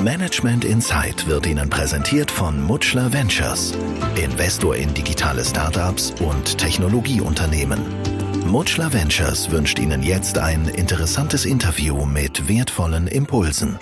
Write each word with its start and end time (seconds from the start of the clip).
Management 0.00 0.64
Insight 0.64 1.26
wird 1.26 1.44
Ihnen 1.46 1.68
präsentiert 1.68 2.30
von 2.30 2.62
Mutschler 2.62 3.12
Ventures, 3.12 3.74
Investor 4.14 4.76
in 4.76 4.94
digitale 4.94 5.44
Startups 5.44 6.14
und 6.20 6.56
Technologieunternehmen. 6.56 7.80
Mutschler 8.46 8.92
Ventures 8.92 9.50
wünscht 9.50 9.80
Ihnen 9.80 10.04
jetzt 10.04 10.38
ein 10.38 10.68
interessantes 10.68 11.44
Interview 11.44 12.04
mit 12.04 12.48
wertvollen 12.48 13.08
Impulsen. 13.08 13.80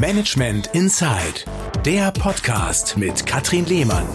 Management 0.00 0.66
Insight, 0.72 1.44
der 1.84 2.10
Podcast 2.10 2.96
mit 2.96 3.24
Katrin 3.24 3.66
Lehmann. 3.66 4.06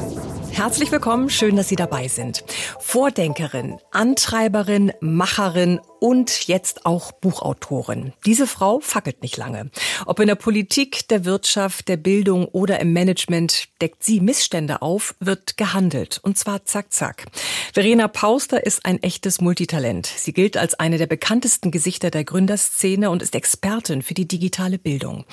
Herzlich 0.52 0.91
willkommen, 0.91 1.29
schön, 1.29 1.55
dass 1.55 1.70
Sie 1.70 1.77
dabei 1.77 2.09
sind. 2.09 2.43
Vordenkerin, 2.79 3.77
Antreiberin, 3.91 4.91
Macherin 5.00 5.79
und 6.02 6.47
jetzt 6.47 6.88
auch 6.88 7.11
Buchautorin. 7.11 8.13
Diese 8.25 8.47
Frau 8.47 8.79
fackelt 8.79 9.21
nicht 9.21 9.38
lange. 9.38 9.70
Ob 10.07 10.20
in 10.20 10.25
der 10.25 10.36
Politik, 10.36 11.07
der 11.09 11.25
Wirtschaft, 11.25 11.88
der 11.88 11.97
Bildung 11.97 12.45
oder 12.45 12.79
im 12.79 12.91
Management 12.91 13.68
deckt 13.82 14.04
sie 14.04 14.19
Missstände 14.19 14.82
auf, 14.82 15.14
wird 15.19 15.57
gehandelt. 15.57 16.19
Und 16.24 16.39
zwar 16.39 16.65
zack, 16.65 16.91
zack. 16.91 17.27
Verena 17.71 18.07
Pauster 18.07 18.65
ist 18.65 18.83
ein 18.83 19.01
echtes 19.04 19.41
Multitalent. 19.41 20.07
Sie 20.07 20.33
gilt 20.33 20.57
als 20.57 20.74
eine 20.74 20.97
der 20.97 21.05
bekanntesten 21.05 21.69
Gesichter 21.69 22.10
der 22.10 22.24
Gründerszene 22.24 23.11
und 23.11 23.21
ist 23.21 23.36
Expertin 23.36 24.02
für 24.02 24.15
die 24.15 24.27
digitale 24.27 24.79
Bildung. 24.79 25.25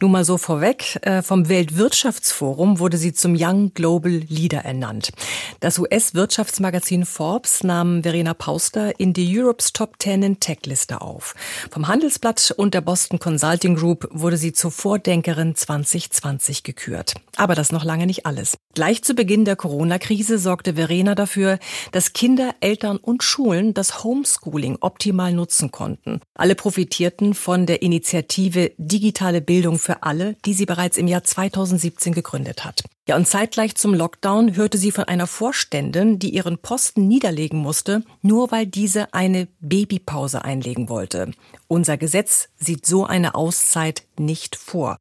Nun 0.00 0.10
mal 0.10 0.24
so 0.24 0.38
vorweg, 0.38 0.98
äh, 1.02 1.22
vom 1.22 1.48
Weltwirtschaftsforum 1.48 2.80
wurde 2.80 2.98
sie 2.98 3.12
zum 3.12 3.36
Young 3.38 3.72
Global 3.74 4.10
Leader 4.10 4.64
ernannt. 4.64 5.12
Das 5.60 5.78
US-Wirtschaftsmagazin 5.78 7.06
Forbes 7.06 7.62
nahm 7.62 8.02
Verena 8.02 8.34
Pauster 8.34 8.98
in 8.98 9.12
die 9.12 9.38
Europe's 9.38 9.72
Top 9.72 9.94
10 10.00 10.15
prominenten 10.16 10.40
Tech-Liste 10.40 11.00
auf. 11.02 11.34
Vom 11.70 11.88
Handelsblatt 11.88 12.54
und 12.56 12.72
der 12.74 12.80
Boston 12.80 13.18
Consulting 13.18 13.76
Group 13.76 14.08
wurde 14.10 14.36
sie 14.36 14.52
zur 14.52 14.70
Vordenkerin 14.70 15.54
2020 15.54 16.62
gekürt. 16.62 17.14
Aber 17.36 17.54
das 17.54 17.72
noch 17.72 17.84
lange 17.84 18.06
nicht 18.06 18.24
alles. 18.24 18.56
Gleich 18.74 19.02
zu 19.02 19.14
Beginn 19.14 19.44
der 19.44 19.56
Corona-Krise 19.56 20.38
sorgte 20.38 20.74
Verena 20.74 21.14
dafür, 21.14 21.58
dass 21.92 22.12
Kinder, 22.12 22.54
Eltern 22.60 22.96
und 22.96 23.22
Schulen 23.22 23.74
das 23.74 24.04
Homeschooling 24.04 24.78
optimal 24.80 25.32
nutzen 25.32 25.70
konnten. 25.70 26.20
Alle 26.34 26.54
profitierten 26.54 27.34
von 27.34 27.66
der 27.66 27.82
Initiative 27.82 28.72
Digitale 28.78 29.40
Bildung 29.40 29.78
für 29.78 30.02
alle, 30.02 30.36
die 30.44 30.54
sie 30.54 30.66
bereits 30.66 30.96
im 30.96 31.08
Jahr 31.08 31.24
2017 31.24 32.14
gegründet 32.14 32.64
hat. 32.64 32.84
Ja, 33.08 33.14
und 33.14 33.28
zeitgleich 33.28 33.76
zum 33.76 33.94
Lockdown 33.94 34.56
hörte 34.56 34.78
sie 34.78 34.90
von 34.90 35.04
einer 35.04 35.28
Vorständin, 35.28 36.18
die 36.18 36.30
ihren 36.30 36.58
Posten 36.58 37.06
niederlegen 37.06 37.60
musste, 37.60 38.02
nur 38.20 38.50
weil 38.50 38.66
diese 38.66 39.14
eine 39.14 39.46
Babypause 39.60 40.44
einlegen 40.44 40.88
wollte. 40.88 41.30
Unser 41.68 41.98
Gesetz 41.98 42.48
sieht 42.56 42.84
so 42.84 43.06
eine 43.06 43.36
Auszeit 43.36 44.02
nicht 44.18 44.56
vor. 44.56 44.96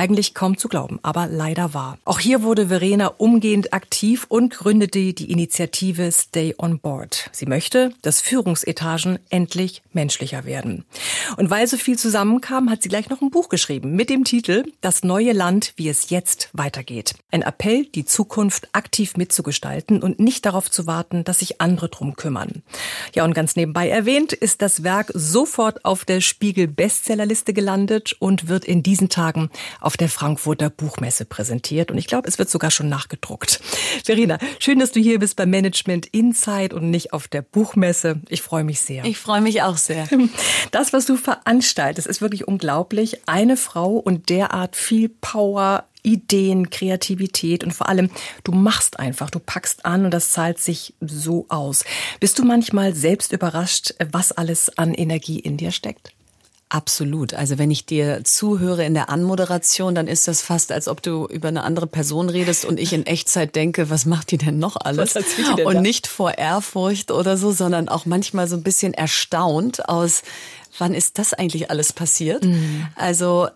Eigentlich 0.00 0.32
kaum 0.32 0.56
zu 0.56 0.68
glauben, 0.68 0.98
aber 1.02 1.26
leider 1.26 1.74
wahr. 1.74 1.98
Auch 2.06 2.20
hier 2.20 2.42
wurde 2.42 2.68
Verena 2.68 3.08
umgehend 3.08 3.74
aktiv 3.74 4.24
und 4.30 4.54
gründete 4.56 5.12
die 5.12 5.30
Initiative 5.30 6.10
Stay 6.10 6.54
on 6.56 6.78
Board. 6.78 7.28
Sie 7.32 7.44
möchte, 7.44 7.92
dass 8.00 8.22
Führungsetagen 8.22 9.18
endlich 9.28 9.82
menschlicher 9.92 10.46
werden. 10.46 10.86
Und 11.36 11.50
weil 11.50 11.66
so 11.66 11.76
viel 11.76 11.98
zusammenkam, 11.98 12.70
hat 12.70 12.82
sie 12.82 12.88
gleich 12.88 13.10
noch 13.10 13.20
ein 13.20 13.30
Buch 13.30 13.50
geschrieben 13.50 13.94
mit 13.94 14.08
dem 14.08 14.24
Titel 14.24 14.64
Das 14.80 15.02
neue 15.02 15.32
Land, 15.32 15.74
wie 15.76 15.90
es 15.90 16.08
jetzt 16.08 16.48
weitergeht. 16.54 17.16
Ein 17.30 17.42
Appell, 17.42 17.84
die 17.84 18.06
Zukunft 18.06 18.70
aktiv 18.72 19.18
mitzugestalten 19.18 20.02
und 20.02 20.18
nicht 20.18 20.46
darauf 20.46 20.70
zu 20.70 20.86
warten, 20.86 21.24
dass 21.24 21.40
sich 21.40 21.60
andere 21.60 21.90
drum 21.90 22.16
kümmern. 22.16 22.62
Ja, 23.14 23.24
und 23.24 23.34
ganz 23.34 23.54
nebenbei 23.54 23.90
erwähnt 23.90 24.32
ist 24.32 24.62
das 24.62 24.82
Werk 24.82 25.10
sofort 25.12 25.84
auf 25.84 26.06
der 26.06 26.22
Spiegel 26.22 26.68
Bestsellerliste 26.68 27.52
gelandet 27.52 28.16
und 28.18 28.48
wird 28.48 28.64
in 28.64 28.82
diesen 28.82 29.10
Tagen 29.10 29.50
auf 29.89 29.89
der 29.96 30.08
Frankfurter 30.08 30.70
Buchmesse 30.70 31.24
präsentiert. 31.24 31.90
Und 31.90 31.98
ich 31.98 32.06
glaube, 32.06 32.28
es 32.28 32.38
wird 32.38 32.50
sogar 32.50 32.70
schon 32.70 32.88
nachgedruckt. 32.88 33.60
Verena, 34.04 34.38
schön, 34.58 34.78
dass 34.78 34.92
du 34.92 35.00
hier 35.00 35.18
bist 35.18 35.36
beim 35.36 35.50
Management 35.50 36.06
Insight 36.06 36.72
und 36.72 36.90
nicht 36.90 37.12
auf 37.12 37.28
der 37.28 37.42
Buchmesse. 37.42 38.20
Ich 38.28 38.42
freue 38.42 38.64
mich 38.64 38.80
sehr. 38.80 39.04
Ich 39.04 39.18
freue 39.18 39.40
mich 39.40 39.62
auch 39.62 39.76
sehr. 39.76 40.08
Das, 40.70 40.92
was 40.92 41.06
du 41.06 41.16
veranstaltest, 41.16 42.06
ist 42.06 42.20
wirklich 42.20 42.46
unglaublich. 42.46 43.26
Eine 43.26 43.56
Frau 43.56 43.94
und 43.94 44.28
derart 44.28 44.76
viel 44.76 45.08
Power, 45.08 45.84
Ideen, 46.02 46.70
Kreativität 46.70 47.64
und 47.64 47.72
vor 47.72 47.88
allem, 47.88 48.10
du 48.44 48.52
machst 48.52 48.98
einfach, 48.98 49.30
du 49.30 49.38
packst 49.38 49.84
an 49.84 50.04
und 50.04 50.12
das 50.12 50.30
zahlt 50.30 50.58
sich 50.58 50.94
so 51.00 51.46
aus. 51.48 51.84
Bist 52.20 52.38
du 52.38 52.44
manchmal 52.44 52.94
selbst 52.94 53.32
überrascht, 53.32 53.94
was 54.10 54.32
alles 54.32 54.76
an 54.78 54.94
Energie 54.94 55.38
in 55.38 55.56
dir 55.56 55.72
steckt? 55.72 56.12
Absolut. 56.72 57.34
Also 57.34 57.58
wenn 57.58 57.72
ich 57.72 57.84
dir 57.84 58.22
zuhöre 58.22 58.84
in 58.84 58.94
der 58.94 59.10
Anmoderation, 59.10 59.96
dann 59.96 60.06
ist 60.06 60.28
das 60.28 60.40
fast, 60.40 60.70
als 60.70 60.86
ob 60.86 61.02
du 61.02 61.26
über 61.26 61.48
eine 61.48 61.64
andere 61.64 61.88
Person 61.88 62.30
redest 62.30 62.64
und 62.64 62.78
ich 62.78 62.92
in 62.92 63.06
Echtzeit 63.06 63.56
denke, 63.56 63.90
was 63.90 64.06
macht 64.06 64.30
die 64.30 64.38
denn 64.38 64.60
noch 64.60 64.76
alles? 64.76 65.14
Denn 65.58 65.66
und 65.66 65.74
da? 65.74 65.80
nicht 65.80 66.06
vor 66.06 66.38
Ehrfurcht 66.38 67.10
oder 67.10 67.36
so, 67.36 67.50
sondern 67.50 67.88
auch 67.88 68.06
manchmal 68.06 68.46
so 68.46 68.54
ein 68.54 68.62
bisschen 68.62 68.94
erstaunt 68.94 69.88
aus, 69.88 70.22
wann 70.78 70.94
ist 70.94 71.18
das 71.18 71.34
eigentlich 71.34 71.70
alles 71.70 71.92
passiert? 71.92 72.44
Mhm. 72.44 72.86
Also 72.94 73.48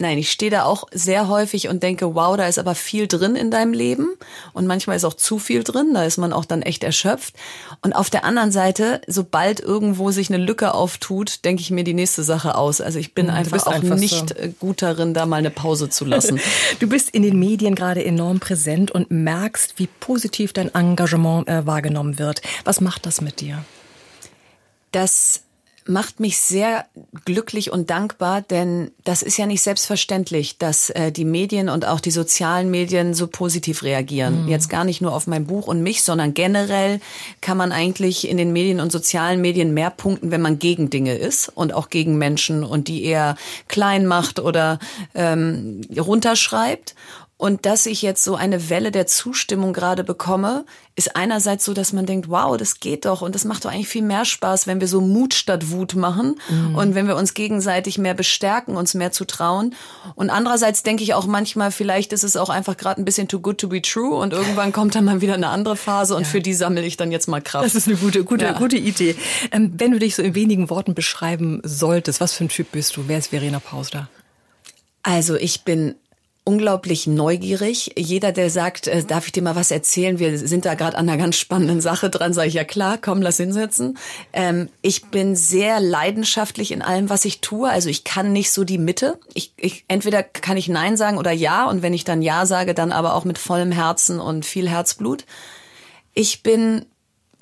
Nein, 0.00 0.18
ich 0.18 0.30
stehe 0.30 0.50
da 0.50 0.64
auch 0.64 0.84
sehr 0.92 1.28
häufig 1.28 1.68
und 1.68 1.82
denke, 1.82 2.14
wow, 2.14 2.36
da 2.36 2.46
ist 2.46 2.58
aber 2.58 2.74
viel 2.74 3.08
drin 3.08 3.34
in 3.34 3.50
deinem 3.50 3.72
Leben 3.72 4.08
und 4.52 4.66
manchmal 4.66 4.96
ist 4.96 5.04
auch 5.04 5.14
zu 5.14 5.38
viel 5.38 5.64
drin, 5.64 5.92
da 5.94 6.04
ist 6.04 6.18
man 6.18 6.32
auch 6.32 6.44
dann 6.44 6.62
echt 6.62 6.84
erschöpft. 6.84 7.34
Und 7.82 7.94
auf 7.94 8.08
der 8.08 8.24
anderen 8.24 8.52
Seite, 8.52 9.00
sobald 9.06 9.60
irgendwo 9.60 10.10
sich 10.10 10.30
eine 10.30 10.42
Lücke 10.42 10.74
auftut, 10.74 11.44
denke 11.44 11.62
ich 11.62 11.70
mir 11.70 11.84
die 11.84 11.94
nächste 11.94 12.22
Sache 12.22 12.54
aus. 12.54 12.80
Also 12.80 12.98
ich 12.98 13.14
bin 13.14 13.26
mhm, 13.26 13.32
einfach 13.32 13.66
auch 13.66 13.72
einfach 13.72 13.96
nicht 13.96 14.28
so. 14.30 14.34
Äh, 14.34 14.52
gut 14.58 14.82
darin, 14.82 15.14
da 15.14 15.26
mal 15.26 15.36
eine 15.36 15.50
Pause 15.50 15.88
zu 15.88 16.04
lassen. 16.04 16.40
du 16.78 16.88
bist 16.88 17.10
in 17.10 17.22
den 17.22 17.38
Medien 17.38 17.74
gerade 17.74 18.04
enorm 18.04 18.40
präsent 18.40 18.90
und 18.90 19.10
merkst, 19.10 19.74
wie 19.78 19.88
positiv 20.00 20.52
dein 20.52 20.72
Engagement 20.74 21.48
äh, 21.48 21.66
wahrgenommen 21.66 22.18
wird. 22.18 22.42
Was 22.64 22.80
macht 22.80 23.06
das 23.06 23.20
mit 23.20 23.40
dir? 23.40 23.64
Das 24.92 25.42
macht 25.88 26.20
mich 26.20 26.38
sehr 26.38 26.84
glücklich 27.24 27.72
und 27.72 27.88
dankbar, 27.88 28.42
denn 28.42 28.90
das 29.04 29.22
ist 29.22 29.38
ja 29.38 29.46
nicht 29.46 29.62
selbstverständlich, 29.62 30.58
dass 30.58 30.90
äh, 30.90 31.10
die 31.10 31.24
Medien 31.24 31.70
und 31.70 31.86
auch 31.86 32.00
die 32.00 32.10
sozialen 32.10 32.70
Medien 32.70 33.14
so 33.14 33.26
positiv 33.26 33.82
reagieren. 33.82 34.44
Mhm. 34.44 34.48
Jetzt 34.48 34.68
gar 34.68 34.84
nicht 34.84 35.00
nur 35.00 35.14
auf 35.14 35.26
mein 35.26 35.46
Buch 35.46 35.66
und 35.66 35.82
mich, 35.82 36.02
sondern 36.02 36.34
generell 36.34 37.00
kann 37.40 37.56
man 37.56 37.72
eigentlich 37.72 38.28
in 38.28 38.36
den 38.36 38.52
Medien 38.52 38.80
und 38.80 38.92
sozialen 38.92 39.40
Medien 39.40 39.72
mehr 39.72 39.90
punkten, 39.90 40.30
wenn 40.30 40.42
man 40.42 40.58
gegen 40.58 40.90
Dinge 40.90 41.16
ist 41.16 41.48
und 41.48 41.72
auch 41.72 41.88
gegen 41.88 42.18
Menschen 42.18 42.64
und 42.64 42.88
die 42.88 43.04
eher 43.04 43.36
klein 43.66 44.06
macht 44.06 44.40
oder 44.40 44.78
ähm, 45.14 45.80
runterschreibt. 45.98 46.94
Und 47.38 47.66
dass 47.66 47.86
ich 47.86 48.02
jetzt 48.02 48.24
so 48.24 48.34
eine 48.34 48.68
Welle 48.68 48.90
der 48.90 49.06
Zustimmung 49.06 49.72
gerade 49.72 50.02
bekomme, 50.02 50.64
ist 50.96 51.14
einerseits 51.14 51.64
so, 51.64 51.72
dass 51.72 51.92
man 51.92 52.04
denkt, 52.04 52.28
wow, 52.28 52.56
das 52.56 52.80
geht 52.80 53.04
doch 53.04 53.22
und 53.22 53.36
das 53.36 53.44
macht 53.44 53.64
doch 53.64 53.70
eigentlich 53.70 53.86
viel 53.86 54.02
mehr 54.02 54.24
Spaß, 54.24 54.66
wenn 54.66 54.80
wir 54.80 54.88
so 54.88 55.00
Mut 55.00 55.34
statt 55.34 55.70
Wut 55.70 55.94
machen 55.94 56.34
mhm. 56.50 56.74
und 56.74 56.94
wenn 56.96 57.06
wir 57.06 57.14
uns 57.14 57.34
gegenseitig 57.34 57.96
mehr 57.96 58.14
bestärken, 58.14 58.76
uns 58.76 58.94
mehr 58.94 59.12
zu 59.12 59.24
trauen. 59.24 59.76
Und 60.16 60.30
andererseits 60.30 60.82
denke 60.82 61.04
ich 61.04 61.14
auch 61.14 61.26
manchmal, 61.26 61.70
vielleicht 61.70 62.12
ist 62.12 62.24
es 62.24 62.36
auch 62.36 62.50
einfach 62.50 62.76
gerade 62.76 63.00
ein 63.00 63.04
bisschen 63.04 63.28
too 63.28 63.38
good 63.38 63.58
to 63.58 63.68
be 63.68 63.80
true 63.80 64.16
und 64.16 64.32
irgendwann 64.32 64.72
kommt 64.72 64.96
dann 64.96 65.04
mal 65.04 65.20
wieder 65.20 65.34
eine 65.34 65.50
andere 65.50 65.76
Phase 65.76 66.16
und 66.16 66.22
ja. 66.22 66.28
für 66.28 66.40
die 66.40 66.54
sammle 66.54 66.82
ich 66.82 66.96
dann 66.96 67.12
jetzt 67.12 67.28
mal 67.28 67.40
Kraft. 67.40 67.66
Das 67.66 67.76
ist 67.76 67.86
eine 67.86 67.96
gute, 67.96 68.24
gute, 68.24 68.46
ja. 68.46 68.52
gute 68.58 68.76
Idee. 68.76 69.14
Ähm, 69.52 69.74
wenn 69.76 69.92
du 69.92 70.00
dich 70.00 70.16
so 70.16 70.22
in 70.22 70.34
wenigen 70.34 70.70
Worten 70.70 70.94
beschreiben 70.94 71.60
solltest, 71.62 72.20
was 72.20 72.32
für 72.32 72.44
ein 72.44 72.48
Typ 72.48 72.72
bist 72.72 72.96
du? 72.96 73.04
Wer 73.06 73.18
ist 73.18 73.28
Verena 73.28 73.60
Pausler? 73.60 74.08
Also 75.04 75.36
ich 75.36 75.62
bin 75.62 75.94
unglaublich 76.48 77.06
neugierig. 77.06 77.92
Jeder, 77.98 78.32
der 78.32 78.48
sagt, 78.48 78.86
äh, 78.86 79.04
darf 79.04 79.26
ich 79.26 79.32
dir 79.32 79.42
mal 79.42 79.54
was 79.54 79.70
erzählen? 79.70 80.18
Wir 80.18 80.38
sind 80.38 80.64
da 80.64 80.72
gerade 80.72 80.96
an 80.96 81.06
einer 81.06 81.18
ganz 81.18 81.36
spannenden 81.36 81.82
Sache 81.82 82.08
dran, 82.08 82.32
sage 82.32 82.48
ich 82.48 82.54
ja 82.54 82.64
klar, 82.64 82.96
komm, 82.96 83.20
lass 83.20 83.36
hinsetzen. 83.36 83.98
Ähm, 84.32 84.70
ich 84.80 85.10
bin 85.10 85.36
sehr 85.36 85.78
leidenschaftlich 85.78 86.72
in 86.72 86.80
allem, 86.80 87.10
was 87.10 87.26
ich 87.26 87.42
tue. 87.42 87.68
Also 87.68 87.90
ich 87.90 88.02
kann 88.02 88.32
nicht 88.32 88.50
so 88.50 88.64
die 88.64 88.78
Mitte. 88.78 89.20
Ich, 89.34 89.52
ich 89.58 89.84
entweder 89.88 90.22
kann 90.22 90.56
ich 90.56 90.70
Nein 90.70 90.96
sagen 90.96 91.18
oder 91.18 91.32
Ja 91.32 91.68
und 91.68 91.82
wenn 91.82 91.92
ich 91.92 92.04
dann 92.04 92.22
Ja 92.22 92.46
sage, 92.46 92.72
dann 92.72 92.92
aber 92.92 93.14
auch 93.14 93.26
mit 93.26 93.36
vollem 93.36 93.70
Herzen 93.70 94.18
und 94.18 94.46
viel 94.46 94.70
Herzblut. 94.70 95.26
Ich 96.14 96.42
bin 96.42 96.86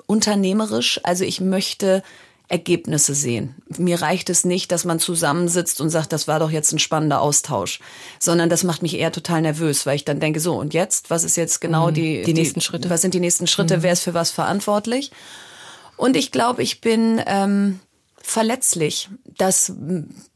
unternehmerisch, 0.05 0.99
also 1.03 1.23
ich 1.23 1.39
möchte 1.39 2.03
Ergebnisse 2.49 3.13
sehen. 3.13 3.55
Mir 3.77 4.01
reicht 4.01 4.29
es 4.29 4.45
nicht, 4.45 4.71
dass 4.71 4.85
man 4.85 4.99
zusammensitzt 4.99 5.81
und 5.81 5.89
sagt, 5.89 6.13
das 6.13 6.27
war 6.27 6.39
doch 6.39 6.49
jetzt 6.49 6.71
ein 6.71 6.79
spannender 6.79 7.21
Austausch, 7.21 7.79
sondern 8.19 8.49
das 8.49 8.63
macht 8.63 8.81
mich 8.81 8.97
eher 8.97 9.11
total 9.11 9.41
nervös, 9.41 9.85
weil 9.85 9.97
ich 9.97 10.05
dann 10.05 10.21
denke, 10.21 10.39
so 10.39 10.55
und 10.57 10.73
jetzt, 10.73 11.09
was 11.09 11.25
ist 11.25 11.35
jetzt 11.35 11.59
genau 11.59 11.89
mhm. 11.89 11.93
die, 11.93 12.23
die 12.23 12.33
nächsten 12.33 12.61
Schritte? 12.61 12.89
Was 12.89 13.01
sind 13.01 13.13
die 13.13 13.19
nächsten 13.19 13.47
Schritte? 13.47 13.77
Mhm. 13.77 13.83
Wer 13.83 13.93
ist 13.93 14.03
für 14.03 14.13
was 14.13 14.31
verantwortlich? 14.31 15.11
Und 15.97 16.15
ich 16.15 16.31
glaube, 16.31 16.63
ich 16.63 16.79
bin 16.79 17.21
ähm, 17.25 17.81
verletzlich. 18.17 19.09
Das, 19.37 19.73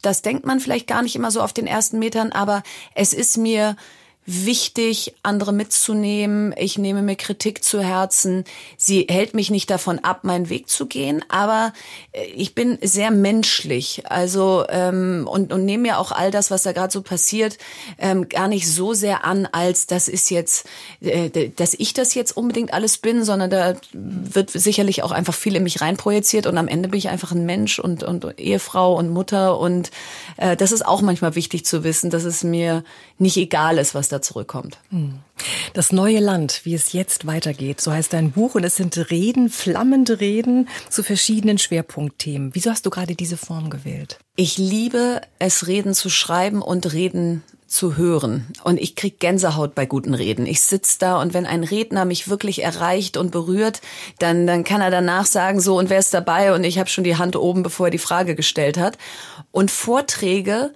das 0.02 0.20
denkt 0.20 0.44
man 0.44 0.60
vielleicht 0.60 0.86
gar 0.86 1.02
nicht 1.02 1.16
immer 1.16 1.30
so 1.30 1.40
auf 1.40 1.52
den 1.52 1.66
ersten 1.66 1.98
Metern, 1.98 2.32
aber 2.32 2.62
es 2.94 3.14
ist 3.14 3.38
mir 3.38 3.76
wichtig, 4.24 5.14
andere 5.24 5.52
mitzunehmen. 5.52 6.54
Ich 6.56 6.78
nehme 6.78 7.02
mir 7.02 7.16
Kritik 7.16 7.64
zu 7.64 7.82
Herzen. 7.82 8.44
Sie 8.76 9.06
hält 9.10 9.34
mich 9.34 9.50
nicht 9.50 9.68
davon 9.68 9.98
ab, 9.98 10.22
meinen 10.22 10.48
Weg 10.48 10.68
zu 10.68 10.86
gehen, 10.86 11.24
aber 11.28 11.72
äh, 12.12 12.24
ich 12.26 12.54
bin 12.54 12.78
sehr 12.80 13.10
menschlich. 13.10 14.04
Also 14.06 14.64
ähm, 14.68 15.28
und, 15.28 15.52
und 15.52 15.64
nehme 15.64 15.82
mir 15.82 15.98
auch 15.98 16.12
all 16.12 16.30
das, 16.30 16.52
was 16.52 16.62
da 16.62 16.72
gerade 16.72 16.92
so 16.92 17.02
passiert, 17.02 17.58
ähm, 17.98 18.28
gar 18.28 18.46
nicht 18.46 18.70
so 18.70 18.94
sehr 18.94 19.24
an, 19.24 19.48
als 19.50 19.86
das 19.86 20.06
ist 20.06 20.30
jetzt, 20.30 20.68
äh, 21.00 21.50
dass 21.56 21.74
ich 21.74 21.92
das 21.92 22.14
jetzt 22.14 22.36
unbedingt 22.36 22.72
alles 22.72 22.98
bin, 22.98 23.24
sondern 23.24 23.50
da 23.50 23.74
wird 23.92 24.50
sicherlich 24.50 25.02
auch 25.02 25.10
einfach 25.10 25.34
viel 25.34 25.56
in 25.56 25.64
mich 25.64 25.80
reinprojiziert 25.80 26.46
und 26.46 26.58
am 26.58 26.68
Ende 26.68 26.88
bin 26.88 26.98
ich 26.98 27.08
einfach 27.08 27.32
ein 27.32 27.44
Mensch 27.44 27.80
und, 27.80 28.04
und 28.04 28.38
Ehefrau 28.38 28.94
und 28.96 29.10
Mutter 29.10 29.58
und 29.58 29.90
äh, 30.36 30.56
das 30.56 30.70
ist 30.70 30.86
auch 30.86 31.02
manchmal 31.02 31.34
wichtig 31.34 31.64
zu 31.64 31.82
wissen, 31.82 32.10
dass 32.10 32.22
es 32.22 32.44
mir 32.44 32.84
nicht 33.18 33.36
egal 33.36 33.78
ist, 33.78 33.94
was 33.96 34.11
da 34.12 34.22
zurückkommt. 34.22 34.78
Hm. 34.90 35.18
Das 35.74 35.92
neue 35.92 36.20
Land, 36.20 36.60
wie 36.64 36.74
es 36.74 36.92
jetzt 36.92 37.26
weitergeht, 37.26 37.80
so 37.80 37.92
heißt 37.92 38.12
dein 38.12 38.32
Buch 38.32 38.54
und 38.54 38.64
es 38.64 38.76
sind 38.76 39.10
Reden, 39.10 39.48
flammende 39.48 40.20
Reden 40.20 40.68
zu 40.88 41.02
verschiedenen 41.02 41.58
Schwerpunktthemen. 41.58 42.54
Wieso 42.54 42.70
hast 42.70 42.86
du 42.86 42.90
gerade 42.90 43.14
diese 43.14 43.36
Form 43.36 43.70
gewählt? 43.70 44.18
Ich 44.36 44.58
liebe 44.58 45.20
es, 45.38 45.66
Reden 45.66 45.94
zu 45.94 46.10
schreiben 46.10 46.62
und 46.62 46.92
Reden 46.92 47.42
zu 47.72 47.96
hören. 47.96 48.46
Und 48.64 48.78
ich 48.78 48.96
krieg 48.96 49.18
Gänsehaut 49.18 49.74
bei 49.74 49.86
guten 49.86 50.14
Reden. 50.14 50.46
Ich 50.46 50.60
sitz 50.60 50.98
da 50.98 51.20
und 51.20 51.32
wenn 51.32 51.46
ein 51.46 51.64
Redner 51.64 52.04
mich 52.04 52.28
wirklich 52.28 52.62
erreicht 52.62 53.16
und 53.16 53.30
berührt, 53.30 53.80
dann, 54.18 54.46
dann 54.46 54.62
kann 54.62 54.82
er 54.82 54.90
danach 54.90 55.24
sagen, 55.24 55.60
so, 55.60 55.78
und 55.78 55.88
wer 55.88 55.98
ist 55.98 56.12
dabei? 56.12 56.54
Und 56.54 56.64
ich 56.64 56.78
habe 56.78 56.90
schon 56.90 57.04
die 57.04 57.16
Hand 57.16 57.34
oben, 57.34 57.62
bevor 57.62 57.86
er 57.86 57.90
die 57.90 57.98
Frage 57.98 58.34
gestellt 58.34 58.76
hat. 58.76 58.98
Und 59.50 59.70
Vorträge 59.70 60.74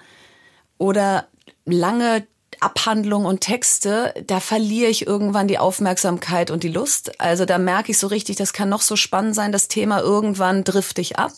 oder 0.79 1.27
lange 1.67 2.27
Abhandlungen 2.61 3.27
und 3.27 3.41
Texte, 3.41 4.15
da 4.27 4.41
verliere 4.41 4.91
ich 4.91 5.07
irgendwann 5.07 5.49
die 5.49 5.59
Aufmerksamkeit 5.59 6.51
und 6.51 6.63
die 6.63 6.69
Lust. 6.69 7.21
Also 7.21 7.45
da 7.45 7.59
merke 7.59 7.93
ich 7.93 7.99
so 7.99 8.07
richtig, 8.07 8.37
das 8.37 8.53
kann 8.53 8.69
noch 8.69 8.83
so 8.83 8.97
spannend 8.97 9.35
sein, 9.35 9.53
das 9.53 9.69
Thema 9.69 10.01
irgendwann 10.01 10.65
drifte 10.65 11.01
ich 11.01 11.19
ab. 11.19 11.33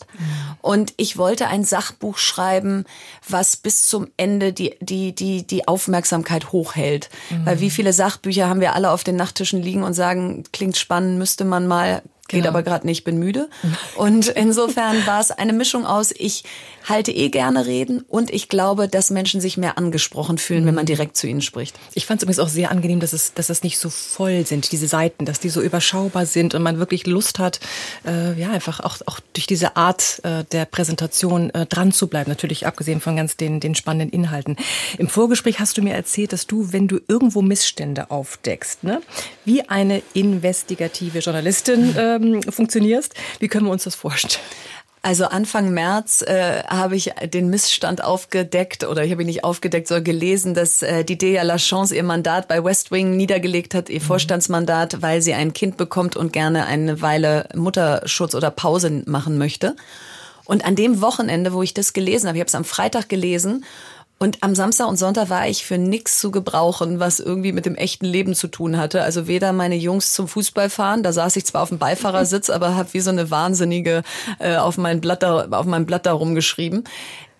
Und 0.61 0.93
ich 0.97 1.17
wollte 1.17 1.47
ein 1.47 1.63
Sachbuch 1.63 2.17
schreiben, 2.17 2.85
was 3.27 3.57
bis 3.57 3.87
zum 3.87 4.07
Ende 4.17 4.53
die, 4.53 4.75
die, 4.79 5.13
die, 5.13 5.45
die 5.45 5.67
Aufmerksamkeit 5.67 6.51
hochhält. 6.51 7.09
Mhm. 7.29 7.45
Weil 7.45 7.59
wie 7.59 7.69
viele 7.69 7.93
Sachbücher 7.93 8.47
haben 8.47 8.61
wir 8.61 8.75
alle 8.75 8.91
auf 8.91 9.03
den 9.03 9.15
Nachttischen 9.15 9.61
liegen 9.61 9.83
und 9.83 9.93
sagen, 9.93 10.43
klingt 10.51 10.77
spannend, 10.77 11.17
müsste 11.17 11.45
man 11.45 11.67
mal 11.67 12.01
Geht 12.29 12.41
genau. 12.41 12.49
aber 12.49 12.63
gerade 12.63 12.85
nicht, 12.85 13.03
bin 13.03 13.17
müde. 13.17 13.49
Und 13.95 14.27
insofern 14.27 14.95
war 15.07 15.19
es 15.19 15.31
eine 15.31 15.51
Mischung 15.51 15.85
aus, 15.85 16.13
ich 16.15 16.43
halte 16.87 17.11
eh 17.11 17.29
gerne 17.29 17.65
reden 17.65 18.05
und 18.07 18.31
ich 18.31 18.47
glaube, 18.49 18.87
dass 18.87 19.09
Menschen 19.09 19.41
sich 19.41 19.57
mehr 19.57 19.77
angesprochen 19.77 20.37
fühlen, 20.37 20.65
wenn 20.65 20.75
man 20.75 20.85
direkt 20.85 21.17
zu 21.17 21.27
ihnen 21.27 21.41
spricht. 21.41 21.77
Ich 21.93 22.05
fand 22.05 22.19
es 22.19 22.23
übrigens 22.23 22.39
auch 22.39 22.47
sehr 22.47 22.71
angenehm, 22.71 22.99
dass 22.99 23.13
es, 23.13 23.33
dass 23.33 23.49
es 23.49 23.63
nicht 23.63 23.77
so 23.79 23.89
voll 23.89 24.45
sind, 24.45 24.71
diese 24.71 24.87
Seiten, 24.87 25.25
dass 25.25 25.39
die 25.39 25.49
so 25.49 25.61
überschaubar 25.61 26.25
sind 26.25 26.55
und 26.55 26.61
man 26.61 26.79
wirklich 26.79 27.05
Lust 27.05 27.39
hat, 27.39 27.59
äh, 28.05 28.39
ja, 28.39 28.51
einfach 28.51 28.79
auch, 28.79 28.97
auch 29.07 29.19
durch 29.33 29.47
diese 29.47 29.75
Art 29.75 30.21
äh, 30.23 30.43
der 30.51 30.65
Präsentation 30.65 31.49
äh, 31.49 31.65
dran 31.65 31.91
zu 31.91 32.07
bleiben. 32.07 32.29
Natürlich 32.29 32.67
abgesehen 32.67 33.01
von 33.01 33.15
ganz 33.15 33.37
den, 33.37 33.59
den 33.59 33.75
spannenden 33.75 34.11
Inhalten. 34.11 34.55
Im 34.97 35.09
Vorgespräch 35.09 35.59
hast 35.59 35.77
du 35.77 35.81
mir 35.81 35.93
erzählt, 35.93 36.33
dass 36.33 36.47
du, 36.47 36.71
wenn 36.71 36.87
du 36.87 36.99
irgendwo 37.07 37.41
Missstände 37.41 38.11
aufdeckst, 38.11 38.83
ne, 38.83 39.01
wie 39.45 39.63
eine 39.63 40.01
investigative 40.13 41.19
Journalistin, 41.19 41.95
äh, 41.95 42.18
ähm, 42.19 42.43
funktionierst. 42.43 43.13
Wie 43.39 43.47
können 43.47 43.65
wir 43.65 43.71
uns 43.71 43.83
das 43.83 43.95
vorstellen? 43.95 44.43
Also 45.01 45.25
Anfang 45.25 45.69
März 45.73 46.21
äh, 46.23 46.63
habe 46.63 46.97
ich 46.97 47.11
den 47.33 47.49
Missstand 47.49 48.03
aufgedeckt 48.03 48.83
oder 48.83 49.05
ich 49.05 49.11
habe 49.11 49.23
ihn 49.23 49.27
nicht 49.27 49.45
aufgedeckt, 49.45 49.87
sondern 49.87 50.03
gelesen, 50.03 50.53
dass 50.53 50.81
äh, 50.81 51.05
die 51.05 51.17
Dea 51.17 51.41
Lachance 51.43 51.95
ihr 51.95 52.03
Mandat 52.03 52.49
bei 52.49 52.61
West 52.61 52.91
Wing 52.91 53.15
niedergelegt 53.15 53.73
hat, 53.73 53.89
ihr 53.89 54.01
mhm. 54.01 54.05
Vorstandsmandat, 54.05 55.01
weil 55.01 55.21
sie 55.21 55.33
ein 55.33 55.53
Kind 55.53 55.77
bekommt 55.77 56.17
und 56.17 56.33
gerne 56.33 56.65
eine 56.65 57.01
Weile 57.01 57.47
Mutterschutz 57.55 58.35
oder 58.35 58.51
Pause 58.51 59.03
machen 59.05 59.37
möchte. 59.37 59.77
Und 60.43 60.65
an 60.65 60.75
dem 60.75 60.99
Wochenende, 61.01 61.53
wo 61.53 61.61
ich 61.63 61.73
das 61.73 61.93
gelesen 61.93 62.27
habe, 62.27 62.37
ich 62.37 62.41
habe 62.41 62.49
es 62.49 62.55
am 62.55 62.65
Freitag 62.65 63.07
gelesen 63.07 63.63
und 64.19 64.43
am 64.43 64.53
Samstag 64.53 64.87
und 64.87 64.97
Sonntag 64.97 65.29
war 65.29 65.47
ich 65.47 65.65
für 65.65 65.77
nichts 65.77 66.19
zu 66.19 66.29
gebrauchen, 66.29 66.99
was 66.99 67.21
irgendwie 67.21 67.53
mit 67.53 67.65
dem 67.65 67.75
echten 67.75 68.05
Leben 68.05 68.35
zu 68.35 68.49
tun 68.49 68.77
hatte. 68.77 69.01
Also 69.01 69.27
weder 69.27 69.53
meine 69.53 69.75
Jungs 69.75 70.11
zum 70.11 70.27
Fußball 70.27 70.69
fahren, 70.69 71.03
da 71.03 71.13
saß 71.13 71.37
ich 71.37 71.45
zwar 71.45 71.61
auf 71.63 71.69
dem 71.69 71.79
Beifahrersitz, 71.79 72.49
aber 72.49 72.75
habe 72.75 72.93
wie 72.93 72.99
so 72.99 73.11
eine 73.11 73.31
Wahnsinnige 73.31 74.03
äh, 74.39 74.57
auf, 74.57 74.77
mein 74.77 74.99
Blatt 74.99 75.23
da, 75.23 75.47
auf 75.51 75.65
meinem 75.65 75.85
Blatt 75.85 76.05
da 76.05 76.11
rumgeschrieben 76.11 76.83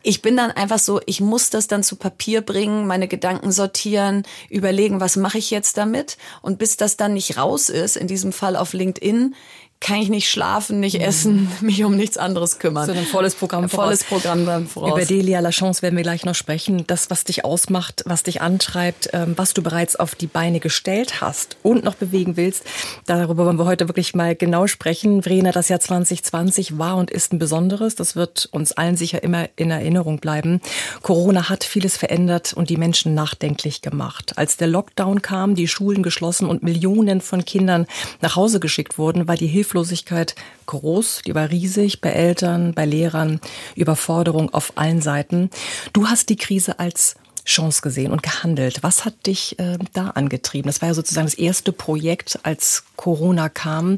ich 0.02 0.22
bin 0.22 0.38
dann 0.38 0.52
einfach 0.52 0.80
so, 0.80 1.02
ich 1.06 1.20
muss 1.20 1.50
das 1.50 1.68
dann 1.68 1.84
zu 1.84 1.98
Papier 1.98 2.42
bringen, 2.42 2.88
meine 2.88 3.08
Gedanken 3.08 3.52
sortieren, 3.52 4.24
überlegen, 4.50 5.02
was 5.02 5.18
mache 5.18 5.38
ich 5.38 5.52
jetzt 5.52 5.78
damit? 5.78 6.18
Und 6.42 6.58
bis 6.58 6.78
das 6.78 6.96
dann 6.96 7.14
nicht 7.14 7.38
raus 7.38 7.70
ist, 7.70 7.98
in 7.98 8.08
diesem 8.08 8.32
Fall 8.32 8.56
auf 8.56 8.74
LinkedIn, 8.74 9.36
kann 9.82 10.02
ich 10.02 10.10
nicht 10.10 10.30
schlafen, 10.30 10.82
nicht 10.82 10.98
mhm. 10.98 11.06
essen, 11.06 11.52
mich 11.62 11.84
um 11.86 11.96
nichts 11.96 12.18
anderes 12.18 12.60
kümmern. 12.60 12.86
So 12.86 12.92
ein 12.92 13.06
volles 13.06 13.36
Programm 13.36 13.64
ein 13.64 13.70
Volles 13.70 14.04
Programm 14.04 14.46
dann 14.46 14.68
voraus. 14.68 14.92
Über 14.92 15.06
Delia 15.06 15.40
Lachance 15.40 15.82
werden 15.82 15.96
wir 15.96 16.04
gleich 16.04 16.26
noch 16.26 16.36
sprechen. 16.36 16.86
Das, 16.86 17.10
was 17.10 17.24
dich 17.24 17.46
ausmacht, 17.46 18.04
was 18.06 18.24
dich 18.24 18.42
antreibt, 18.42 19.10
ähm, 19.14 19.34
was 19.38 19.54
du 19.54 19.64
bereits 19.64 19.96
auf 19.96 20.16
die 20.16 20.28
Beine 20.28 20.60
gestellt 20.60 21.22
hast 21.22 21.58
und 21.64 21.86
noch 21.86 21.96
bewegen 21.96 22.36
willst, 22.36 22.66
darüber 23.06 23.46
wollen 23.46 23.58
wir 23.58 23.66
heute 23.66 23.88
wirklich 23.88 24.14
mal 24.14 24.36
genau 24.36 24.68
sprechen. 24.68 25.24
Vrena, 25.24 25.52
das 25.52 25.70
Jahr 25.70 25.80
2020 25.80 26.78
war 26.78 26.98
und 26.98 27.10
ist 27.10 27.32
ein 27.32 27.40
besonderes. 27.40 27.96
Das 27.96 28.18
wird 28.18 28.50
uns 28.52 28.74
allen 28.74 28.98
sicher 28.98 29.24
immer 29.24 29.48
in 29.56 29.72
Erinnerung 29.72 30.20
bleiben. 30.20 30.60
Corona 31.04 31.48
hat 31.48 31.64
vieles 31.64 31.96
verändert 31.96 32.52
und 32.54 32.70
die 32.70 32.78
Menschen 32.78 33.14
nachdenklich 33.14 33.82
gemacht. 33.82 34.34
Als 34.38 34.58
der 34.58 34.68
Lockdown 34.68 35.22
kam, 35.22 35.56
die 35.56 35.70
Schulen 35.70 36.04
geschlossen 36.04 36.48
und 36.48 36.64
Millionen 36.64 37.22
von 37.22 37.46
Kindern 37.46 37.88
nach 38.20 38.36
Hause 38.36 38.60
geschickt 38.60 38.98
wurden, 38.98 39.28
war 39.28 39.38
die 39.38 39.48
Hilfe 39.48 39.69
Hilflosigkeit 39.70 40.36
groß, 40.66 41.22
die 41.28 41.36
war 41.36 41.50
riesig 41.50 42.02
bei 42.02 42.10
Eltern, 42.10 42.74
bei 42.74 42.86
Lehrern, 42.86 43.40
Überforderung 43.76 44.52
auf 44.52 44.74
allen 44.76 45.02
Seiten. 45.02 45.52
Du 45.94 46.08
hast 46.08 46.30
die 46.30 46.38
Krise 46.38 46.80
als 46.80 47.16
Chance 47.46 47.82
gesehen 47.82 48.12
und 48.12 48.22
gehandelt. 48.22 48.84
Was 48.84 49.06
hat 49.06 49.26
dich 49.26 49.58
äh, 49.58 49.78
da 49.94 50.10
angetrieben? 50.10 50.68
Das 50.68 50.82
war 50.82 50.90
ja 50.90 50.94
sozusagen 50.94 51.26
das 51.26 51.34
erste 51.34 51.72
Projekt, 51.72 52.40
als 52.44 52.84
Corona 52.96 53.50
kam, 53.50 53.98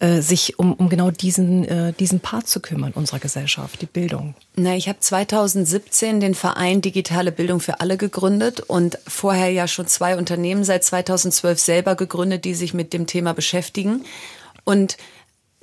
äh, 0.00 0.20
sich 0.20 0.58
um, 0.58 0.72
um 0.72 0.88
genau 0.88 1.10
diesen, 1.10 1.64
äh, 1.64 1.92
diesen 1.92 2.18
Part 2.18 2.48
zu 2.48 2.60
kümmern 2.60 2.92
unserer 2.92 3.20
Gesellschaft, 3.20 3.82
die 3.82 3.86
Bildung. 3.86 4.34
Na, 4.56 4.74
ich 4.74 4.88
habe 4.88 4.98
2017 4.98 6.18
den 6.18 6.34
Verein 6.34 6.80
Digitale 6.80 7.30
Bildung 7.30 7.60
für 7.60 7.80
alle 7.80 7.96
gegründet 7.96 8.60
und 8.60 8.98
vorher 9.06 9.50
ja 9.50 9.68
schon 9.68 9.86
zwei 9.86 10.16
Unternehmen 10.16 10.64
seit 10.64 10.82
2012 10.82 11.60
selber 11.60 11.94
gegründet, 11.94 12.44
die 12.44 12.54
sich 12.54 12.74
mit 12.74 12.92
dem 12.92 13.06
Thema 13.06 13.32
beschäftigen. 13.32 14.04
Und 14.68 14.98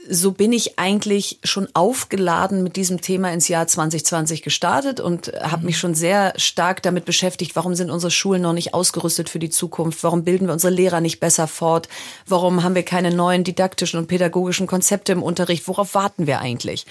so 0.10 0.31
bin 0.31 0.52
ich 0.52 0.80
eigentlich 0.80 1.38
schon 1.44 1.68
aufgeladen 1.75 2.63
mit 2.63 2.75
diesem 2.75 3.02
Thema 3.02 3.31
ins 3.31 3.48
Jahr 3.48 3.68
2020 3.68 4.42
gestartet 4.42 5.00
und 5.00 5.31
habe 5.44 5.63
mich 5.63 5.78
schon 5.78 5.94
sehr 5.94 6.34
stark 6.38 6.81
damit 6.81 7.06
beschäftigt, 7.06 7.56
warum 7.56 7.75
sind 7.75 7.92
unsere 7.92 8.10
Schulen 8.10 8.42
noch 8.42 8.54
nicht 8.54 8.74
ausgerüstet 8.74 9.30
für 9.30 9.38
die 9.38 9.52
Zukunft, 9.52 10.04
warum 10.04 10.24
bilden 10.24 10.47
wir 10.47 10.54
unsere 10.54 10.74
Lehrer 10.74 11.02
nicht 11.02 11.19
besser 11.19 11.47
fort, 11.47 11.88
warum 12.26 12.64
haben 12.64 12.74
wir 12.74 12.81
keine 12.81 13.14
neuen 13.14 13.44
didaktischen 13.44 14.00
und 14.00 14.07
pädagogischen 14.07 14.66
Konzepte 14.66 15.12
im 15.12 15.21
Unterricht, 15.21 15.68
worauf 15.68 15.94
warten 15.94 16.26
wir 16.26 16.40
eigentlich? 16.40 16.88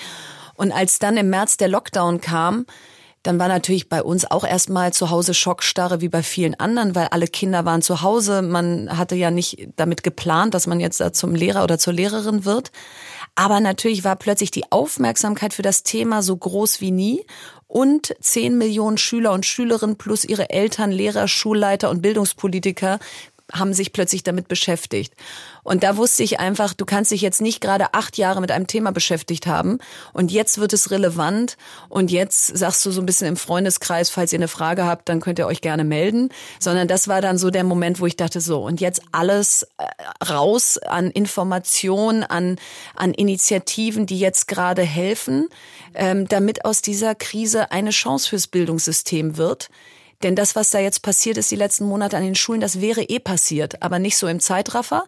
Und 0.54 0.70
als 0.70 1.00
dann 1.00 1.16
im 1.16 1.30
März 1.30 1.56
der 1.56 1.66
Lockdown 1.66 2.20
kam, 2.20 2.64
dann 3.24 3.38
war 3.38 3.48
natürlich 3.48 3.88
bei 3.88 4.02
uns 4.02 4.30
auch 4.30 4.44
erstmal 4.44 4.92
zu 4.92 5.08
Hause 5.10 5.32
Schockstarre 5.32 6.02
wie 6.02 6.10
bei 6.10 6.22
vielen 6.22 6.54
anderen, 6.60 6.94
weil 6.94 7.08
alle 7.08 7.26
Kinder 7.26 7.64
waren 7.64 7.80
zu 7.80 8.02
Hause. 8.02 8.42
Man 8.42 8.96
hatte 8.98 9.16
ja 9.16 9.30
nicht 9.30 9.68
damit 9.76 10.02
geplant, 10.02 10.52
dass 10.52 10.66
man 10.66 10.78
jetzt 10.78 11.00
da 11.00 11.12
zum 11.12 11.34
Lehrer 11.34 11.64
oder 11.64 11.78
zur 11.78 11.94
Lehrerin 11.94 12.44
wird. 12.44 12.70
Aber 13.34 13.60
natürlich 13.60 14.04
war 14.04 14.16
plötzlich 14.16 14.50
die 14.50 14.70
Aufmerksamkeit 14.70 15.54
für 15.54 15.62
das 15.62 15.82
Thema 15.82 16.22
so 16.22 16.36
groß 16.36 16.82
wie 16.82 16.90
nie 16.90 17.26
und 17.66 18.14
10 18.20 18.58
Millionen 18.58 18.98
Schüler 18.98 19.32
und 19.32 19.46
Schülerinnen 19.46 19.96
plus 19.96 20.24
ihre 20.24 20.50
Eltern, 20.50 20.92
Lehrer, 20.92 21.26
Schulleiter 21.26 21.88
und 21.88 22.02
Bildungspolitiker 22.02 22.98
haben 23.54 23.72
sich 23.72 23.92
plötzlich 23.92 24.22
damit 24.22 24.48
beschäftigt. 24.48 25.14
Und 25.62 25.82
da 25.82 25.96
wusste 25.96 26.22
ich 26.22 26.40
einfach, 26.40 26.74
du 26.74 26.84
kannst 26.84 27.10
dich 27.10 27.22
jetzt 27.22 27.40
nicht 27.40 27.60
gerade 27.60 27.94
acht 27.94 28.18
Jahre 28.18 28.40
mit 28.40 28.50
einem 28.50 28.66
Thema 28.66 28.92
beschäftigt 28.92 29.46
haben. 29.46 29.78
Und 30.12 30.30
jetzt 30.30 30.58
wird 30.58 30.72
es 30.72 30.90
relevant. 30.90 31.56
Und 31.88 32.10
jetzt 32.10 32.46
sagst 32.56 32.84
du 32.84 32.90
so 32.90 33.00
ein 33.00 33.06
bisschen 33.06 33.28
im 33.28 33.36
Freundeskreis, 33.36 34.10
falls 34.10 34.32
ihr 34.32 34.38
eine 34.38 34.48
Frage 34.48 34.84
habt, 34.84 35.08
dann 35.08 35.20
könnt 35.20 35.38
ihr 35.38 35.46
euch 35.46 35.62
gerne 35.62 35.84
melden, 35.84 36.28
sondern 36.58 36.88
das 36.88 37.08
war 37.08 37.20
dann 37.20 37.38
so 37.38 37.50
der 37.50 37.64
Moment, 37.64 38.00
wo 38.00 38.06
ich 38.06 38.16
dachte 38.16 38.40
so 38.40 38.62
und 38.62 38.80
jetzt 38.80 39.00
alles 39.12 39.66
äh, 39.78 40.24
raus 40.24 40.78
an 40.78 41.10
Informationen, 41.10 42.24
an, 42.24 42.56
an 42.94 43.14
Initiativen, 43.14 44.06
die 44.06 44.18
jetzt 44.18 44.48
gerade 44.48 44.82
helfen, 44.82 45.48
ähm, 45.94 46.28
damit 46.28 46.64
aus 46.64 46.82
dieser 46.82 47.14
Krise 47.14 47.70
eine 47.70 47.90
Chance 47.90 48.28
fürs 48.28 48.46
Bildungssystem 48.48 49.36
wird 49.36 49.70
denn 50.24 50.34
das, 50.34 50.56
was 50.56 50.70
da 50.70 50.78
jetzt 50.80 51.02
passiert 51.02 51.36
ist 51.36 51.50
die 51.50 51.56
letzten 51.56 51.84
Monate 51.84 52.16
an 52.16 52.24
den 52.24 52.34
Schulen, 52.34 52.60
das 52.60 52.80
wäre 52.80 53.02
eh 53.02 53.20
passiert, 53.20 53.82
aber 53.82 53.98
nicht 53.98 54.16
so 54.16 54.26
im 54.26 54.40
Zeitraffer. 54.40 55.04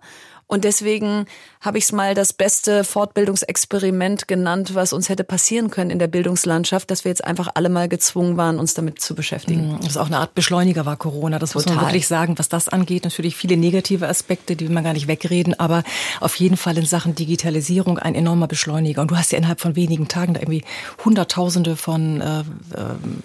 Und 0.49 0.63
deswegen 0.63 1.27
habe 1.61 1.79
ich 1.79 1.85
es 1.85 1.93
mal 1.93 2.15
das 2.15 2.33
beste 2.33 2.85
Fortbildungsexperiment 2.85 4.29
genannt, 4.29 4.75
was 4.75 4.93
uns 4.93 5.09
hätte 5.09 5.25
passieren 5.25 5.71
können 5.71 5.91
in 5.91 5.99
der 5.99 6.07
Bildungslandschaft, 6.07 6.89
dass 6.91 7.05
wir 7.05 7.11
jetzt 7.11 7.25
einfach 7.25 7.49
alle 7.55 7.69
mal 7.69 7.89
gezwungen 7.89 8.37
waren, 8.37 8.61
uns 8.61 8.75
damit 8.75 9.01
zu 9.01 9.17
beschäftigen. 9.17 9.73
Mhm. 9.73 9.77
Das 9.79 9.91
ist 9.91 9.97
auch 9.97 10.07
eine 10.07 10.19
Art 10.19 10.35
Beschleuniger 10.35 10.87
war 10.87 10.97
Corona. 10.97 11.41
Das 11.41 11.51
Total. 11.51 11.73
muss 11.73 11.77
man 11.77 11.87
wirklich 11.87 12.07
sagen, 12.07 12.39
was 12.39 12.49
das 12.49 12.69
angeht. 12.69 13.03
Natürlich 13.03 13.35
viele 13.35 13.57
negative 13.57 14.07
Aspekte, 14.07 14.55
die 14.55 14.69
will 14.69 14.75
man 14.75 14.85
gar 14.85 14.93
nicht 14.93 15.09
wegreden, 15.09 15.59
aber 15.59 15.83
auf 16.21 16.37
jeden 16.37 16.57
Fall 16.57 16.79
in 16.79 16.87
Sachen 16.87 17.17
Digitalisierung 17.17 17.99
ein 17.99 18.15
enormer 18.15 18.47
Beschleuniger. 18.47 19.03
Und 19.03 19.11
du 19.11 19.17
hast 19.17 19.33
ja 19.33 19.39
innerhalb 19.39 19.61
von 19.61 19.75
wenigen 19.75 20.07
Tagen 20.07 20.35
da 20.35 20.41
irgendwie 20.41 20.63
Hunderttausende 21.05 21.75
von 21.75 22.21
äh, 22.21 22.41
äh, 22.41 22.45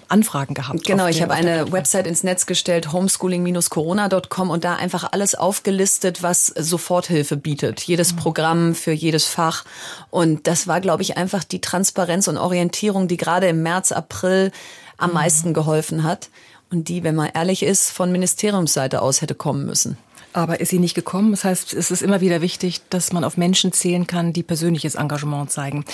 Anfragen 0.08 0.54
gehabt. 0.54 0.84
Genau, 0.84 1.06
ich 1.06 1.22
habe 1.22 1.34
eine 1.34 1.70
Website 1.70 2.08
ins 2.08 2.24
Netz 2.24 2.46
gestellt, 2.46 2.92
homeschooling-corona.com 2.92 4.50
und 4.50 4.64
da 4.64 4.74
einfach 4.74 5.12
alles 5.12 5.36
aufgelistet, 5.36 6.24
was 6.24 6.52
Soforthilfe 7.12 7.36
bietet. 7.36 7.80
Jedes 7.82 8.12
mhm. 8.12 8.16
Programm 8.16 8.74
für 8.74 8.92
jedes 8.92 9.26
Fach. 9.26 9.64
Und 10.10 10.46
das 10.46 10.66
war, 10.66 10.80
glaube 10.80 11.02
ich, 11.02 11.16
einfach 11.16 11.44
die 11.44 11.60
Transparenz 11.60 12.28
und 12.28 12.38
Orientierung, 12.38 13.08
die 13.08 13.16
gerade 13.16 13.48
im 13.48 13.62
März, 13.62 13.92
April 13.92 14.50
am 14.96 15.10
mhm. 15.10 15.14
meisten 15.14 15.54
geholfen 15.54 16.02
hat. 16.02 16.30
Und 16.70 16.88
die, 16.88 17.04
wenn 17.04 17.14
man 17.14 17.30
ehrlich 17.34 17.62
ist, 17.62 17.90
von 17.90 18.10
Ministeriumsseite 18.10 19.02
aus 19.02 19.20
hätte 19.20 19.34
kommen 19.34 19.66
müssen. 19.66 19.98
Aber 20.32 20.60
ist 20.60 20.70
sie 20.70 20.78
nicht 20.78 20.94
gekommen? 20.94 21.30
Das 21.32 21.44
heißt, 21.44 21.74
es 21.74 21.90
ist 21.90 22.02
immer 22.02 22.20
wieder 22.20 22.40
wichtig, 22.40 22.80
dass 22.90 23.12
man 23.12 23.24
auf 23.24 23.36
Menschen 23.36 23.72
zählen 23.72 24.06
kann, 24.06 24.32
die 24.32 24.42
persönliches 24.42 24.94
Engagement 24.94 25.50
zeigen. 25.50 25.84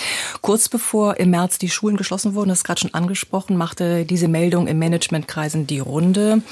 Kurz 0.42 0.68
bevor 0.68 1.16
im 1.16 1.30
März 1.30 1.58
die 1.58 1.68
Schulen 1.68 1.96
geschlossen 1.96 2.34
wurden, 2.34 2.50
das 2.50 2.58
ist 2.58 2.64
gerade 2.64 2.80
schon 2.80 2.94
angesprochen, 2.94 3.56
machte 3.56 4.04
diese 4.04 4.28
Meldung 4.28 4.68
im 4.68 4.78
Managementkreisen 4.78 5.66
die 5.66 5.80
Runde. 5.80 6.42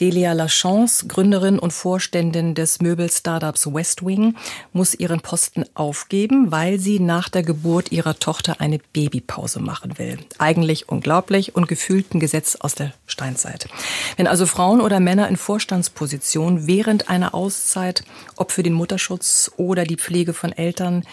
Delia 0.00 0.32
Lachance, 0.32 1.06
Gründerin 1.06 1.58
und 1.58 1.72
Vorständin 1.72 2.54
des 2.54 2.80
Möbel-Startups 2.80 3.72
Westwing, 3.72 4.34
muss 4.72 4.94
ihren 4.94 5.20
Posten 5.20 5.64
aufgeben, 5.74 6.50
weil 6.50 6.80
sie 6.80 6.98
nach 6.98 7.28
der 7.28 7.42
Geburt 7.42 7.92
ihrer 7.92 8.18
Tochter 8.18 8.60
eine 8.60 8.80
Babypause 8.92 9.60
machen 9.60 9.98
will. 9.98 10.18
Eigentlich 10.38 10.88
unglaublich 10.88 11.54
und 11.54 11.68
gefühlt 11.68 12.12
ein 12.14 12.20
Gesetz 12.20 12.56
aus 12.56 12.74
der 12.74 12.92
Steinzeit. 13.06 13.68
Wenn 14.16 14.26
also 14.26 14.46
Frauen 14.46 14.80
oder 14.80 14.98
Männer 14.98 15.28
in 15.28 15.36
Vorstandspositionen 15.36 16.66
während 16.66 17.08
einer 17.08 17.34
Auszeit, 17.36 18.02
ob 18.36 18.50
für 18.50 18.62
den 18.62 18.72
Mutterschutz 18.72 19.52
oder 19.56 19.84
die 19.84 19.96
Pflege 19.96 20.32
von 20.32 20.52
Eltern, 20.52 21.04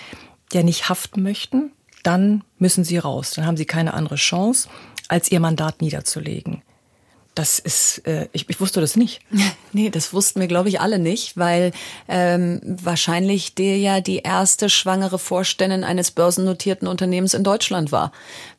ja 0.52 0.64
nicht 0.64 0.90
haften 0.90 1.22
möchten, 1.22 1.72
dann 2.04 2.44
müssen 2.58 2.84
sie 2.84 2.98
raus. 2.98 3.32
Dann 3.32 3.46
haben 3.46 3.58
sie 3.58 3.66
keine 3.66 3.94
andere 3.94 4.16
Chance, 4.16 4.70
als 5.08 5.32
ihr 5.32 5.40
Mandat 5.40 5.82
niederzulegen. 5.82 6.62
Das 7.36 7.58
ist, 7.58 8.06
äh, 8.06 8.28
ich, 8.32 8.48
ich 8.48 8.62
wusste 8.62 8.80
das 8.80 8.96
nicht. 8.96 9.22
Nee, 9.76 9.90
das 9.90 10.14
wussten 10.14 10.40
wir, 10.40 10.46
glaube 10.46 10.70
ich, 10.70 10.80
alle 10.82 11.00
nicht, 11.00 11.36
weil 11.36 11.72
ähm, 12.08 12.62
wahrscheinlich 12.64 13.56
der 13.56 13.80
ja 13.80 14.02
die 14.02 14.20
erste 14.20 14.70
schwangere 14.70 15.18
Vorständin 15.18 15.84
eines 15.84 16.12
börsennotierten 16.12 16.88
Unternehmens 16.88 17.34
in 17.34 17.44
Deutschland 17.44 17.92
war. 17.92 18.12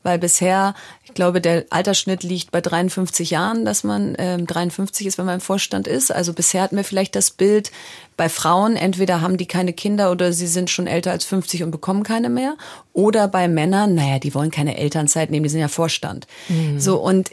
Weil 0.03 0.19
bisher, 0.19 0.75
ich 1.15 1.17
glaube, 1.17 1.41
der 1.41 1.65
Altersschnitt 1.71 2.25
liegt 2.25 2.51
bei 2.51 2.61
53 2.61 3.31
Jahren, 3.31 3.65
dass 3.65 3.85
man 3.85 4.17
ähm, 4.19 4.49
53 4.49 5.07
ist, 5.07 5.17
wenn 5.17 5.27
man 5.27 5.37
im 5.37 5.41
Vorstand 5.41 5.87
ist. 5.87 6.11
Also 6.11 6.33
bisher 6.33 6.61
hatten 6.61 6.75
wir 6.75 6.83
vielleicht 6.83 7.15
das 7.15 7.31
Bild 7.31 7.71
bei 8.17 8.29
Frauen, 8.29 8.75
entweder 8.75 9.21
haben 9.21 9.37
die 9.37 9.47
keine 9.47 9.73
Kinder 9.73 10.11
oder 10.11 10.33
sie 10.33 10.49
sind 10.49 10.71
schon 10.71 10.89
älter 10.89 11.13
als 11.13 11.25
50 11.25 11.63
und 11.63 11.71
bekommen 11.71 12.03
keine 12.03 12.31
mehr. 12.31 12.57
Oder 12.93 13.29
bei 13.29 13.47
Männern, 13.47 13.95
naja, 13.95 14.19
die 14.19 14.35
wollen 14.35 14.51
keine 14.51 14.77
Elternzeit 14.77 15.31
nehmen, 15.31 15.45
die 15.45 15.51
sind 15.51 15.61
ja 15.61 15.69
Vorstand. 15.69 16.27
Mhm. 16.49 16.81
So, 16.81 17.01
und 17.01 17.31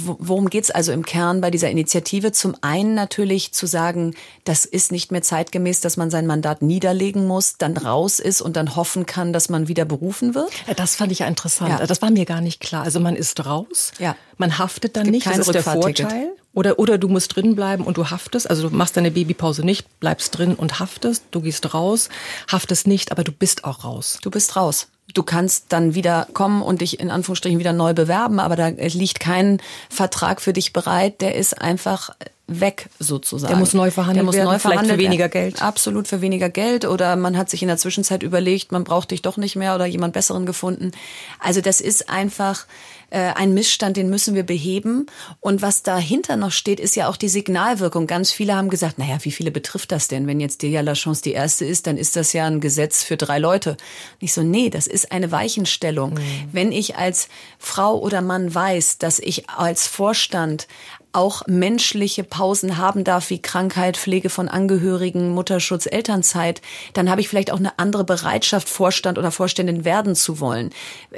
Worum 0.00 0.50
geht's 0.50 0.70
also 0.70 0.92
im 0.92 1.04
Kern 1.04 1.40
bei 1.40 1.50
dieser 1.50 1.70
Initiative? 1.70 2.32
Zum 2.32 2.54
einen 2.60 2.94
natürlich 2.94 3.52
zu 3.52 3.66
sagen, 3.66 4.14
das 4.44 4.64
ist 4.64 4.92
nicht 4.92 5.12
mehr 5.12 5.22
zeitgemäß, 5.22 5.80
dass 5.80 5.96
man 5.96 6.10
sein 6.10 6.26
Mandat 6.26 6.62
niederlegen 6.62 7.26
muss, 7.26 7.56
dann 7.58 7.76
raus 7.76 8.18
ist 8.18 8.40
und 8.40 8.56
dann 8.56 8.76
hoffen 8.76 9.06
kann, 9.06 9.32
dass 9.32 9.48
man 9.48 9.68
wieder 9.68 9.84
berufen 9.84 10.34
wird. 10.34 10.50
Ja, 10.66 10.74
das 10.74 10.96
fand 10.96 11.12
ich 11.12 11.20
ja 11.20 11.26
interessant. 11.26 11.80
Ja. 11.80 11.86
Das 11.86 12.02
war 12.02 12.10
mir 12.10 12.24
gar 12.24 12.40
nicht 12.40 12.60
klar. 12.60 12.84
Also 12.84 13.00
man 13.00 13.16
ist 13.16 13.44
raus, 13.44 13.92
ja. 13.98 14.16
man 14.36 14.58
haftet 14.58 14.96
dann 14.96 15.06
nicht, 15.08 15.26
das 15.26 15.38
ist 15.38 15.54
der 15.54 15.62
Vorteil. 15.62 16.32
Oder, 16.54 16.78
oder 16.78 16.98
du 16.98 17.08
musst 17.08 17.36
drin 17.36 17.54
bleiben 17.54 17.84
und 17.84 17.98
du 17.98 18.10
haftest. 18.10 18.50
Also 18.50 18.68
du 18.68 18.74
machst 18.74 18.96
deine 18.96 19.10
Babypause 19.10 19.64
nicht, 19.64 20.00
bleibst 20.00 20.36
drin 20.36 20.54
und 20.54 20.80
haftest. 20.80 21.24
Du 21.30 21.40
gehst 21.40 21.72
raus, 21.72 22.08
haftest 22.50 22.86
nicht, 22.86 23.12
aber 23.12 23.22
du 23.22 23.30
bist 23.30 23.64
auch 23.64 23.84
raus. 23.84 24.18
Du 24.22 24.30
bist 24.30 24.56
raus. 24.56 24.88
Du 25.14 25.22
kannst 25.22 25.66
dann 25.70 25.94
wieder 25.94 26.26
kommen 26.34 26.62
und 26.62 26.80
dich 26.80 27.00
in 27.00 27.10
Anführungsstrichen 27.10 27.58
wieder 27.58 27.72
neu 27.72 27.94
bewerben, 27.94 28.40
aber 28.40 28.56
da 28.56 28.68
liegt 28.68 29.20
kein 29.20 29.60
Vertrag 29.88 30.40
für 30.40 30.52
dich 30.52 30.72
bereit. 30.72 31.20
Der 31.20 31.34
ist 31.34 31.60
einfach 31.60 32.10
weg 32.48 32.88
sozusagen. 32.98 33.50
Der 33.50 33.58
muss 33.58 33.74
neu 33.74 33.90
verhandelt 33.90 34.16
der 34.16 34.24
muss 34.24 34.34
werden, 34.34 34.46
neu 34.46 34.58
vielleicht 34.58 34.86
für 34.86 34.98
weniger 34.98 35.28
Geld. 35.28 35.62
Absolut 35.62 36.08
für 36.08 36.22
weniger 36.22 36.48
Geld 36.48 36.86
oder 36.86 37.14
man 37.16 37.36
hat 37.36 37.50
sich 37.50 37.62
in 37.62 37.68
der 37.68 37.76
Zwischenzeit 37.76 38.22
überlegt, 38.22 38.72
man 38.72 38.84
braucht 38.84 39.10
dich 39.10 39.22
doch 39.22 39.36
nicht 39.36 39.54
mehr 39.54 39.74
oder 39.74 39.84
jemand 39.84 40.14
besseren 40.14 40.46
gefunden. 40.46 40.92
Also 41.38 41.60
das 41.60 41.80
ist 41.80 42.08
einfach 42.08 42.66
äh, 43.10 43.32
ein 43.34 43.54
Missstand, 43.54 43.96
den 43.96 44.10
müssen 44.10 44.34
wir 44.34 44.42
beheben. 44.42 45.06
Und 45.40 45.62
was 45.62 45.82
dahinter 45.82 46.36
noch 46.36 46.52
steht, 46.52 46.80
ist 46.80 46.96
ja 46.96 47.08
auch 47.08 47.16
die 47.16 47.28
Signalwirkung. 47.28 48.06
Ganz 48.06 48.32
viele 48.32 48.54
haben 48.54 48.68
gesagt, 48.68 48.98
naja, 48.98 49.18
wie 49.22 49.30
viele 49.30 49.50
betrifft 49.50 49.92
das 49.92 50.08
denn? 50.08 50.26
Wenn 50.26 50.40
jetzt 50.40 50.62
Deja 50.62 50.80
Lachance 50.80 51.22
die 51.22 51.32
erste 51.32 51.64
ist, 51.64 51.86
dann 51.86 51.96
ist 51.96 52.16
das 52.16 52.32
ja 52.32 52.46
ein 52.46 52.60
Gesetz 52.60 53.02
für 53.02 53.16
drei 53.16 53.38
Leute. 53.38 53.70
Und 53.70 53.78
ich 54.20 54.32
so, 54.32 54.42
nee, 54.42 54.70
das 54.70 54.86
ist 54.86 55.12
eine 55.12 55.32
Weichenstellung. 55.32 56.14
Mhm. 56.14 56.48
Wenn 56.52 56.72
ich 56.72 56.96
als 56.96 57.28
Frau 57.58 57.98
oder 57.98 58.20
Mann 58.20 58.54
weiß, 58.54 58.98
dass 58.98 59.18
ich 59.18 59.48
als 59.48 59.86
Vorstand 59.86 60.68
auch 61.12 61.46
menschliche 61.46 62.22
Pausen 62.24 62.76
haben 62.76 63.04
darf, 63.04 63.30
wie 63.30 63.40
Krankheit, 63.40 63.96
Pflege 63.96 64.30
von 64.30 64.48
Angehörigen, 64.48 65.30
Mutterschutz, 65.30 65.86
Elternzeit, 65.86 66.60
dann 66.92 67.10
habe 67.10 67.20
ich 67.20 67.28
vielleicht 67.28 67.50
auch 67.50 67.58
eine 67.58 67.78
andere 67.78 68.04
Bereitschaft, 68.04 68.68
Vorstand 68.68 69.18
oder 69.18 69.30
Vorständin 69.30 69.84
werden 69.84 70.14
zu 70.14 70.40
wollen. 70.40 70.70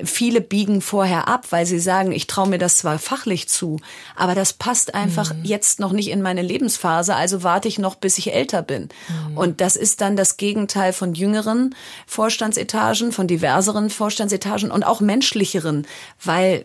Viele 0.05 0.41
biegen 0.41 0.81
vorher 0.81 1.29
ab, 1.29 1.47
weil 1.51 1.67
sie 1.67 1.81
sagen, 1.81 2.13
ich 2.13 2.27
traue 2.27 2.49
mir 2.49 2.59
das 2.59 2.79
zwar 2.79 2.99
fachlich 2.99 3.49
zu, 3.49 3.79
aber 4.17 4.35
das 4.35 4.53
passt 4.53 4.95
einfach 4.95 5.35
mhm. 5.35 5.45
jetzt 5.45 5.81
noch 5.81 5.93
nicht 5.93 6.11
in 6.11 6.23
meine 6.23 6.43
Lebensphase, 6.43 7.15
also 7.15 7.43
warte 7.43 7.69
ich 7.69 7.79
noch, 7.79 7.97
bis 7.97 8.19
ich 8.19 8.33
älter 8.33 8.63
bin. 8.63 8.89
Mhm. 9.29 9.39
Und 9.39 9.61
das 9.61 9.77
ist 9.77 10.01
dann 10.01 10.17
das 10.17 10.37
Gegenteil 10.37 10.93
von 10.93 11.15
jüngeren 11.15 11.75
Vorstandsetagen, 12.07 13.13
von 13.13 13.27
diverseren 13.27 13.91
Vorstandsetagen 13.91 14.71
und 14.71 14.85
auch 14.85 15.01
menschlicheren, 15.01 15.87
weil 16.23 16.65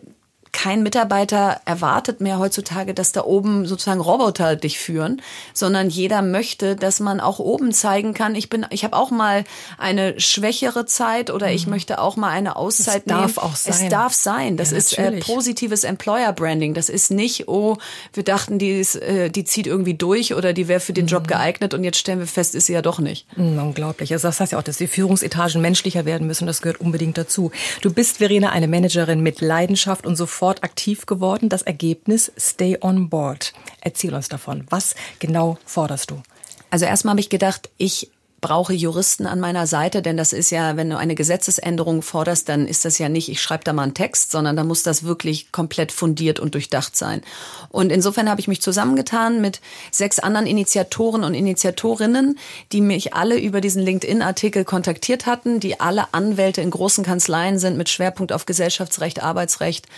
kein 0.56 0.82
Mitarbeiter 0.82 1.60
erwartet 1.66 2.22
mehr 2.22 2.38
heutzutage, 2.38 2.94
dass 2.94 3.12
da 3.12 3.24
oben 3.24 3.66
sozusagen 3.66 4.00
Roboter 4.00 4.56
dich 4.56 4.78
führen, 4.78 5.20
sondern 5.52 5.90
jeder 5.90 6.22
möchte, 6.22 6.76
dass 6.76 6.98
man 6.98 7.20
auch 7.20 7.38
oben 7.38 7.72
zeigen 7.72 8.14
kann, 8.14 8.34
ich 8.34 8.48
bin, 8.48 8.64
ich 8.70 8.82
habe 8.82 8.96
auch 8.96 9.10
mal 9.10 9.44
eine 9.76 10.18
schwächere 10.18 10.86
Zeit 10.86 11.30
oder 11.30 11.52
ich 11.52 11.66
mhm. 11.66 11.72
möchte 11.72 12.00
auch 12.00 12.16
mal 12.16 12.30
eine 12.30 12.56
Auszeit 12.56 13.02
es 13.02 13.06
nehmen. 13.06 13.20
Darf 13.20 13.36
auch 13.36 13.54
sein. 13.54 13.74
Es 13.74 13.88
darf 13.90 14.14
sein. 14.14 14.56
Das 14.56 14.70
ja, 14.70 14.78
ist 14.78 14.98
äh, 14.98 15.20
positives 15.20 15.84
Employer 15.84 16.32
Branding. 16.32 16.72
Das 16.72 16.88
ist 16.88 17.10
nicht, 17.10 17.48
oh, 17.48 17.76
wir 18.14 18.22
dachten, 18.22 18.58
die, 18.58 18.80
ist, 18.80 18.96
äh, 18.96 19.28
die 19.28 19.44
zieht 19.44 19.66
irgendwie 19.66 19.92
durch 19.92 20.32
oder 20.32 20.54
die 20.54 20.68
wäre 20.68 20.80
für 20.80 20.94
den 20.94 21.06
Job 21.06 21.24
mhm. 21.24 21.28
geeignet 21.28 21.74
und 21.74 21.84
jetzt 21.84 21.98
stellen 21.98 22.20
wir 22.20 22.26
fest, 22.26 22.54
ist 22.54 22.64
sie 22.64 22.72
ja 22.72 22.80
doch 22.80 22.98
nicht. 22.98 23.26
Mhm, 23.36 23.58
unglaublich. 23.58 24.10
Also 24.10 24.26
das 24.28 24.40
heißt 24.40 24.52
ja 24.52 24.58
auch, 24.58 24.62
dass 24.62 24.78
die 24.78 24.86
Führungsetagen 24.86 25.60
menschlicher 25.60 26.06
werden 26.06 26.26
müssen. 26.26 26.46
Das 26.46 26.62
gehört 26.62 26.80
unbedingt 26.80 27.18
dazu. 27.18 27.50
Du 27.82 27.92
bist, 27.92 28.16
Verena, 28.16 28.52
eine 28.52 28.68
Managerin 28.68 29.20
mit 29.20 29.42
Leidenschaft 29.42 30.06
und 30.06 30.16
sofort 30.16 30.45
sofort 30.46 30.62
aktiv 30.62 31.06
geworden. 31.06 31.48
Das 31.48 31.62
Ergebnis 31.62 32.30
Stay 32.38 32.78
on 32.80 33.08
Board. 33.08 33.52
Erzähl 33.80 34.14
uns 34.14 34.28
davon. 34.28 34.64
Was 34.70 34.94
genau 35.18 35.58
forderst 35.64 36.12
du? 36.12 36.22
Also 36.70 36.84
erstmal 36.84 37.12
habe 37.12 37.20
ich 37.20 37.30
gedacht, 37.30 37.68
ich 37.78 38.12
brauche 38.46 38.72
Juristen 38.72 39.26
an 39.26 39.40
meiner 39.40 39.66
Seite, 39.66 40.02
denn 40.02 40.16
das 40.16 40.32
ist 40.32 40.50
ja, 40.50 40.76
wenn 40.76 40.88
du 40.88 40.96
eine 40.96 41.16
Gesetzesänderung 41.16 42.00
forderst, 42.00 42.48
dann 42.48 42.68
ist 42.68 42.84
das 42.84 42.96
ja 42.98 43.08
nicht, 43.08 43.28
ich 43.28 43.42
schreibe 43.42 43.64
da 43.64 43.72
mal 43.72 43.82
einen 43.82 43.94
Text, 43.94 44.30
sondern 44.30 44.54
da 44.54 44.62
muss 44.62 44.84
das 44.84 45.02
wirklich 45.02 45.50
komplett 45.50 45.90
fundiert 45.90 46.38
und 46.38 46.54
durchdacht 46.54 46.96
sein. 46.96 47.22
Und 47.70 47.90
insofern 47.90 48.30
habe 48.30 48.40
ich 48.40 48.46
mich 48.46 48.62
zusammengetan 48.62 49.40
mit 49.40 49.60
sechs 49.90 50.20
anderen 50.20 50.46
Initiatoren 50.46 51.24
und 51.24 51.34
Initiatorinnen, 51.34 52.38
die 52.70 52.82
mich 52.82 53.14
alle 53.14 53.36
über 53.36 53.60
diesen 53.60 53.82
LinkedIn-Artikel 53.82 54.64
kontaktiert 54.64 55.26
hatten, 55.26 55.58
die 55.58 55.80
alle 55.80 56.14
Anwälte 56.14 56.60
in 56.60 56.70
großen 56.70 57.02
Kanzleien 57.02 57.58
sind 57.58 57.76
mit 57.76 57.88
Schwerpunkt 57.88 58.32
auf 58.32 58.46
Gesellschaftsrecht, 58.46 59.24
Arbeitsrecht 59.24 59.88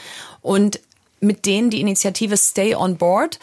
und 0.40 0.80
mit 1.20 1.44
denen 1.44 1.68
die 1.68 1.82
Initiative 1.82 2.38
Stay 2.38 2.74
on 2.74 2.96
Board 2.96 3.38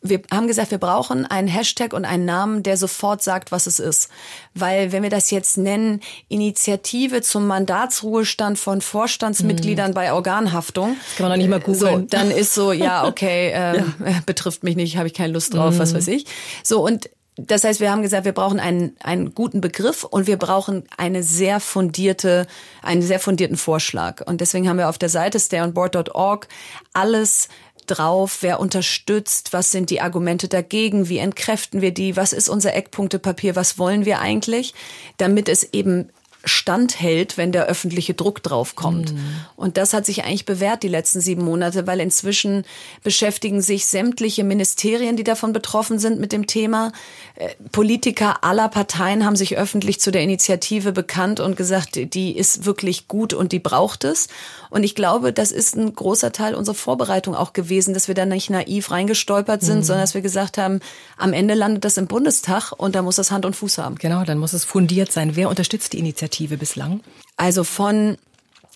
wir 0.00 0.22
haben 0.30 0.46
gesagt, 0.46 0.70
wir 0.70 0.78
brauchen 0.78 1.26
einen 1.26 1.48
Hashtag 1.48 1.92
und 1.92 2.04
einen 2.04 2.24
Namen, 2.24 2.62
der 2.62 2.76
sofort 2.76 3.22
sagt, 3.22 3.50
was 3.50 3.66
es 3.66 3.80
ist. 3.80 4.08
Weil 4.54 4.92
wenn 4.92 5.02
wir 5.02 5.10
das 5.10 5.30
jetzt 5.30 5.58
nennen, 5.58 6.00
Initiative 6.28 7.20
zum 7.22 7.46
Mandatsruhestand 7.46 8.58
von 8.58 8.80
Vorstandsmitgliedern 8.80 9.90
mhm. 9.90 9.94
bei 9.94 10.12
Organhaftung. 10.12 10.96
Das 11.04 11.16
kann 11.16 11.24
man 11.24 11.32
doch 11.32 11.38
nicht 11.38 11.50
mal 11.50 11.60
googeln. 11.60 12.00
So, 12.02 12.06
dann 12.08 12.30
ist 12.30 12.54
so, 12.54 12.72
ja, 12.72 13.04
okay, 13.08 13.50
ähm, 13.52 13.94
ja. 14.04 14.20
betrifft 14.24 14.62
mich 14.62 14.76
nicht, 14.76 14.96
habe 14.96 15.08
ich 15.08 15.14
keine 15.14 15.32
Lust 15.32 15.54
drauf, 15.54 15.74
mhm. 15.74 15.78
was 15.80 15.94
weiß 15.94 16.06
ich. 16.08 16.26
So, 16.62 16.84
und 16.84 17.10
das 17.38 17.62
heißt, 17.62 17.78
wir 17.78 17.92
haben 17.92 18.02
gesagt, 18.02 18.24
wir 18.24 18.32
brauchen 18.32 18.58
einen, 18.58 18.96
einen 19.00 19.32
guten 19.32 19.60
Begriff 19.60 20.02
und 20.02 20.26
wir 20.26 20.36
brauchen 20.36 20.84
eine 20.96 21.22
sehr 21.22 21.60
fundierte, 21.60 22.48
einen 22.82 23.00
sehr 23.00 23.20
fundierten 23.20 23.56
Vorschlag. 23.56 24.26
Und 24.26 24.40
deswegen 24.40 24.68
haben 24.68 24.78
wir 24.78 24.88
auf 24.88 24.98
der 24.98 25.08
Seite 25.08 25.38
stayonboard.org 25.38 26.48
alles 26.94 27.48
drauf, 27.90 28.38
wer 28.40 28.60
unterstützt, 28.60 29.52
was 29.52 29.72
sind 29.72 29.90
die 29.90 30.00
Argumente 30.00 30.48
dagegen, 30.48 31.08
wie 31.08 31.18
entkräften 31.18 31.80
wir 31.80 31.92
die, 31.92 32.16
was 32.16 32.32
ist 32.32 32.48
unser 32.48 32.74
Eckpunktepapier, 32.74 33.56
was 33.56 33.78
wollen 33.78 34.04
wir 34.04 34.20
eigentlich, 34.20 34.74
damit 35.16 35.48
es 35.48 35.72
eben 35.72 36.10
standhält, 36.48 37.36
wenn 37.36 37.52
der 37.52 37.66
öffentliche 37.66 38.14
Druck 38.14 38.42
drauf 38.42 38.74
kommt. 38.74 39.12
Mhm. 39.12 39.18
Und 39.56 39.76
das 39.76 39.92
hat 39.92 40.06
sich 40.06 40.24
eigentlich 40.24 40.44
bewährt 40.44 40.82
die 40.82 40.88
letzten 40.88 41.20
sieben 41.20 41.44
Monate, 41.44 41.86
weil 41.86 42.00
inzwischen 42.00 42.64
beschäftigen 43.02 43.60
sich 43.62 43.86
sämtliche 43.86 44.44
Ministerien, 44.44 45.16
die 45.16 45.24
davon 45.24 45.52
betroffen 45.52 45.98
sind, 45.98 46.18
mit 46.20 46.32
dem 46.32 46.46
Thema. 46.46 46.92
Äh, 47.36 47.50
Politiker 47.70 48.42
aller 48.42 48.68
Parteien 48.68 49.24
haben 49.24 49.36
sich 49.36 49.56
öffentlich 49.56 50.00
zu 50.00 50.10
der 50.10 50.22
Initiative 50.22 50.92
bekannt 50.92 51.40
und 51.40 51.56
gesagt, 51.56 52.14
die 52.14 52.36
ist 52.36 52.64
wirklich 52.64 53.08
gut 53.08 53.32
und 53.34 53.52
die 53.52 53.58
braucht 53.58 54.04
es. 54.04 54.28
Und 54.70 54.82
ich 54.82 54.94
glaube, 54.94 55.32
das 55.32 55.52
ist 55.52 55.76
ein 55.76 55.94
großer 55.94 56.32
Teil 56.32 56.54
unserer 56.54 56.74
Vorbereitung 56.74 57.34
auch 57.34 57.52
gewesen, 57.52 57.94
dass 57.94 58.08
wir 58.08 58.14
da 58.14 58.26
nicht 58.26 58.50
naiv 58.50 58.90
reingestolpert 58.90 59.62
sind, 59.62 59.78
mhm. 59.78 59.82
sondern 59.82 60.02
dass 60.02 60.14
wir 60.14 60.20
gesagt 60.20 60.58
haben, 60.58 60.80
am 61.16 61.32
Ende 61.32 61.54
landet 61.54 61.84
das 61.84 61.96
im 61.96 62.06
Bundestag 62.06 62.72
und 62.72 62.94
da 62.94 63.02
muss 63.02 63.16
das 63.16 63.30
Hand 63.30 63.44
und 63.44 63.54
Fuß 63.54 63.78
haben. 63.78 63.96
Genau, 63.96 64.24
dann 64.24 64.38
muss 64.38 64.52
es 64.52 64.64
fundiert 64.64 65.12
sein. 65.12 65.36
Wer 65.36 65.48
unterstützt 65.48 65.92
die 65.92 65.98
Initiative 65.98 66.37
bislang? 66.46 67.00
Also 67.36 67.64
von 67.64 68.16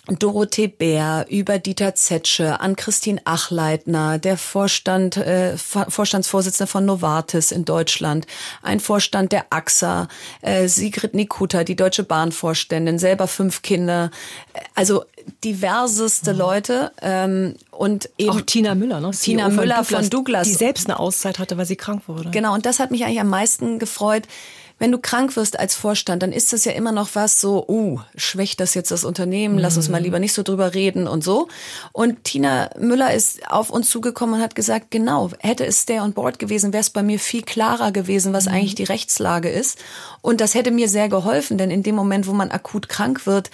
Dorothee 0.09 0.67
Bär, 0.67 1.27
über 1.31 1.61
Dieter 1.61 1.95
Zetsche, 1.95 2.61
an 2.61 2.75
Christine 2.75 3.21
Achleitner, 3.25 4.19
der 4.19 4.37
Vorstand, 4.37 5.17
äh, 5.17 5.57
Vorstandsvorsitzende 5.57 6.67
von 6.67 6.85
Novartis 6.85 7.53
in 7.53 7.65
Deutschland, 7.65 8.27
ein 8.63 8.81
Vorstand 8.81 9.31
der 9.31 9.47
AXA, 9.51 10.09
äh, 10.41 10.67
Sigrid 10.67 11.15
Nikuta, 11.15 11.63
die 11.63 11.77
Deutsche 11.77 12.03
Bahnvorständin, 12.03 12.99
selber 12.99 13.29
fünf 13.29 13.63
Kinder, 13.63 14.11
also 14.75 15.05
diverseste 15.45 16.33
mhm. 16.33 16.39
Leute 16.39 16.93
ähm, 17.01 17.55
und 17.71 18.11
eben 18.19 18.31
auch 18.31 18.41
Tina 18.41 18.75
Müller, 18.75 19.01
ne? 19.01 19.13
Tina 19.13 19.51
CEO 19.51 19.55
Müller 19.55 19.85
von 19.85 19.85
Douglas, 19.85 20.01
von 20.01 20.11
Douglas, 20.11 20.49
die 20.49 20.55
selbst 20.55 20.89
eine 20.89 20.99
Auszeit 20.99 21.39
hatte, 21.39 21.57
weil 21.59 21.67
sie 21.67 21.77
krank 21.77 22.09
wurde. 22.09 22.31
Genau, 22.33 22.55
und 22.55 22.67
das 22.67 22.81
hat 22.81 22.91
mich 22.91 23.05
eigentlich 23.05 23.21
am 23.21 23.29
meisten 23.29 23.79
gefreut 23.79 24.25
wenn 24.83 24.91
du 24.91 24.99
krank 24.99 25.37
wirst 25.37 25.61
als 25.61 25.77
Vorstand, 25.77 26.25
dann 26.25 26.33
ist 26.33 26.53
das 26.53 26.65
ja 26.65 26.73
immer 26.73 26.91
noch 26.91 27.11
was 27.13 27.41
so, 27.41 27.65
uh, 27.69 28.01
schwächt 28.17 28.59
das 28.59 28.75
jetzt 28.75 28.91
das 28.91 29.05
Unternehmen, 29.05 29.57
lass 29.57 29.77
uns 29.77 29.89
mal 29.89 30.01
mhm. 30.01 30.07
lieber 30.07 30.19
nicht 30.19 30.33
so 30.33 30.43
drüber 30.43 30.75
reden 30.75 31.07
und 31.07 31.23
so. 31.23 31.47
Und 31.93 32.25
Tina 32.25 32.69
Müller 32.81 33.15
ist 33.15 33.49
auf 33.49 33.71
uns 33.71 33.89
zugekommen 33.89 34.35
und 34.35 34.41
hat 34.41 34.57
gesagt, 34.57 34.91
genau, 34.91 35.31
hätte 35.39 35.65
es 35.65 35.83
Stay 35.83 36.01
on 36.01 36.15
Board 36.15 36.41
gewesen, 36.41 36.73
wäre 36.73 36.81
es 36.81 36.91
bei 36.91 37.05
mir 37.05 37.21
viel 37.21 37.43
klarer 37.43 37.93
gewesen, 37.93 38.33
was 38.33 38.47
mhm. 38.47 38.55
eigentlich 38.55 38.75
die 38.75 38.83
Rechtslage 38.83 39.51
ist. 39.51 39.79
Und 40.21 40.41
das 40.41 40.57
hätte 40.57 40.73
mir 40.73 40.89
sehr 40.89 41.09
geholfen, 41.09 41.59
denn 41.59 41.71
in 41.71 41.85
dem 41.85 41.95
Moment, 41.95 42.27
wo 42.27 42.33
man 42.33 42.51
akut 42.51 42.89
krank 42.89 43.25
wird, 43.25 43.53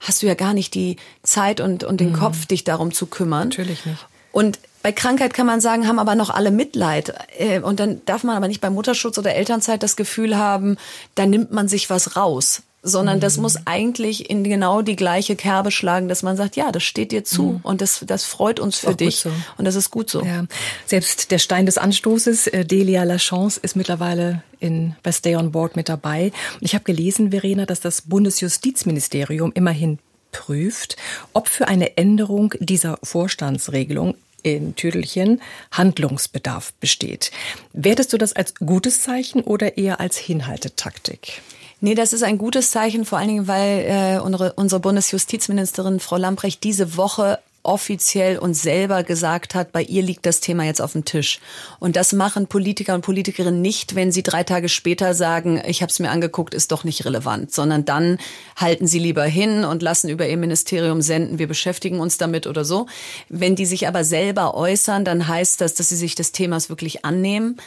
hast 0.00 0.22
du 0.22 0.28
ja 0.28 0.34
gar 0.34 0.54
nicht 0.54 0.72
die 0.72 0.96
Zeit 1.22 1.60
und, 1.60 1.84
und 1.84 2.00
den 2.00 2.12
mhm. 2.12 2.16
Kopf, 2.16 2.46
dich 2.46 2.64
darum 2.64 2.90
zu 2.94 3.04
kümmern. 3.04 3.48
Natürlich 3.48 3.84
nicht. 3.84 4.06
Und 4.32 4.58
bei 4.82 4.92
Krankheit 4.92 5.34
kann 5.34 5.46
man 5.46 5.60
sagen, 5.60 5.86
haben 5.86 5.98
aber 5.98 6.14
noch 6.14 6.30
alle 6.30 6.50
Mitleid. 6.50 7.14
Äh, 7.38 7.60
und 7.60 7.80
dann 7.80 8.00
darf 8.06 8.24
man 8.24 8.36
aber 8.36 8.48
nicht 8.48 8.60
bei 8.60 8.70
Mutterschutz 8.70 9.18
oder 9.18 9.34
Elternzeit 9.34 9.82
das 9.82 9.96
Gefühl 9.96 10.36
haben, 10.36 10.76
da 11.14 11.26
nimmt 11.26 11.52
man 11.52 11.68
sich 11.68 11.90
was 11.90 12.16
raus. 12.16 12.62
Sondern 12.82 13.20
das 13.20 13.36
mhm. 13.36 13.42
muss 13.42 13.58
eigentlich 13.66 14.30
in 14.30 14.42
genau 14.42 14.80
die 14.80 14.96
gleiche 14.96 15.36
Kerbe 15.36 15.70
schlagen, 15.70 16.08
dass 16.08 16.22
man 16.22 16.38
sagt, 16.38 16.56
ja, 16.56 16.72
das 16.72 16.82
steht 16.82 17.12
dir 17.12 17.24
zu 17.24 17.42
mhm. 17.42 17.60
und 17.62 17.82
das, 17.82 18.02
das 18.06 18.24
freut 18.24 18.58
uns 18.58 18.78
für 18.78 18.94
dich. 18.94 19.18
So. 19.18 19.30
Und 19.58 19.66
das 19.66 19.74
ist 19.74 19.90
gut 19.90 20.08
so. 20.08 20.24
Ja. 20.24 20.46
Selbst 20.86 21.30
der 21.30 21.38
Stein 21.38 21.66
des 21.66 21.76
Anstoßes, 21.76 22.46
äh, 22.46 22.64
Delia 22.64 23.04
Lachance, 23.04 23.60
ist 23.62 23.76
mittlerweile 23.76 24.42
in, 24.60 24.96
bei 25.02 25.12
Stay 25.12 25.36
on 25.36 25.52
Board 25.52 25.76
mit 25.76 25.90
dabei. 25.90 26.32
Und 26.54 26.62
ich 26.62 26.72
habe 26.72 26.84
gelesen, 26.84 27.32
Verena, 27.32 27.66
dass 27.66 27.80
das 27.80 28.00
Bundesjustizministerium 28.00 29.52
immerhin 29.54 29.98
prüft, 30.32 30.96
ob 31.34 31.48
für 31.48 31.68
eine 31.68 31.98
Änderung 31.98 32.54
dieser 32.60 32.98
Vorstandsregelung 33.02 34.14
in 34.42 34.74
Tüdelchen 34.76 35.40
Handlungsbedarf 35.70 36.72
besteht. 36.74 37.30
Wertest 37.72 38.12
du 38.12 38.18
das 38.18 38.32
als 38.32 38.54
gutes 38.56 39.02
Zeichen 39.02 39.42
oder 39.42 39.78
eher 39.78 40.00
als 40.00 40.16
Hinhaltetaktik? 40.16 41.42
Nee, 41.82 41.94
das 41.94 42.12
ist 42.12 42.22
ein 42.22 42.36
gutes 42.36 42.70
Zeichen, 42.70 43.06
vor 43.06 43.18
allen 43.18 43.28
Dingen, 43.28 43.48
weil 43.48 43.84
äh, 43.86 44.20
unsere, 44.20 44.52
unsere 44.52 44.80
Bundesjustizministerin 44.80 45.98
Frau 45.98 46.16
Lamprecht 46.16 46.62
diese 46.62 46.96
Woche 46.96 47.38
offiziell 47.62 48.38
und 48.38 48.54
selber 48.54 49.02
gesagt 49.02 49.54
hat, 49.54 49.72
bei 49.72 49.82
ihr 49.82 50.02
liegt 50.02 50.24
das 50.24 50.40
Thema 50.40 50.64
jetzt 50.64 50.80
auf 50.80 50.92
dem 50.92 51.04
Tisch. 51.04 51.40
Und 51.78 51.96
das 51.96 52.12
machen 52.12 52.46
Politiker 52.46 52.94
und 52.94 53.02
Politikerinnen 53.02 53.60
nicht, 53.60 53.94
wenn 53.94 54.12
sie 54.12 54.22
drei 54.22 54.44
Tage 54.44 54.68
später 54.68 55.14
sagen, 55.14 55.60
ich 55.66 55.82
habe 55.82 55.90
es 55.90 55.98
mir 55.98 56.10
angeguckt, 56.10 56.54
ist 56.54 56.72
doch 56.72 56.84
nicht 56.84 57.04
relevant, 57.04 57.52
sondern 57.52 57.84
dann 57.84 58.18
halten 58.56 58.86
sie 58.86 58.98
lieber 58.98 59.24
hin 59.24 59.64
und 59.64 59.82
lassen 59.82 60.08
über 60.08 60.26
ihr 60.26 60.38
Ministerium 60.38 61.02
senden, 61.02 61.38
wir 61.38 61.48
beschäftigen 61.48 62.00
uns 62.00 62.18
damit 62.18 62.46
oder 62.46 62.64
so. 62.64 62.86
Wenn 63.28 63.56
die 63.56 63.66
sich 63.66 63.86
aber 63.86 64.04
selber 64.04 64.54
äußern, 64.54 65.04
dann 65.04 65.28
heißt 65.28 65.60
das, 65.60 65.74
dass 65.74 65.90
sie 65.90 65.96
sich 65.96 66.14
des 66.14 66.32
Themas 66.32 66.70
wirklich 66.70 67.04
annehmen. 67.04 67.58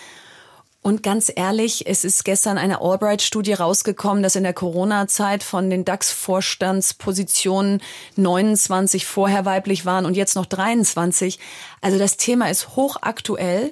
Und 0.84 1.02
ganz 1.02 1.32
ehrlich, 1.34 1.88
es 1.88 2.04
ist 2.04 2.26
gestern 2.26 2.58
eine 2.58 2.82
Albright-Studie 2.82 3.54
rausgekommen, 3.54 4.22
dass 4.22 4.36
in 4.36 4.44
der 4.44 4.52
Corona-Zeit 4.52 5.42
von 5.42 5.70
den 5.70 5.86
DAX-Vorstandspositionen 5.86 7.82
29 8.18 9.06
vorher 9.06 9.46
weiblich 9.46 9.86
waren 9.86 10.06
und 10.06 10.18
jetzt 10.18 10.36
noch 10.36 10.46
23. 10.46 11.40
Also 11.80 11.98
das 11.98 12.18
Thema 12.18 12.50
ist 12.50 12.76
hochaktuell 12.76 13.72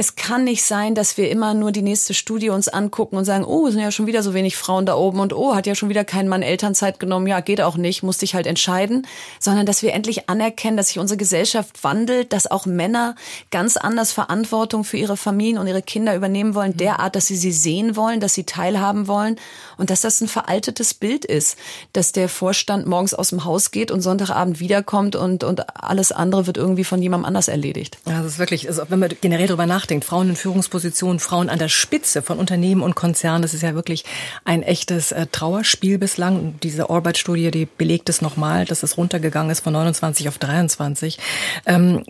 es 0.00 0.16
kann 0.16 0.44
nicht 0.44 0.64
sein, 0.64 0.94
dass 0.94 1.18
wir 1.18 1.30
immer 1.30 1.52
nur 1.52 1.72
die 1.72 1.82
nächste 1.82 2.14
Studie 2.14 2.48
uns 2.48 2.68
angucken 2.68 3.18
und 3.18 3.26
sagen, 3.26 3.44
oh, 3.44 3.66
es 3.66 3.74
sind 3.74 3.82
ja 3.82 3.90
schon 3.90 4.06
wieder 4.06 4.22
so 4.22 4.32
wenig 4.32 4.56
Frauen 4.56 4.86
da 4.86 4.94
oben 4.94 5.20
und 5.20 5.34
oh, 5.34 5.54
hat 5.54 5.66
ja 5.66 5.74
schon 5.74 5.90
wieder 5.90 6.04
kein 6.04 6.26
Mann 6.26 6.40
Elternzeit 6.40 6.98
genommen, 6.98 7.26
ja, 7.26 7.40
geht 7.40 7.60
auch 7.60 7.76
nicht, 7.76 8.02
musste 8.02 8.24
ich 8.24 8.34
halt 8.34 8.46
entscheiden, 8.46 9.06
sondern 9.40 9.66
dass 9.66 9.82
wir 9.82 9.92
endlich 9.92 10.30
anerkennen, 10.30 10.78
dass 10.78 10.86
sich 10.86 10.98
unsere 10.98 11.18
Gesellschaft 11.18 11.84
wandelt, 11.84 12.32
dass 12.32 12.50
auch 12.50 12.64
Männer 12.64 13.14
ganz 13.50 13.76
anders 13.76 14.10
Verantwortung 14.10 14.84
für 14.84 14.96
ihre 14.96 15.18
Familien 15.18 15.58
und 15.58 15.66
ihre 15.66 15.82
Kinder 15.82 16.16
übernehmen 16.16 16.54
wollen, 16.54 16.78
derart, 16.78 17.14
dass 17.14 17.26
sie 17.26 17.36
sie 17.36 17.52
sehen 17.52 17.94
wollen, 17.94 18.20
dass 18.20 18.32
sie 18.32 18.44
teilhaben 18.44 19.06
wollen 19.06 19.36
und 19.76 19.90
dass 19.90 20.00
das 20.00 20.22
ein 20.22 20.28
veraltetes 20.28 20.94
Bild 20.94 21.26
ist, 21.26 21.58
dass 21.92 22.12
der 22.12 22.30
Vorstand 22.30 22.86
morgens 22.86 23.12
aus 23.12 23.28
dem 23.28 23.44
Haus 23.44 23.70
geht 23.70 23.90
und 23.90 24.00
Sonntagabend 24.00 24.60
wiederkommt 24.60 25.14
und, 25.14 25.44
und 25.44 25.78
alles 25.78 26.10
andere 26.10 26.46
wird 26.46 26.56
irgendwie 26.56 26.84
von 26.84 27.02
jemandem 27.02 27.26
anders 27.26 27.48
erledigt. 27.48 27.98
Ja, 28.06 28.22
das 28.22 28.32
ist 28.32 28.38
wirklich, 28.38 28.66
also 28.66 28.84
wenn 28.88 28.98
man 28.98 29.10
generell 29.20 29.46
darüber 29.46 29.66
nachdenkt, 29.66 29.89
nachdenkt, 29.90 30.04
Frauen 30.04 30.30
in 30.30 30.36
Führungspositionen, 30.36 31.18
Frauen 31.18 31.48
an 31.48 31.58
der 31.58 31.68
Spitze 31.68 32.22
von 32.22 32.38
Unternehmen 32.38 32.82
und 32.82 32.94
Konzernen, 32.94 33.42
das 33.42 33.54
ist 33.54 33.62
ja 33.62 33.74
wirklich 33.74 34.04
ein 34.44 34.62
echtes 34.62 35.10
äh, 35.10 35.26
Trauerspiel 35.26 35.98
bislang. 35.98 36.54
Diese 36.62 36.90
Orbit-Studie, 36.90 37.50
die 37.50 37.66
belegt 37.66 38.08
es 38.08 38.22
nochmal, 38.22 38.66
dass 38.66 38.84
es 38.84 38.96
runtergegangen 38.96 39.50
ist 39.50 39.60
von 39.60 39.72
29 39.72 40.28
auf 40.28 40.38
23. 40.38 41.18
Ähm, 41.66 42.04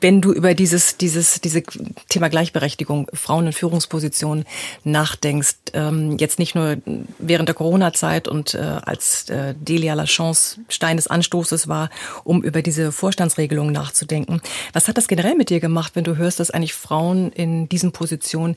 wenn 0.00 0.20
du 0.20 0.32
über 0.32 0.54
dieses, 0.54 0.96
dieses, 0.96 1.40
diese 1.40 1.62
Thema 2.08 2.28
Gleichberechtigung, 2.28 3.08
Frauen 3.14 3.46
in 3.46 3.52
Führungspositionen 3.52 4.44
nachdenkst, 4.82 5.56
ähm, 5.74 6.16
jetzt 6.18 6.40
nicht 6.40 6.56
nur 6.56 6.76
während 7.18 7.48
der 7.48 7.54
Corona-Zeit 7.54 8.26
und 8.26 8.54
äh, 8.54 8.58
als 8.58 9.30
äh, 9.30 9.54
Delia 9.54 9.94
Lachance 9.94 10.58
Stein 10.68 10.96
des 10.96 11.06
Anstoßes 11.06 11.68
war, 11.68 11.88
um 12.24 12.42
über 12.42 12.62
diese 12.62 12.90
Vorstandsregelungen 12.90 13.72
nachzudenken. 13.72 14.40
Was 14.72 14.88
hat 14.88 14.98
das 14.98 15.06
generell 15.06 15.36
mit 15.36 15.50
dir 15.50 15.60
gemacht, 15.60 15.92
wenn 15.94 16.04
du 16.04 16.16
hörst, 16.16 16.40
dass 16.40 16.50
eigentlich 16.50 16.74
Frauen 16.86 17.32
in 17.32 17.68
diesen 17.68 17.92
Positionen 17.92 18.56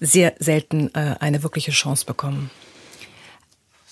sehr 0.00 0.34
selten 0.38 0.94
äh, 0.94 1.16
eine 1.20 1.42
wirkliche 1.42 1.70
Chance 1.70 2.04
bekommen? 2.04 2.50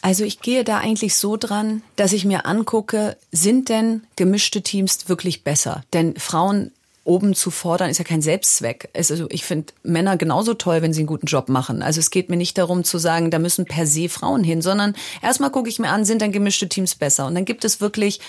Also 0.03 0.25
ich 0.25 0.41
gehe 0.41 0.65
da 0.65 0.79
eigentlich 0.79 1.15
so 1.15 1.37
dran, 1.37 1.83
dass 1.97 2.13
ich 2.13 2.25
mir 2.25 2.47
angucke, 2.47 3.17
sind 3.33 3.69
denn 3.69 4.03
gemischte 4.17 4.63
Teams 4.63 5.09
wirklich 5.09 5.45
besser? 5.45 5.85
Denn 5.93 6.17
Frauen 6.17 6.73
oben 7.05 7.35
zu 7.35 7.51
fordern, 7.51 7.91
ist 7.91 7.99
ja 7.99 8.05
kein 8.05 8.23
Selbstzweck. 8.23 8.91
Also 8.95 9.27
ich 9.31 9.45
finde 9.45 9.73
Männer 9.83 10.17
genauso 10.17 10.55
toll, 10.55 10.83
wenn 10.83 10.93
sie 10.93 11.01
einen 11.01 11.07
guten 11.07 11.27
Job 11.27 11.49
machen. 11.49 11.83
Also 11.83 12.01
es 12.01 12.11
geht 12.11 12.29
mir 12.29 12.37
nicht 12.37 12.59
darum 12.59 12.85
zu 12.85 12.99
sagen, 12.99 13.31
da 13.31 13.39
müssen 13.39 13.65
per 13.65 13.87
se 13.87 14.09
Frauen 14.09 14.45
hin, 14.45 14.63
sondern 14.63 14.95
erstmal 15.23 15.51
gucke 15.51 15.69
ich 15.69 15.79
mir 15.79 15.89
an, 15.89 16.05
sind 16.05 16.23
dann 16.23 16.33
gemischte 16.33 16.69
Teams 16.69 16.95
besser? 16.95 17.27
Und 17.27 17.35
dann 17.35 17.45
gibt 17.45 17.65
es 17.65 17.81
wirklich 17.81 18.21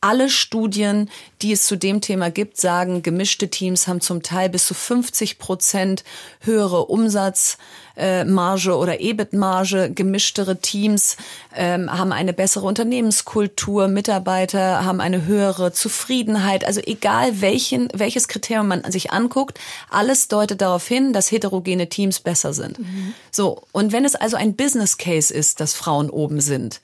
alle 0.00 0.30
Studien, 0.30 1.10
die 1.42 1.52
es 1.52 1.66
zu 1.66 1.76
dem 1.76 2.00
Thema 2.00 2.30
gibt, 2.30 2.56
sagen, 2.56 3.02
gemischte 3.02 3.48
Teams 3.48 3.88
haben 3.88 4.00
zum 4.00 4.22
Teil 4.22 4.48
bis 4.48 4.66
zu 4.66 4.74
50 4.74 5.38
Prozent 5.38 6.04
höhere 6.40 6.86
Umsatzmarge 6.86 8.76
oder 8.76 9.00
EBIT-Marge. 9.00 9.90
Gemischtere 9.92 10.60
Teams 10.60 11.16
ähm, 11.54 11.90
haben 11.90 12.12
eine 12.12 12.32
bessere 12.32 12.66
Unternehmenskultur, 12.66 13.88
Mitarbeiter 13.88 14.84
haben 14.84 15.00
eine 15.00 15.26
höhere 15.26 15.72
Zufriedenheit. 15.72 16.64
Also 16.64 16.80
egal 16.84 17.40
welchen, 17.40 17.88
welches 17.92 18.28
Kriterium 18.28 18.68
man 18.68 18.90
sich 18.92 19.10
anguckt, 19.10 19.58
alles 19.90 20.28
deutet 20.28 20.60
darauf 20.60 20.86
hin, 20.86 21.12
dass 21.12 21.32
heterogene 21.32 21.88
Teams 21.88 22.20
besser 22.20 22.52
sind. 22.52 22.78
Mhm. 22.78 23.14
So. 23.32 23.62
Und 23.72 23.92
wenn 23.92 24.04
es 24.04 24.14
also 24.14 24.36
ein 24.36 24.54
Business 24.54 24.96
Case 24.96 25.34
ist, 25.34 25.58
dass 25.58 25.74
Frauen 25.74 26.08
oben 26.08 26.40
sind, 26.40 26.80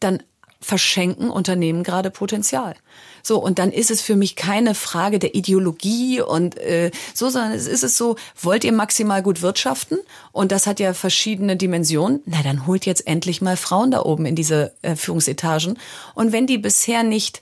dann 0.00 0.22
verschenken 0.62 1.28
Unternehmen 1.28 1.82
gerade 1.82 2.10
Potenzial. 2.10 2.74
So, 3.22 3.38
und 3.38 3.58
dann 3.58 3.70
ist 3.70 3.90
es 3.90 4.00
für 4.00 4.16
mich 4.16 4.34
keine 4.34 4.74
Frage 4.74 5.18
der 5.18 5.34
Ideologie 5.34 6.20
und 6.20 6.56
äh, 6.58 6.90
so, 7.14 7.28
sondern 7.28 7.52
es 7.52 7.66
ist 7.66 7.84
es 7.84 7.96
so, 7.96 8.16
wollt 8.40 8.64
ihr 8.64 8.72
maximal 8.72 9.22
gut 9.22 9.42
wirtschaften? 9.42 9.98
Und 10.32 10.50
das 10.50 10.66
hat 10.66 10.80
ja 10.80 10.94
verschiedene 10.94 11.56
Dimensionen. 11.56 12.20
Na, 12.24 12.42
dann 12.42 12.66
holt 12.66 12.86
jetzt 12.86 13.06
endlich 13.06 13.40
mal 13.40 13.56
Frauen 13.56 13.90
da 13.90 14.02
oben 14.02 14.26
in 14.26 14.34
diese 14.34 14.72
äh, 14.82 14.96
Führungsetagen. 14.96 15.78
Und 16.14 16.32
wenn 16.32 16.46
die 16.46 16.58
bisher 16.58 17.02
nicht 17.02 17.40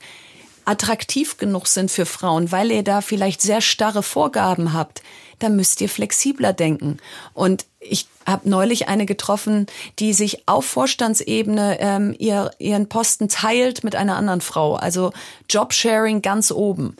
attraktiv 0.64 1.38
genug 1.38 1.66
sind 1.66 1.90
für 1.90 2.06
Frauen, 2.06 2.52
weil 2.52 2.70
ihr 2.70 2.82
da 2.82 3.00
vielleicht 3.00 3.40
sehr 3.40 3.60
starre 3.60 4.02
Vorgaben 4.02 4.72
habt, 4.72 5.02
dann 5.38 5.56
müsst 5.56 5.80
ihr 5.80 5.88
flexibler 5.88 6.52
denken. 6.52 6.98
Und 7.32 7.66
ich 7.80 8.06
habe 8.26 8.48
neulich 8.48 8.88
eine 8.88 9.06
getroffen, 9.06 9.66
die 9.98 10.12
sich 10.12 10.46
auf 10.46 10.64
Vorstandsebene 10.64 11.78
ähm, 11.80 12.14
ihr, 12.18 12.50
ihren 12.58 12.88
Posten 12.88 13.28
teilt 13.28 13.82
mit 13.84 13.96
einer 13.96 14.16
anderen 14.16 14.40
Frau. 14.40 14.76
Also 14.76 15.12
Jobsharing 15.48 16.22
ganz 16.22 16.50
oben. 16.50 16.96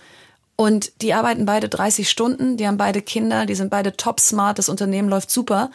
Und 0.56 0.92
die 1.00 1.14
arbeiten 1.14 1.46
beide 1.46 1.68
30 1.68 2.08
Stunden, 2.10 2.56
die 2.56 2.66
haben 2.66 2.76
beide 2.76 3.00
Kinder, 3.00 3.46
die 3.46 3.54
sind 3.54 3.70
beide 3.70 3.96
top 3.96 4.20
smart, 4.20 4.58
das 4.58 4.68
Unternehmen 4.68 5.08
läuft 5.08 5.30
super. 5.30 5.70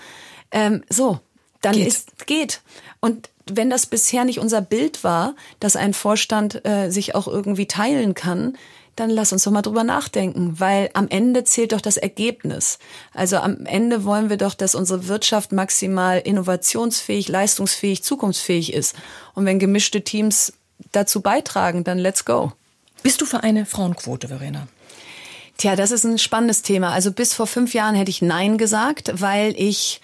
Ähm, 0.52 0.84
so, 0.90 1.20
dann 1.62 1.74
geht. 1.74 1.88
ist 1.88 2.28
geht. 2.28 2.62
Und 3.00 3.30
wenn 3.50 3.70
das 3.70 3.86
bisher 3.86 4.26
nicht 4.26 4.40
unser 4.40 4.62
Bild 4.62 5.04
war, 5.04 5.36
dass 5.60 5.76
ein 5.76 5.94
Vorstand 5.94 6.66
äh, 6.66 6.90
sich 6.90 7.16
auch 7.16 7.28
irgendwie 7.28 7.68
teilen 7.68 8.14
kann, 8.14 8.58
dann 8.96 9.10
lass 9.10 9.34
uns 9.34 9.44
doch 9.44 9.52
mal 9.52 9.62
drüber 9.62 9.84
nachdenken, 9.84 10.60
weil 10.60 10.90
am 10.94 11.08
Ende 11.10 11.44
zählt 11.44 11.74
doch 11.74 11.82
das 11.82 11.98
Ergebnis. 11.98 12.80
Also 13.14 13.38
am 13.38 13.66
Ende 13.66 14.06
wollen 14.06 14.30
wir 14.30 14.38
doch, 14.38 14.54
dass 14.54 14.76
unsere 14.76 15.08
Wirtschaft 15.08 15.52
maximal 15.52 16.20
innovationsfähig, 16.20 17.28
leistungsfähig, 17.28 18.04
zukunftsfähig 18.04 18.74
ist. 18.74 18.96
Und 19.34 19.46
wenn 19.46 19.60
gemischte 19.60 20.04
Teams 20.04 20.54
dazu 20.92 21.22
beitragen, 21.22 21.84
dann 21.84 21.98
let's 21.98 22.26
go. 22.26 22.54
Bist 23.04 23.22
du 23.22 23.26
für 23.26 23.44
eine 23.44 23.66
Frauenquote, 23.66 24.30
Verena? 24.30 24.68
Tja, 25.58 25.76
das 25.76 25.92
ist 25.92 26.04
ein 26.04 26.18
spannendes 26.18 26.62
Thema. 26.64 26.92
Also 26.92 27.12
bis 27.12 27.34
vor 27.34 27.48
fünf 27.48 27.74
Jahren 27.74 27.96
hätte 27.96 28.12
ich 28.12 28.22
Nein 28.22 28.58
gesagt, 28.58 29.12
weil 29.22 29.54
ich 29.58 30.02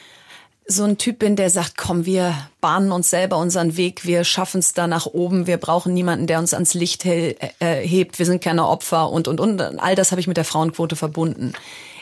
so 0.71 0.83
ein 0.83 0.97
Typ 0.97 1.19
bin, 1.19 1.35
der 1.35 1.49
sagt, 1.49 1.77
komm, 1.77 2.05
wir 2.05 2.35
bahnen 2.59 2.91
uns 2.91 3.09
selber 3.09 3.37
unseren 3.37 3.77
Weg, 3.77 4.05
wir 4.05 4.23
schaffen 4.23 4.59
es 4.59 4.73
da 4.73 4.87
nach 4.87 5.05
oben, 5.05 5.47
wir 5.47 5.57
brauchen 5.57 5.93
niemanden, 5.93 6.27
der 6.27 6.39
uns 6.39 6.53
ans 6.53 6.73
Licht 6.73 7.03
he 7.03 7.35
äh, 7.59 7.87
hebt, 7.87 8.17
wir 8.19 8.25
sind 8.25 8.41
keine 8.41 8.67
Opfer 8.67 9.09
und, 9.09 9.27
und, 9.27 9.39
und. 9.39 9.61
All 9.61 9.95
das 9.95 10.11
habe 10.11 10.21
ich 10.21 10.27
mit 10.27 10.37
der 10.37 10.45
Frauenquote 10.45 10.95
verbunden. 10.95 11.53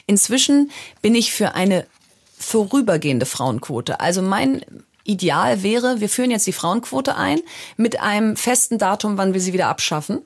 Inzwischen 0.08 0.72
bin 1.02 1.16
ich 1.16 1.34
für 1.34 1.56
eine 1.56 1.86
vorübergehende 2.38 3.26
Frauenquote. 3.26 4.00
Also 4.00 4.22
mein 4.22 4.64
Ideal 5.04 5.64
wäre, 5.64 6.00
wir 6.00 6.10
führen 6.10 6.32
jetzt 6.32 6.48
die 6.48 6.54
Frauenquote 6.54 7.16
ein 7.16 7.40
mit 7.78 8.00
einem 8.00 8.36
festen 8.36 8.78
Datum, 8.78 9.18
wann 9.18 9.34
wir 9.34 9.42
sie 9.42 9.54
wieder 9.54 9.68
abschaffen. 9.68 10.22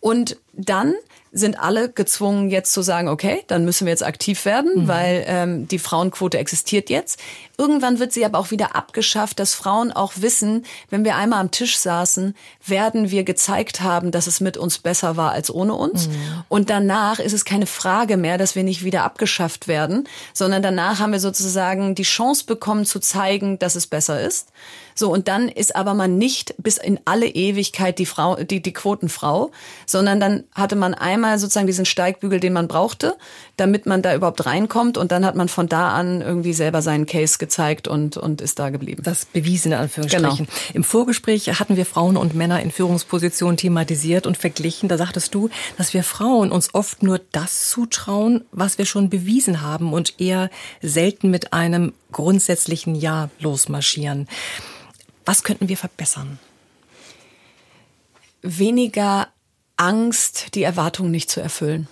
Und 0.00 0.38
dann 0.52 0.94
sind 1.36 1.60
alle 1.60 1.90
gezwungen, 1.90 2.50
jetzt 2.50 2.72
zu 2.72 2.82
sagen, 2.82 3.08
okay, 3.08 3.42
dann 3.46 3.64
müssen 3.64 3.86
wir 3.86 3.92
jetzt 3.92 4.04
aktiv 4.04 4.44
werden, 4.44 4.82
mhm. 4.82 4.88
weil 4.88 5.24
ähm, 5.26 5.68
die 5.68 5.78
Frauenquote 5.78 6.38
existiert 6.38 6.90
jetzt. 6.90 7.20
Irgendwann 7.58 7.98
wird 7.98 8.12
sie 8.12 8.24
aber 8.24 8.38
auch 8.38 8.50
wieder 8.50 8.74
abgeschafft, 8.76 9.38
dass 9.38 9.54
Frauen 9.54 9.92
auch 9.92 10.12
wissen, 10.16 10.64
wenn 10.90 11.04
wir 11.04 11.16
einmal 11.16 11.40
am 11.40 11.50
Tisch 11.50 11.78
saßen, 11.78 12.34
werden 12.64 13.10
wir 13.10 13.24
gezeigt 13.24 13.80
haben, 13.80 14.10
dass 14.10 14.26
es 14.26 14.40
mit 14.40 14.56
uns 14.56 14.78
besser 14.78 15.16
war 15.16 15.32
als 15.32 15.50
ohne 15.50 15.74
uns. 15.74 16.08
Mhm. 16.08 16.14
Und 16.48 16.70
danach 16.70 17.18
ist 17.18 17.32
es 17.32 17.44
keine 17.44 17.66
Frage 17.66 18.16
mehr, 18.16 18.38
dass 18.38 18.54
wir 18.54 18.64
nicht 18.64 18.84
wieder 18.84 19.04
abgeschafft 19.04 19.68
werden, 19.68 20.08
sondern 20.32 20.62
danach 20.62 20.98
haben 21.00 21.12
wir 21.12 21.20
sozusagen 21.20 21.94
die 21.94 22.02
Chance 22.02 22.44
bekommen 22.46 22.84
zu 22.84 23.00
zeigen, 23.00 23.58
dass 23.58 23.74
es 23.74 23.86
besser 23.86 24.20
ist. 24.20 24.48
So, 24.98 25.12
und 25.12 25.28
dann 25.28 25.50
ist 25.50 25.76
aber 25.76 25.92
man 25.92 26.16
nicht 26.16 26.54
bis 26.56 26.78
in 26.78 26.98
alle 27.04 27.26
Ewigkeit 27.26 27.98
die 27.98 28.06
Frau, 28.06 28.36
die, 28.36 28.62
die 28.62 28.72
Quotenfrau, 28.72 29.50
sondern 29.84 30.20
dann 30.20 30.44
hatte 30.54 30.74
man 30.74 30.94
einmal 30.94 31.25
sozusagen 31.34 31.66
diesen 31.66 31.84
Steigbügel, 31.84 32.40
den 32.40 32.52
man 32.52 32.68
brauchte, 32.68 33.16
damit 33.56 33.86
man 33.86 34.02
da 34.02 34.14
überhaupt 34.14 34.46
reinkommt 34.46 34.98
und 34.98 35.12
dann 35.12 35.24
hat 35.24 35.34
man 35.34 35.48
von 35.48 35.68
da 35.68 35.92
an 35.92 36.20
irgendwie 36.20 36.52
selber 36.52 36.82
seinen 36.82 37.06
Case 37.06 37.38
gezeigt 37.38 37.88
und, 37.88 38.16
und 38.16 38.40
ist 38.40 38.58
da 38.58 38.70
geblieben. 38.70 39.02
Das 39.02 39.24
bewiesene 39.24 39.78
Anführungsstrichen. 39.78 40.46
Genau. 40.46 40.58
Im 40.74 40.84
Vorgespräch 40.84 41.48
hatten 41.58 41.76
wir 41.76 41.86
Frauen 41.86 42.16
und 42.16 42.34
Männer 42.34 42.60
in 42.60 42.70
Führungspositionen 42.70 43.56
thematisiert 43.56 44.26
und 44.26 44.36
verglichen. 44.36 44.88
Da 44.88 44.98
sagtest 44.98 45.34
du, 45.34 45.50
dass 45.76 45.94
wir 45.94 46.02
Frauen 46.02 46.52
uns 46.52 46.74
oft 46.74 47.02
nur 47.02 47.20
das 47.32 47.68
zutrauen, 47.68 48.44
was 48.52 48.78
wir 48.78 48.86
schon 48.86 49.10
bewiesen 49.10 49.62
haben 49.62 49.92
und 49.92 50.20
eher 50.20 50.50
selten 50.82 51.30
mit 51.30 51.52
einem 51.52 51.92
grundsätzlichen 52.12 52.94
Ja 52.94 53.30
losmarschieren. 53.40 54.28
Was 55.24 55.42
könnten 55.42 55.68
wir 55.68 55.76
verbessern? 55.76 56.38
Weniger 58.42 59.28
Angst, 59.76 60.54
die 60.54 60.62
Erwartungen 60.62 61.10
nicht 61.10 61.30
zu 61.30 61.40
erfüllen. 61.40 61.88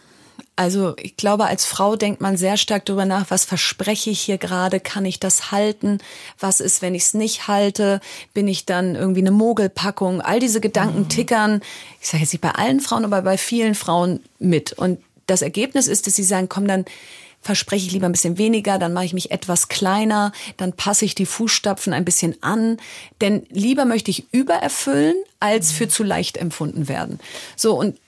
Also 0.57 0.95
ich 0.99 1.17
glaube, 1.17 1.47
als 1.47 1.65
Frau 1.65 1.97
denkt 1.97 2.21
man 2.21 2.37
sehr 2.37 2.57
stark 2.57 2.85
darüber 2.85 3.05
nach, 3.05 3.31
was 3.31 3.45
verspreche 3.45 4.11
ich 4.11 4.21
hier 4.21 4.39
gerade, 4.39 4.79
kann 4.79 5.05
ich 5.05 5.19
das 5.19 5.51
halten, 5.51 5.99
was 6.39 6.61
ist, 6.61 6.81
wenn 6.81 6.95
ich 6.95 7.03
es 7.03 7.15
nicht 7.15 7.49
halte, 7.49 8.01
bin 8.35 8.47
ich 8.47 8.65
dann 8.65 8.95
irgendwie 8.95 9.21
eine 9.21 9.33
Mogelpackung, 9.33 10.21
all 10.21 10.39
diese 10.39 10.61
Gedanken 10.61 11.01
mhm. 11.01 11.09
tickern, 11.09 11.61
ich 12.01 12.09
sage 12.09 12.23
jetzt 12.23 12.33
nicht 12.33 12.41
bei 12.41 12.53
allen 12.53 12.79
Frauen, 12.79 13.05
aber 13.05 13.23
bei 13.23 13.37
vielen 13.37 13.75
Frauen 13.75 14.21
mit. 14.39 14.73
Und 14.73 15.01
das 15.27 15.43
Ergebnis 15.43 15.89
ist, 15.89 16.07
dass 16.07 16.15
sie 16.15 16.23
sagen, 16.23 16.49
komm 16.49 16.69
dann, 16.69 16.85
verspreche 17.45 17.87
ich 17.87 17.93
lieber 17.93 18.07
ein 18.07 18.13
bisschen 18.13 18.39
weniger, 18.39 18.79
dann 18.79 18.93
mache 18.93 19.05
ich 19.05 19.13
mich 19.13 19.31
etwas 19.31 19.69
kleiner, 19.69 20.33
dann 20.57 20.73
passe 20.73 21.05
ich 21.05 21.15
die 21.15 21.27
Fußstapfen 21.27 21.93
ein 21.93 22.05
bisschen 22.05 22.37
an. 22.43 22.79
Denn 23.21 23.47
lieber 23.51 23.85
möchte 23.85 24.11
ich 24.11 24.33
übererfüllen, 24.33 25.15
als 25.41 25.71
für 25.71 25.89
zu 25.89 26.03
leicht 26.03 26.39
empfunden 26.39 26.89
werden. 26.89 27.21
So, 27.55 27.79
und 27.79 27.99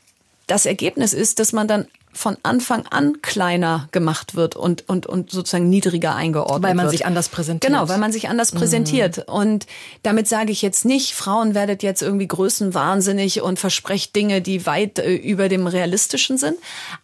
das 0.46 0.64
Ergebnis 0.64 1.12
ist, 1.12 1.38
dass 1.38 1.53
man 1.53 1.68
dann 1.68 1.87
von 2.16 2.38
Anfang 2.42 2.87
an 2.87 3.20
kleiner 3.20 3.88
gemacht 3.92 4.35
wird 4.35 4.57
und, 4.57 4.88
und, 4.88 5.07
und 5.07 5.31
sozusagen 5.31 5.68
niedriger 5.68 6.14
eingeordnet 6.14 6.62
wird. 6.62 6.62
Weil 6.62 6.75
man 6.75 6.87
wird. 6.87 6.92
sich 6.92 7.07
anders 7.07 7.29
präsentiert. 7.29 7.70
Genau, 7.70 7.88
weil 7.88 7.99
man 7.99 8.11
sich 8.11 8.29
anders 8.29 8.55
mhm. 8.55 8.59
präsentiert. 8.59 9.29
Und 9.29 9.66
damit 10.03 10.27
sage 10.27 10.51
ich 10.51 10.62
jetzt 10.62 10.87
nicht, 10.87 11.12
Frauen 11.12 11.55
werdet 11.55 11.83
jetzt 11.83 12.01
irgendwie 12.01 12.27
größenwahnsinnig 12.27 13.42
und 13.42 13.59
versprecht 13.59 14.16
Dinge, 14.16 14.40
die 14.40 14.64
weit 14.64 14.99
äh, 14.99 15.14
über 15.14 15.51
dem 15.51 15.66
Realistischen 15.66 16.38
sind. 16.38 16.57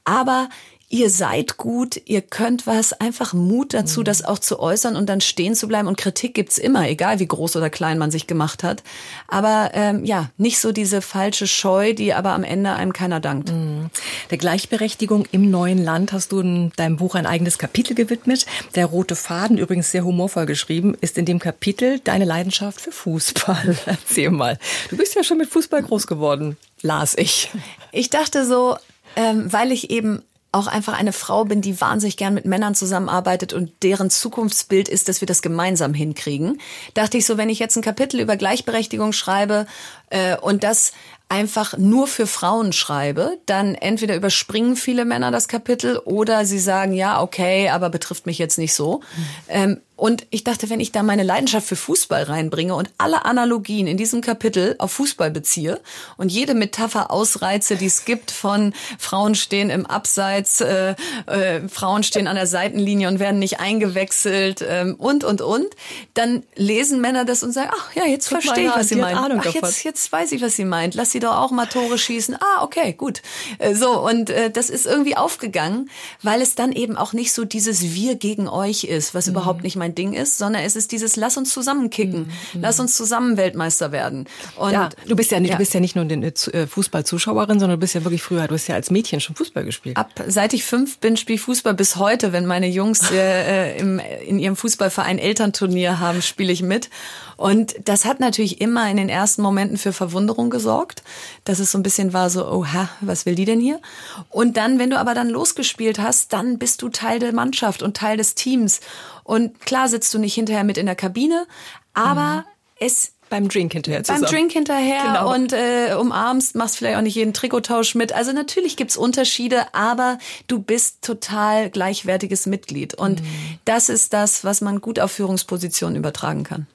Aber 0.05 0.49
ihr 0.92 1.09
seid 1.09 1.57
gut, 1.57 2.00
ihr 2.05 2.20
könnt 2.20 2.66
was, 2.66 2.92
einfach 2.92 3.33
Mut 3.33 3.72
dazu, 3.72 4.00
mhm. 4.00 4.05
das 4.05 4.22
auch 4.24 4.38
zu 4.38 4.61
äußern 4.61 4.94
und 4.94 5.09
dann 5.09 5.22
stehen 5.22 5.55
zu 5.55 5.66
bleiben. 5.66 5.88
Und 5.88 5.96
Kritik 5.96 6.35
gibt's 6.35 6.59
immer, 6.59 6.87
egal 6.87 7.18
wie 7.18 7.26
groß 7.26 7.57
oder 7.57 7.70
klein 7.70 7.96
man 7.96 8.11
sich 8.11 8.26
gemacht 8.26 8.62
hat. 8.62 8.83
Aber 9.26 9.70
ähm, 9.72 10.05
ja, 10.05 10.31
nicht 10.37 10.61
so 10.61 10.70
diese 10.70 11.00
falsche 11.00 11.46
Scheu, 11.46 11.94
die 11.94 12.12
aber 12.12 12.33
am 12.33 12.44
Ende 12.44 12.74
einem 12.74 12.92
keiner 12.92 13.20
dankt. 13.20 13.50
Mhm. 13.50 13.88
Der 14.31 14.37
Gleichberechtigung 14.37 15.26
im 15.33 15.50
neuen 15.50 15.83
Land 15.83 16.12
hast 16.12 16.31
du 16.31 16.40
in 16.40 16.72
deinem 16.76 16.98
Buch 16.98 17.14
ein 17.14 17.26
eigenes 17.26 17.57
Kapitel 17.57 17.94
gewidmet. 17.94 18.44
Der 18.74 18.85
rote 18.85 19.16
Faden, 19.16 19.57
übrigens 19.57 19.90
sehr 19.90 20.05
humorvoll 20.05 20.44
geschrieben, 20.44 20.94
ist 21.00 21.16
in 21.16 21.24
dem 21.24 21.38
Kapitel 21.38 22.00
deine 22.00 22.26
Leidenschaft 22.26 22.83
für 22.83 22.92
Fußball. 22.92 23.78
Erzähl 23.87 24.31
mal. 24.31 24.59
Du 24.90 24.98
bist 24.98 25.14
ja 25.14 25.24
schon 25.24 25.38
mit 25.38 25.48
Fußball 25.48 25.83
groß 25.83 26.07
geworden, 26.07 26.59
las 26.83 27.16
ich. 27.16 27.50
Ich 27.92 28.11
dachte 28.11 28.44
so, 28.44 28.76
ähm, 29.16 29.50
weil 29.50 29.72
ich 29.72 29.90
eben 29.90 30.22
auch 30.53 30.67
einfach 30.67 30.93
eine 30.93 31.12
Frau 31.12 31.45
bin, 31.47 31.62
die 31.62 31.81
wahnsinnig 31.81 32.19
gern 32.19 32.35
mit 32.35 32.45
Männern 32.45 32.75
zusammenarbeitet 32.75 33.55
und 33.55 33.73
deren 33.83 34.11
Zukunftsbild 34.11 34.88
ist, 34.88 35.09
dass 35.09 35.23
wir 35.23 35.27
das 35.27 35.41
gemeinsam 35.41 35.95
hinkriegen. 35.95 36.61
Dachte 36.93 37.17
ich 37.17 37.27
so, 37.27 37.38
wenn 37.38 37.49
ich 37.49 37.59
jetzt 37.59 37.77
ein 37.77 37.83
Kapitel 37.83 38.21
über 38.21 38.37
Gleichberechtigung 38.37 39.12
schreibe 39.12 39.67
äh, 40.11 40.37
und 40.37 40.62
das 40.62 40.93
einfach 41.33 41.79
nur 41.79 42.09
für 42.09 42.27
Frauen 42.27 42.75
schreibe, 42.75 43.38
dann 43.47 43.75
entweder 43.75 44.16
überspringen 44.16 44.77
viele 44.77 45.07
Männer 45.07 45.31
das 45.31 45.49
Kapitel 45.49 45.97
oder 46.05 46.45
sie 46.45 46.59
sagen, 46.59 46.92
ja, 46.92 47.23
okay, 47.23 47.71
aber 47.71 47.88
betrifft 47.88 48.27
mich 48.27 48.37
jetzt 48.37 48.59
nicht 48.59 48.75
so. 48.75 49.01
Ähm, 49.49 49.81
und 50.03 50.27
ich 50.31 50.42
dachte, 50.42 50.68
wenn 50.68 50.81
ich 50.81 50.90
da 50.90 51.05
meine 51.05 51.23
Leidenschaft 51.23 51.64
für 51.64 51.77
Fußball 51.77 52.25
reinbringe 52.25 52.75
und 52.75 52.90
alle 52.99 53.25
Analogien 53.25 53.87
in 53.87 53.97
diesem 53.97 54.21
Kapitel 54.21 54.75
auf 54.79 54.90
Fußball 54.95 55.31
beziehe 55.31 55.81
und 56.16 56.33
jede 56.33 56.55
Metapher 56.55 57.12
ausreize, 57.12 57.77
die 57.77 57.87
es 57.87 58.05
gibt 58.05 58.33
von 58.33 58.75
Frauen 58.99 59.37
stehen 59.37 59.71
im 59.71 59.87
Abseits, 59.87 60.61
äh, 60.61 60.97
äh, 61.27 61.68
Frauen 61.68 62.03
stehen 62.03 62.27
an 62.27 62.35
der 62.35 62.49
Seitenlinie 62.49 63.07
und 63.07 63.21
werden 63.21 63.38
nicht 63.38 63.61
eingewechselt 63.61 64.64
ähm, 64.68 64.97
und, 64.97 65.23
und, 65.23 65.40
und, 65.40 65.68
dann 66.14 66.42
lesen 66.57 67.01
Männer 67.01 67.25
das 67.25 67.45
und 67.45 67.53
sagen, 67.53 67.71
ach 67.73 67.95
ja, 67.95 68.05
jetzt 68.05 68.27
verstehe 68.27 68.71
ich, 68.71 68.75
was 68.75 68.88
sie 68.88 68.97
meint. 68.97 69.16
Ach, 69.16 69.55
jetzt, 69.55 69.85
jetzt 69.85 70.11
weiß 70.11 70.33
ich, 70.33 70.42
was 70.42 70.57
sie 70.57 70.64
meint. 70.64 70.97
Lass 70.97 71.12
sie 71.12 71.21
doch 71.23 71.37
auch 71.37 71.51
mal 71.51 71.67
Tore 71.67 71.99
schießen. 71.99 72.37
Ah, 72.37 72.63
okay, 72.63 72.93
gut. 72.93 73.23
Äh, 73.59 73.75
so, 73.75 74.01
und 74.01 74.31
äh, 74.31 74.51
das 74.51 74.71
ist 74.71 74.87
irgendwie 74.87 75.17
aufgegangen, 75.17 75.91
weil 76.23 76.41
es 76.41 76.55
dann 76.55 76.73
eben 76.73 76.97
auch 76.97 77.13
nicht 77.13 77.33
so 77.33 77.45
dieses 77.45 77.95
Wir 77.95 78.17
gegen 78.17 78.49
euch 78.49 78.85
ist, 78.85 79.15
was 79.15 79.27
mhm. 79.27 79.33
überhaupt 79.33 79.63
nicht 79.63 79.77
mein 79.77 79.95
Ding 79.95 80.13
ist, 80.13 80.39
sondern 80.39 80.63
es 80.63 80.77
ist 80.77 80.93
dieses 80.93 81.17
Lass 81.17 81.37
uns 81.37 81.53
zusammenkicken, 81.53 82.31
mhm. 82.53 82.61
lass 82.61 82.81
uns 82.81 82.97
zusammen 82.97 83.37
Weltmeister 83.37 83.93
werden. 83.93 84.27
Und 84.57 84.73
ja, 84.73 84.91
du 85.07 85.17
bist 85.17 85.31
ja, 85.31 85.41
nicht, 85.41 85.51
ja. 85.51 85.57
du 85.57 85.61
bist 85.61 85.75
ja 85.75 85.81
nicht 85.81 85.97
nur 85.97 86.05
eine 86.05 86.27
äh, 86.27 86.67
Fußballzuschauerin, 86.67 87.59
sondern 87.59 87.79
du 87.79 87.81
bist 87.81 87.95
ja 87.95 88.05
wirklich 88.05 88.23
früher, 88.23 88.47
du 88.49 88.55
hast 88.55 88.67
ja 88.67 88.75
als 88.75 88.91
Mädchen 88.91 89.21
schon 89.21 89.37
Fußball 89.37 89.65
gespielt. 89.65 89.97
Ab 89.97 90.11
seit 90.27 90.53
ich 90.53 90.65
fünf 90.65 90.99
bin, 90.99 91.17
spiele 91.17 91.37
ich 91.37 91.43
Fußball 91.43 91.75
bis 91.75 91.97
heute. 91.97 92.33
Wenn 92.33 92.47
meine 92.47 92.69
Jungs 92.69 93.11
äh, 93.11 93.79
im, 93.79 94.01
in 94.27 94.39
ihrem 94.39 94.57
Fußballverein 94.57 95.19
Elternturnier 95.19 96.01
haben, 96.01 96.23
spiele 96.23 96.53
ich 96.53 96.63
mit. 96.63 96.91
Und 97.37 97.75
das 97.85 98.05
hat 98.05 98.21
natürlich 98.21 98.61
immer 98.61 98.90
in 98.90 98.97
den 98.97 99.09
ersten 99.09 99.42
Momenten 99.42 99.77
für 99.77 99.92
Verwunderung 99.92 100.51
gesorgt, 100.51 101.03
dass 101.45 101.59
es 101.59 101.73
so 101.73 101.79
ein 101.79 101.83
bisschen 101.83 102.12
war 102.12 102.31
so, 102.31 102.47
oha, 102.47 102.88
was 103.01 103.27
will 103.27 103.35
die 103.35 103.45
denn 103.45 103.61
hier? 103.61 103.81
Und 104.29 104.57
dann, 104.57 104.79
wenn 104.79 104.90
du 104.90 104.99
aber 104.99 105.14
dann 105.14 105.29
losgespielt 105.29 105.99
hast, 105.99 106.33
dann 106.33 106.59
bist 106.59 106.83
du 106.83 106.88
Teil 106.88 107.18
der 107.18 107.33
Mannschaft 107.33 107.83
und 107.83 107.97
Teil 107.97 108.16
des 108.16 108.35
Teams. 108.35 108.81
Und 109.25 109.61
klar 109.61 109.88
sitzt 109.88 110.12
du 110.14 110.18
nicht 110.18 110.35
hinterher 110.35 110.64
mit 110.64 110.79
in 110.79 110.87
der 110.87 110.95
Kabine, 110.95 111.47
aber 111.95 112.38
mhm. 112.38 112.45
es 112.81 113.12
beim 113.33 113.49
Drink 113.49 113.73
hinterher 113.73 114.05
zusammen. 114.05 114.25
Beim 114.25 114.31
Drink 114.31 114.53
hinterher 114.53 115.03
genau. 115.05 115.33
und 115.35 115.55
äh, 115.55 115.95
umarmst, 115.99 116.55
machst 116.55 116.77
vielleicht 116.77 116.99
auch 116.99 117.03
nicht 117.03 117.14
jeden 117.14 117.33
Trikottausch 117.33 117.95
mit. 117.95 118.12
Also 118.12 118.33
natürlich 118.33 118.77
gibt's 118.77 118.99
Unterschiede, 118.99 119.75
aber 119.75 120.18
du 120.49 120.59
bist 120.59 120.99
total 121.01 121.71
gleichwertiges 121.71 122.45
Mitglied. 122.45 122.92
Und 122.92 123.23
mhm. 123.23 123.27
das 123.64 123.88
ist 123.88 124.12
das, 124.12 124.45
was 124.45 124.61
man 124.61 124.83
gut 124.83 125.01
auf 125.01 125.12
Führungspositionen 125.12 125.97
übertragen 125.97 126.45
kann. 126.45 126.66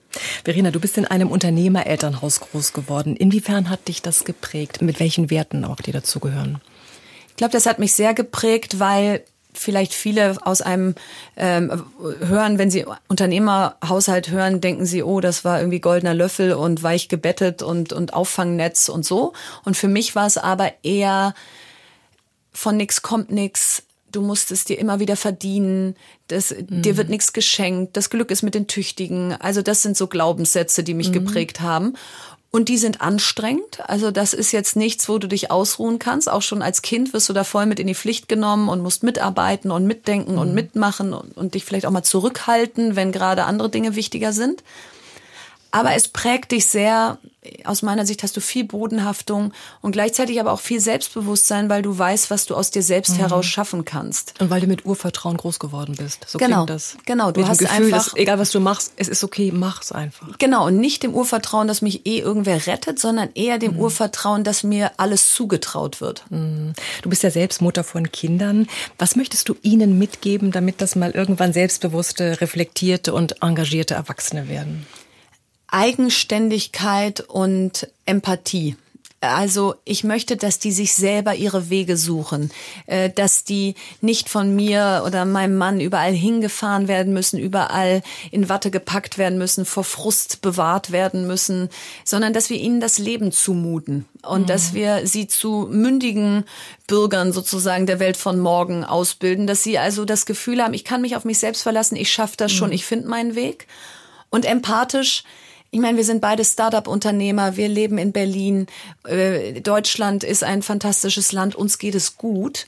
Verena, 0.43 0.71
du 0.71 0.79
bist 0.79 0.97
in 0.97 1.05
einem 1.05 1.29
Unternehmerelternhaus 1.29 2.39
groß 2.39 2.73
geworden. 2.73 3.15
Inwiefern 3.15 3.69
hat 3.69 3.87
dich 3.87 4.01
das 4.01 4.23
geprägt? 4.23 4.81
Mit 4.81 4.99
welchen 4.99 5.29
Werten 5.29 5.65
auch 5.65 5.77
die 5.77 5.91
dazugehören? 5.91 6.61
Ich 7.29 7.35
glaube, 7.35 7.51
das 7.51 7.65
hat 7.65 7.79
mich 7.79 7.93
sehr 7.93 8.13
geprägt, 8.13 8.79
weil 8.79 9.23
vielleicht 9.53 9.93
viele 9.93 10.37
aus 10.45 10.61
einem 10.61 10.95
ähm, 11.35 11.85
hören, 12.19 12.57
wenn 12.57 12.71
sie 12.71 12.85
Unternehmerhaushalt 13.07 14.29
hören, 14.29 14.61
denken 14.61 14.85
sie, 14.85 15.03
oh, 15.03 15.19
das 15.19 15.43
war 15.43 15.59
irgendwie 15.59 15.79
goldener 15.79 16.13
Löffel 16.13 16.53
und 16.53 16.83
weich 16.83 17.09
gebettet 17.09 17.63
und, 17.63 17.93
und 17.93 18.13
Auffangnetz 18.13 18.89
und 18.89 19.05
so. 19.05 19.33
Und 19.65 19.75
für 19.75 19.87
mich 19.87 20.15
war 20.15 20.27
es 20.27 20.37
aber 20.37 20.71
eher 20.83 21.33
von 22.53 22.77
nix 22.77 23.03
kommt 23.03 23.31
nix, 23.31 23.83
du 24.11 24.21
musst 24.21 24.51
es 24.51 24.63
dir 24.63 24.79
immer 24.79 24.99
wieder 24.99 25.15
verdienen, 25.15 25.95
das, 26.27 26.51
mhm. 26.51 26.81
dir 26.81 26.97
wird 26.97 27.09
nichts 27.09 27.33
geschenkt, 27.33 27.97
das 27.97 28.09
Glück 28.09 28.31
ist 28.31 28.43
mit 28.43 28.55
den 28.55 28.67
Tüchtigen. 28.67 29.33
Also 29.33 29.61
das 29.61 29.81
sind 29.81 29.97
so 29.97 30.07
Glaubenssätze, 30.07 30.83
die 30.83 30.93
mich 30.93 31.09
mhm. 31.09 31.13
geprägt 31.13 31.61
haben. 31.61 31.93
Und 32.49 32.69
die 32.69 32.77
sind 32.77 33.01
anstrengend. 33.01 33.87
Also 33.87 34.09
das 34.09 34.33
ist 34.33 34.53
jetzt 34.53 34.77
nichts, 34.77 35.09
wo 35.09 35.17
du 35.17 35.27
dich 35.27 35.51
ausruhen 35.51 35.99
kannst. 35.99 36.29
Auch 36.29 36.41
schon 36.41 36.61
als 36.61 36.81
Kind 36.81 37.13
wirst 37.13 37.27
du 37.27 37.33
da 37.33 37.43
voll 37.43 37.65
mit 37.65 37.79
in 37.79 37.87
die 37.87 37.95
Pflicht 37.95 38.29
genommen 38.29 38.69
und 38.69 38.81
musst 38.81 39.03
mitarbeiten 39.03 39.69
und 39.69 39.85
mitdenken 39.85 40.33
mhm. 40.33 40.39
und 40.39 40.53
mitmachen 40.53 41.13
und, 41.13 41.35
und 41.35 41.55
dich 41.55 41.65
vielleicht 41.65 41.85
auch 41.85 41.91
mal 41.91 42.03
zurückhalten, 42.03 42.95
wenn 42.95 43.11
gerade 43.11 43.43
andere 43.43 43.69
Dinge 43.69 43.95
wichtiger 43.95 44.31
sind. 44.31 44.63
Aber 45.71 45.93
es 45.93 46.07
prägt 46.07 46.51
dich 46.53 46.67
sehr. 46.67 47.19
Aus 47.63 47.81
meiner 47.81 48.05
Sicht 48.05 48.23
hast 48.23 48.35
du 48.35 48.41
viel 48.41 48.65
Bodenhaftung 48.65 49.53
und 49.81 49.91
gleichzeitig 49.91 50.39
aber 50.39 50.51
auch 50.51 50.59
viel 50.59 50.79
Selbstbewusstsein, 50.79 51.69
weil 51.69 51.81
du 51.81 51.97
weißt, 51.97 52.29
was 52.29 52.45
du 52.45 52.55
aus 52.55 52.71
dir 52.71 52.83
selbst 52.83 53.15
mhm. 53.15 53.21
heraus 53.21 53.45
schaffen 53.45 53.85
kannst. 53.85 54.33
Und 54.39 54.49
weil 54.49 54.61
du 54.61 54.67
mit 54.67 54.85
Urvertrauen 54.85 55.37
groß 55.37 55.59
geworden 55.59 55.95
bist. 55.97 56.25
So 56.27 56.37
genau, 56.37 56.65
das. 56.65 56.97
Genau, 57.05 57.31
du 57.31 57.41
mit 57.41 57.49
hast 57.49 57.59
Gefühl, 57.59 57.85
einfach, 57.85 58.05
dass, 58.05 58.15
egal 58.15 58.39
was 58.39 58.51
du 58.51 58.59
machst, 58.59 58.93
es 58.95 59.07
ist 59.07 59.23
okay, 59.23 59.51
mach's 59.53 59.91
einfach. 59.91 60.37
Genau, 60.37 60.67
und 60.67 60.77
nicht 60.77 61.03
dem 61.03 61.13
Urvertrauen, 61.13 61.67
dass 61.67 61.81
mich 61.81 62.05
eh 62.05 62.19
irgendwer 62.19 62.67
rettet, 62.67 62.99
sondern 62.99 63.29
eher 63.33 63.57
dem 63.57 63.73
mhm. 63.73 63.79
Urvertrauen, 63.79 64.43
dass 64.43 64.63
mir 64.63 64.91
alles 64.97 65.33
zugetraut 65.33 66.01
wird. 66.01 66.23
Mhm. 66.29 66.73
Du 67.01 67.09
bist 67.09 67.23
ja 67.23 67.31
selbst 67.31 67.61
Mutter 67.61 67.83
von 67.83 68.11
Kindern. 68.11 68.67
Was 68.97 69.15
möchtest 69.15 69.49
du 69.49 69.55
ihnen 69.61 69.97
mitgeben, 69.97 70.51
damit 70.51 70.81
das 70.81 70.95
mal 70.95 71.11
irgendwann 71.11 71.53
selbstbewusste, 71.53 72.41
reflektierte 72.41 73.13
und 73.13 73.41
engagierte 73.41 73.93
Erwachsene 73.93 74.47
werden? 74.49 74.85
Eigenständigkeit 75.67 77.21
und 77.21 77.87
Empathie. 78.05 78.75
Also 79.19 79.73
ich 79.83 80.03
möchte, 80.03 80.37
dass 80.37 80.59
die 80.59 80.71
sich 80.71 80.93
selber 80.93 81.33
ihre 81.33 81.71
Wege 81.71 81.97
suchen, 81.97 82.51
äh, 82.85 83.09
dass 83.09 83.43
die 83.43 83.73
nicht 83.99 84.29
von 84.29 84.55
mir 84.55 85.01
oder 85.07 85.25
meinem 85.25 85.57
Mann 85.57 85.79
überall 85.79 86.13
hingefahren 86.13 86.87
werden 86.87 87.13
müssen, 87.13 87.39
überall 87.39 88.03
in 88.29 88.47
Watte 88.47 88.69
gepackt 88.69 89.17
werden 89.17 89.39
müssen, 89.39 89.65
vor 89.65 89.83
Frust 89.83 90.43
bewahrt 90.43 90.91
werden 90.91 91.25
müssen, 91.25 91.69
sondern 92.03 92.31
dass 92.31 92.51
wir 92.51 92.57
ihnen 92.57 92.79
das 92.79 92.99
Leben 92.99 93.31
zumuten 93.31 94.05
und 94.21 94.43
mhm. 94.43 94.45
dass 94.45 94.75
wir 94.75 95.07
sie 95.07 95.27
zu 95.27 95.67
mündigen 95.71 96.43
Bürgern 96.85 97.33
sozusagen 97.33 97.87
der 97.87 97.99
Welt 97.99 98.17
von 98.17 98.37
morgen 98.37 98.83
ausbilden, 98.83 99.47
dass 99.47 99.63
sie 99.63 99.79
also 99.79 100.05
das 100.05 100.27
Gefühl 100.27 100.61
haben, 100.61 100.75
ich 100.75 100.85
kann 100.85 101.01
mich 101.01 101.15
auf 101.15 101.25
mich 101.25 101.39
selbst 101.39 101.63
verlassen, 101.63 101.95
ich 101.95 102.11
schaffe 102.11 102.37
das 102.37 102.51
schon, 102.51 102.69
mhm. 102.69 102.75
ich 102.75 102.85
finde 102.85 103.07
meinen 103.07 103.33
Weg 103.33 103.65
und 104.29 104.45
empathisch 104.45 105.23
ich 105.77 105.81
meine, 105.81 105.97
wir 105.97 106.05
sind 106.05 106.21
beide 106.21 106.43
Start-up-Unternehmer, 106.43 107.55
wir 107.55 107.67
leben 107.67 107.99
in 107.99 108.11
Berlin, 108.11 108.65
äh, 109.05 109.61
Deutschland 109.61 110.23
ist 110.23 110.43
ein 110.43 110.63
fantastisches 110.63 111.33
Land, 111.33 111.55
uns 111.55 111.77
geht 111.77 111.93
es 111.93 112.17
gut. 112.17 112.65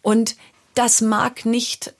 Und 0.00 0.36
das 0.72 1.02
mag 1.02 1.44
nicht 1.44 1.92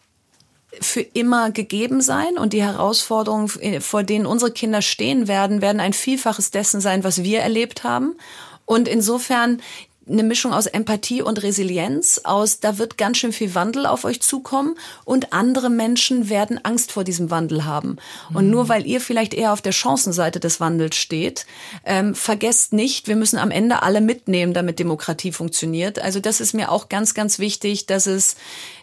für 0.81 1.03
immer 1.03 1.51
gegeben 1.51 2.01
sein 2.01 2.39
und 2.39 2.55
die 2.55 2.63
Herausforderungen, 2.63 3.51
äh, 3.61 3.81
vor 3.83 4.03
denen 4.03 4.25
unsere 4.25 4.51
Kinder 4.51 4.81
stehen 4.81 5.29
werden, 5.29 5.61
werden 5.61 5.79
ein 5.79 5.93
Vielfaches 5.93 6.51
dessen 6.53 6.81
sein, 6.81 7.05
was 7.05 7.23
wir 7.23 7.41
erlebt 7.41 7.85
haben. 7.85 8.17
Und 8.65 8.89
insofern 8.89 9.61
eine 10.09 10.23
Mischung 10.23 10.53
aus 10.53 10.67
Empathie 10.67 11.21
und 11.21 11.43
Resilienz, 11.43 12.21
aus 12.23 12.61
da 12.61 12.79
wird 12.79 12.97
ganz 12.97 13.19
schön 13.19 13.33
viel 13.33 13.55
Wandel 13.55 13.87
auf 13.87 14.05
euch 14.05 14.23
zukommen 14.23 14.77
und 15.05 15.33
andere 15.33 15.69
Menschen 15.69 16.29
werden 16.29 16.65
Angst 16.65 16.93
vor 16.93 17.03
diesem 17.03 17.31
Wandel 17.31 17.65
haben. 17.65 17.97
Und 18.33 18.47
mhm. 18.47 18.51
nur 18.53 18.69
weil 18.69 18.87
ihr 18.87 19.01
vielleicht 19.01 19.35
eher 19.35 19.53
auf 19.53 19.63
der 19.63 19.73
Chancenseite 19.73 20.39
des 20.39 20.61
Wandels 20.61 20.97
steht, 20.97 21.47
ähm, 21.85 22.15
vergesst 22.15 22.73
nicht, 22.73 23.09
wir 23.09 23.17
müssen 23.17 23.39
am 23.39 23.51
Ende 23.51 23.83
alle 23.83 24.01
mitnehmen, 24.01 24.55
damit 24.55 24.79
Demokratie 24.79 25.33
funktioniert. 25.33 25.99
Also 25.99 26.21
das 26.21 26.41
ist 26.41 26.55
mir 26.55 26.71
auch 26.71 26.89
ganz, 26.89 27.15
ganz 27.15 27.41
wichtig, 27.41 27.87
dass 27.87 28.07
es 28.07 28.37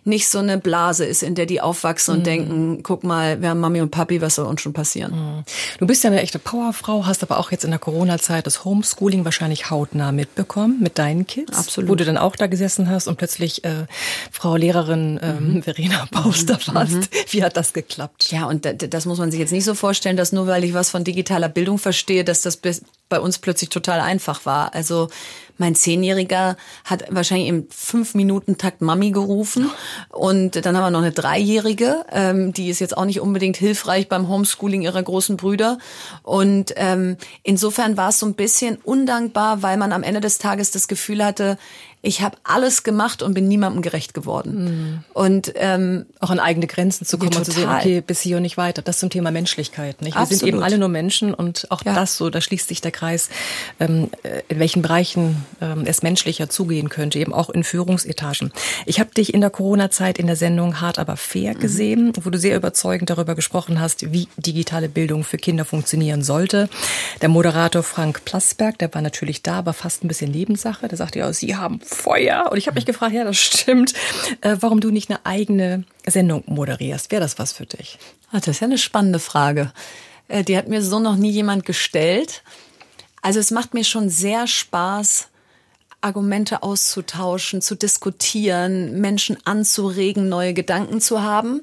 nicht 0.06 0.28
so 0.28 0.40
eine 0.40 0.58
Blase 0.58 1.06
ist, 1.06 1.24
in 1.24 1.36
der 1.36 1.46
die 1.46 1.62
aufwachsen 1.62 2.16
und 2.16 2.20
mhm. 2.22 2.24
denken, 2.26 2.84
guck 2.84 3.06
mal, 3.06 3.42
wir 3.42 3.50
haben 3.50 3.62
Mami 3.62 3.80
und 3.80 3.92
Papi, 3.92 4.22
was 4.22 4.36
soll 4.36 4.46
uns 4.46 4.62
schon 4.62 4.74
passieren? 4.74 5.14
Mhm. 5.14 5.44
Du 5.80 5.88
bist 5.88 6.04
ja 6.04 6.10
eine 6.10 6.22
echte 6.22 6.40
Powerfrau, 6.40 7.06
hast 7.06 7.24
aber 7.24 7.40
auch 7.40 7.52
jetzt 7.52 7.64
in 7.64 7.70
der 7.70 7.80
Corona-Zeit 7.80 8.46
das 8.46 8.66
Homeschooling 8.66 9.24
wahrscheinlich 9.24 9.70
hautnah 9.70 10.12
mitbekommen 10.12 10.80
mit 10.82 11.00
deinen 11.00 11.13
Kids. 11.28 11.58
Absolut. 11.58 11.90
Wo 11.90 11.96
du 11.96 12.06
dann 12.06 12.18
auch 12.18 12.36
da 12.36 12.48
gesessen 12.48 12.90
hast 12.90 13.08
und 13.08 13.18
plötzlich 13.18 13.64
äh, 13.64 13.86
Frau 14.32 14.56
Lehrerin 14.56 15.20
ähm, 15.22 15.54
mhm. 15.54 15.64
Verena 15.64 16.08
Pauster 16.12 16.60
mhm. 16.68 16.74
warst. 16.74 16.94
Mhm. 16.94 17.08
Wie 17.30 17.44
hat 17.44 17.56
das 17.56 17.74
geklappt? 17.74 18.32
Ja, 18.32 18.46
und 18.46 18.68
das 18.94 19.06
muss 19.06 19.20
man 19.20 19.32
sich 19.32 19.40
jetzt 19.40 19.52
nicht 19.52 19.66
so 19.66 19.76
vorstellen, 19.76 20.18
dass 20.18 20.32
nur 20.32 20.48
weil 20.48 20.64
ich 20.64 20.74
was 20.74 20.90
von 20.90 21.04
digitaler 21.04 21.50
Bildung 21.50 21.78
verstehe, 21.78 22.24
dass 22.24 22.42
das 22.42 22.60
bei 23.10 23.20
uns 23.20 23.38
plötzlich 23.38 23.70
total 23.70 24.00
einfach 24.00 24.46
war. 24.46 24.74
Also 24.74 25.10
mein 25.64 25.76
Zehnjähriger 25.76 26.58
hat 26.84 27.06
wahrscheinlich 27.10 27.48
im 27.48 27.68
fünf 27.70 28.16
Minuten 28.16 28.58
Takt 28.58 28.82
Mami 28.82 29.12
gerufen 29.12 29.72
und 30.10 30.66
dann 30.66 30.76
haben 30.76 30.84
wir 30.84 30.92
noch 30.92 31.00
eine 31.00 31.14
Dreijährige, 31.14 32.06
ähm, 32.12 32.52
die 32.52 32.70
ist 32.70 32.80
jetzt 32.80 32.98
auch 32.98 33.06
nicht 33.06 33.22
unbedingt 33.22 33.56
hilfreich 33.56 34.10
beim 34.10 34.28
Homeschooling 34.28 34.82
ihrer 34.82 35.02
großen 35.02 35.38
Brüder 35.38 35.78
und 36.22 36.74
ähm, 36.76 37.16
insofern 37.44 37.96
war 37.96 38.10
es 38.10 38.20
so 38.20 38.26
ein 38.26 38.34
bisschen 38.34 38.78
undankbar, 38.84 39.64
weil 39.64 39.78
man 39.78 39.94
am 39.94 40.04
Ende 40.04 40.20
des 40.20 40.38
Tages 40.38 40.72
das 40.72 40.90
Gefühl 40.90 41.24
hatte, 41.24 41.58
ich 42.06 42.22
habe 42.22 42.36
alles 42.44 42.84
gemacht 42.84 43.24
und 43.24 43.34
bin 43.34 43.48
niemandem 43.48 43.82
gerecht 43.82 44.14
geworden. 44.14 44.66
Mhm. 44.66 45.04
Und 45.14 45.54
ähm, 45.56 46.06
auch 46.20 46.32
an 46.32 46.40
eigene 46.40 46.68
Grenzen 46.68 47.06
zu 47.06 47.18
kommen 47.18 47.32
ja, 47.32 47.38
und 47.38 47.46
zu 47.46 47.52
sehen, 47.52 47.70
okay, 47.70 48.02
bis 48.02 48.20
hier 48.20 48.36
und 48.36 48.44
nicht 48.44 48.58
weiter. 48.58 48.82
Das 48.82 49.00
zum 49.00 49.10
Thema 49.10 49.32
Menschlichkeit. 49.32 50.02
Nicht? 50.02 50.16
Wir 50.16 50.22
Absolut. 50.22 50.42
sind 50.42 50.50
eben 50.50 50.62
alle 50.62 50.78
nur 50.78 50.90
Menschen 50.90 51.34
und 51.34 51.66
auch 51.72 51.86
ja. 51.86 51.94
das 51.94 52.18
so, 52.18 52.30
da 52.30 52.42
schließt 52.42 52.68
sich 52.68 52.82
der 52.82 52.92
Kreis, 52.92 53.30
ähm, 53.80 54.10
äh, 54.24 54.42
in 54.50 54.60
welchen 54.60 54.82
Bereichen 54.82 55.46
ähm, 55.62 55.84
es 55.86 56.04
menschlicher 56.04 56.50
zugehen 56.50 56.90
könnte, 56.90 57.20
eben 57.20 57.34
auch 57.34 57.50
in 57.50 57.64
Führungsetagen. 57.64 58.52
Ich 58.86 59.00
habe 59.00 59.12
dich 59.12 59.34
in 59.34 59.42
der 59.42 59.50
Corona-Zeit 59.50 60.18
in 60.20 60.28
der 60.28 60.36
Sendung 60.36 60.82
Hart 60.82 61.00
aber 61.00 61.18
fair 61.18 61.54
mhm. 61.56 61.60
gesehen, 61.60 62.14
wo 62.22 62.30
du 62.30 62.38
sehr 62.38 62.56
überzeugend 62.56 63.10
darüber 63.10 63.36
gesprochen 63.36 63.80
hast, 63.80 64.12
wie 64.12 64.28
digitale 64.38 64.90
Bildung 64.90 65.24
für 65.24 65.38
Kinder 65.38 65.66
funktionieren 65.66 66.24
sollte. 66.24 66.70
Der 67.22 67.30
Moderator 67.30 67.84
Frank 67.84 68.26
Plasberg, 68.26 68.78
der 68.80 68.94
war 68.94 69.02
natürlich 69.02 69.44
da, 69.44 69.60
aber 69.60 69.74
fast 69.74 70.04
ein 70.04 70.08
bisschen 70.08 70.32
Nebensache. 70.32 70.88
Der 70.88 70.98
sagte 70.98 71.20
ja, 71.20 71.34
Sie 71.34 71.56
haben 71.56 71.80
Feuer. 71.82 72.50
Und 72.52 72.58
ich 72.58 72.68
habe 72.68 72.76
mich 72.76 72.86
gefragt, 72.86 73.14
ja, 73.14 73.24
das 73.24 73.38
stimmt, 73.38 73.94
äh, 74.42 74.58
warum 74.60 74.80
du 74.80 74.92
nicht 74.92 75.10
eine 75.10 75.26
eigene 75.26 75.84
Sendung 76.06 76.44
moderierst. 76.48 77.12
Wäre 77.12 77.22
das 77.22 77.40
was 77.40 77.54
für 77.54 77.66
dich? 77.66 77.98
Ach, 78.32 78.40
das 78.40 78.50
ist 78.50 78.60
ja 78.62 78.68
eine 78.68 78.78
spannende 78.78 79.20
Frage. 79.20 79.72
Äh, 80.28 80.44
die 80.44 80.58
hat 80.58 80.68
mir 80.68 80.82
so 80.82 81.00
noch 81.00 81.16
nie 81.16 81.32
jemand 81.32 81.66
gestellt. 81.66 82.44
Also 83.22 83.40
es 83.40 83.52
macht 83.52 83.74
mir 83.74 83.84
schon 83.84 84.10
sehr 84.10 84.48
Spaß, 84.48 85.30
Argumente 86.04 86.64
auszutauschen, 86.64 87.62
zu 87.62 87.76
diskutieren, 87.76 89.00
Menschen 89.00 89.38
anzuregen, 89.46 90.30
neue 90.30 90.54
Gedanken 90.54 91.02
zu 91.02 91.22
haben. 91.22 91.62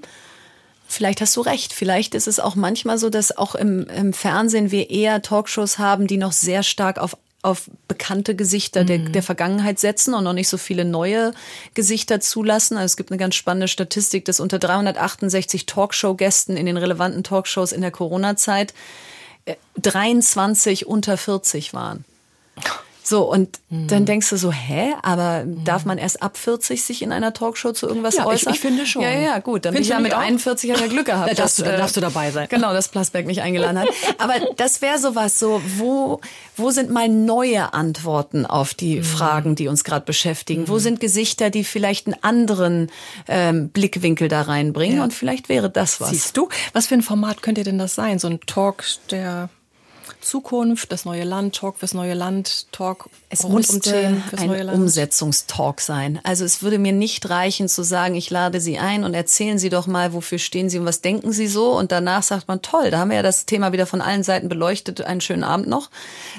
Vielleicht 0.89 1.21
hast 1.21 1.37
du 1.37 1.41
recht. 1.43 1.73
Vielleicht 1.73 2.15
ist 2.15 2.27
es 2.27 2.41
auch 2.41 2.57
manchmal 2.57 2.99
so, 2.99 3.11
dass 3.11 3.37
auch 3.37 3.55
im, 3.55 3.87
im 3.87 4.13
Fernsehen 4.13 4.71
wir 4.71 4.91
eher 4.91 5.23
Talkshows 5.23 5.79
haben, 5.79 6.07
die 6.07 6.17
noch 6.17 6.33
sehr 6.33 6.63
stark 6.63 6.99
auf 6.99 7.17
auf 7.43 7.71
bekannte 7.89 8.37
Gesichter 8.37 8.85
der, 8.85 8.99
mhm. 8.99 9.13
der 9.13 9.23
Vergangenheit 9.23 9.79
setzen 9.79 10.13
und 10.13 10.25
noch 10.25 10.35
nicht 10.35 10.49
so 10.49 10.59
viele 10.59 10.85
neue 10.85 11.33
Gesichter 11.73 12.21
zulassen. 12.21 12.77
Also 12.77 12.85
es 12.85 12.97
gibt 12.99 13.11
eine 13.11 13.19
ganz 13.19 13.35
spannende 13.35 13.69
Statistik, 13.69 14.27
dass 14.27 14.41
unter 14.41 14.59
368 14.59 15.65
Talkshow-Gästen 15.65 16.57
in 16.57 16.67
den 16.67 16.77
relevanten 16.77 17.25
Talkshows 17.25 17.73
in 17.73 17.81
der 17.81 17.91
Corona-Zeit 17.91 18.75
23 19.81 20.83
äh, 20.83 20.85
unter 20.85 21.17
40 21.17 21.73
waren. 21.73 22.05
So, 23.03 23.31
und 23.31 23.59
mhm. 23.71 23.87
dann 23.89 24.07
denkst 24.07 24.29
du 24.31 24.37
so, 24.37 24.53
hä, 24.53 24.93
aber 25.03 25.45
mhm. 25.45 25.65
darf 25.65 25.85
man 25.85 25.99
erst 25.99 26.23
ab 26.23 26.37
40 26.37 26.83
sich 26.83 27.03
in 27.03 27.13
einer 27.13 27.33
Talkshow 27.33 27.73
zu 27.73 27.89
irgendwas 27.89 28.17
ja, 28.17 28.27
äußern? 28.27 28.53
Ich, 28.53 28.59
ich 28.59 28.61
finde 28.61 28.87
schon. 28.87 29.03
Ja, 29.03 29.11
ja, 29.11 29.39
gut. 29.39 29.65
Dann 29.65 29.75
bin 29.75 29.83
ich 29.83 29.89
ja 29.89 29.99
mit 30.01 30.15
auch? 30.15 30.19
41 30.19 30.71
ja 30.71 30.87
Glück 30.87 31.07
gehabt. 31.07 31.31
da 31.31 31.35
darfst, 31.35 31.59
dass, 31.59 31.67
du, 31.67 31.77
darfst 31.77 31.97
du 31.97 32.01
dabei 32.01 32.31
sein. 32.31 32.47
Genau, 32.51 32.73
dass 32.73 32.89
Plasberg 32.89 33.27
mich 33.27 33.43
eingeladen 33.43 33.79
hat. 33.81 33.89
Aber 34.19 34.35
das 34.57 34.83
wäre 34.83 34.99
sowas 34.99 35.39
so, 35.39 35.63
wo, 35.79 36.21
wo 36.57 36.71
sind 36.71 36.91
mal 36.91 37.09
neue 37.09 37.73
Antworten 37.73 38.47
auf 38.47 38.75
die 38.75 38.97
mhm. 38.97 39.05
Fragen, 39.05 39.55
die 39.55 39.69
uns 39.69 39.85
gerade 39.85 40.05
beschäftigen? 40.05 40.69
Wo 40.69 40.75
mhm. 40.75 40.81
sind 40.81 41.01
Gesichter, 41.01 41.51
die 41.51 41.65
vielleicht 41.65 42.07
einen 42.07 42.23
anderen 42.23 42.91
ähm, 43.29 43.71
Blickwinkel 43.71 44.29
da 44.29 44.43
reinbringen? 44.43 44.99
Ja. 44.99 45.05
Und 45.05 45.15
vielleicht 45.15 45.49
wäre 45.49 45.71
das 45.71 46.01
was. 46.01 46.11
Siehst 46.11 46.37
du, 46.37 46.49
was 46.73 46.87
für 46.87 46.95
ein 46.95 47.03
Format 47.03 47.43
könnte 47.43 47.63
denn 47.63 47.79
das 47.79 47.95
sein? 47.95 48.19
So 48.19 48.29
ein 48.29 48.41
Talk, 48.47 48.85
der 49.11 49.49
Zukunft, 50.21 50.93
das 50.93 51.05
neue 51.05 51.25
Land, 51.25 51.55
Talk 51.57 51.79
fürs 51.79 51.95
neue 51.95 52.15
Land, 52.15 52.71
Talk 52.73 53.09
es 53.29 53.45
rund 53.45 53.69
um 53.69 53.81
Themen 53.81 54.23
fürs 54.29 54.41
ein 54.43 54.49
neue 54.49 54.63
Land. 54.65 54.79
Umsetzungstalk 54.79 55.81
sein. 55.81 56.21
Also 56.23 56.45
es 56.45 56.63
würde 56.63 56.79
mir 56.79 56.93
nicht 56.93 57.29
reichen 57.31 57.69
zu 57.69 57.83
sagen, 57.83 58.15
ich 58.15 58.31
lade 58.31 58.61
Sie 58.61 58.79
ein 58.79 59.05
und 59.05 59.15
erzählen 59.15 59.59
Sie 59.59 59.69
doch 59.69 59.87
mal, 59.87 60.13
wofür 60.13 60.39
stehen 60.39 60.69
Sie 60.69 60.79
und 60.79 60.87
was 60.87 61.01
denken 61.01 61.33
Sie 61.33 61.47
so? 61.47 61.77
Und 61.77 61.93
danach 61.93 62.23
sagt 62.23 62.49
man, 62.49 62.63
toll, 62.63 62.91
da 62.91 62.99
haben 62.99 63.11
wir 63.11 63.17
ja 63.17 63.23
das 63.23 63.47
Thema 63.47 63.73
wieder 63.73 63.87
von 63.87 64.01
allen 64.01 64.23
Seiten 64.23 64.49
beleuchtet, 64.49 65.01
einen 65.03 65.21
schönen 65.21 65.45
Abend 65.45 65.69
noch. 65.69 65.91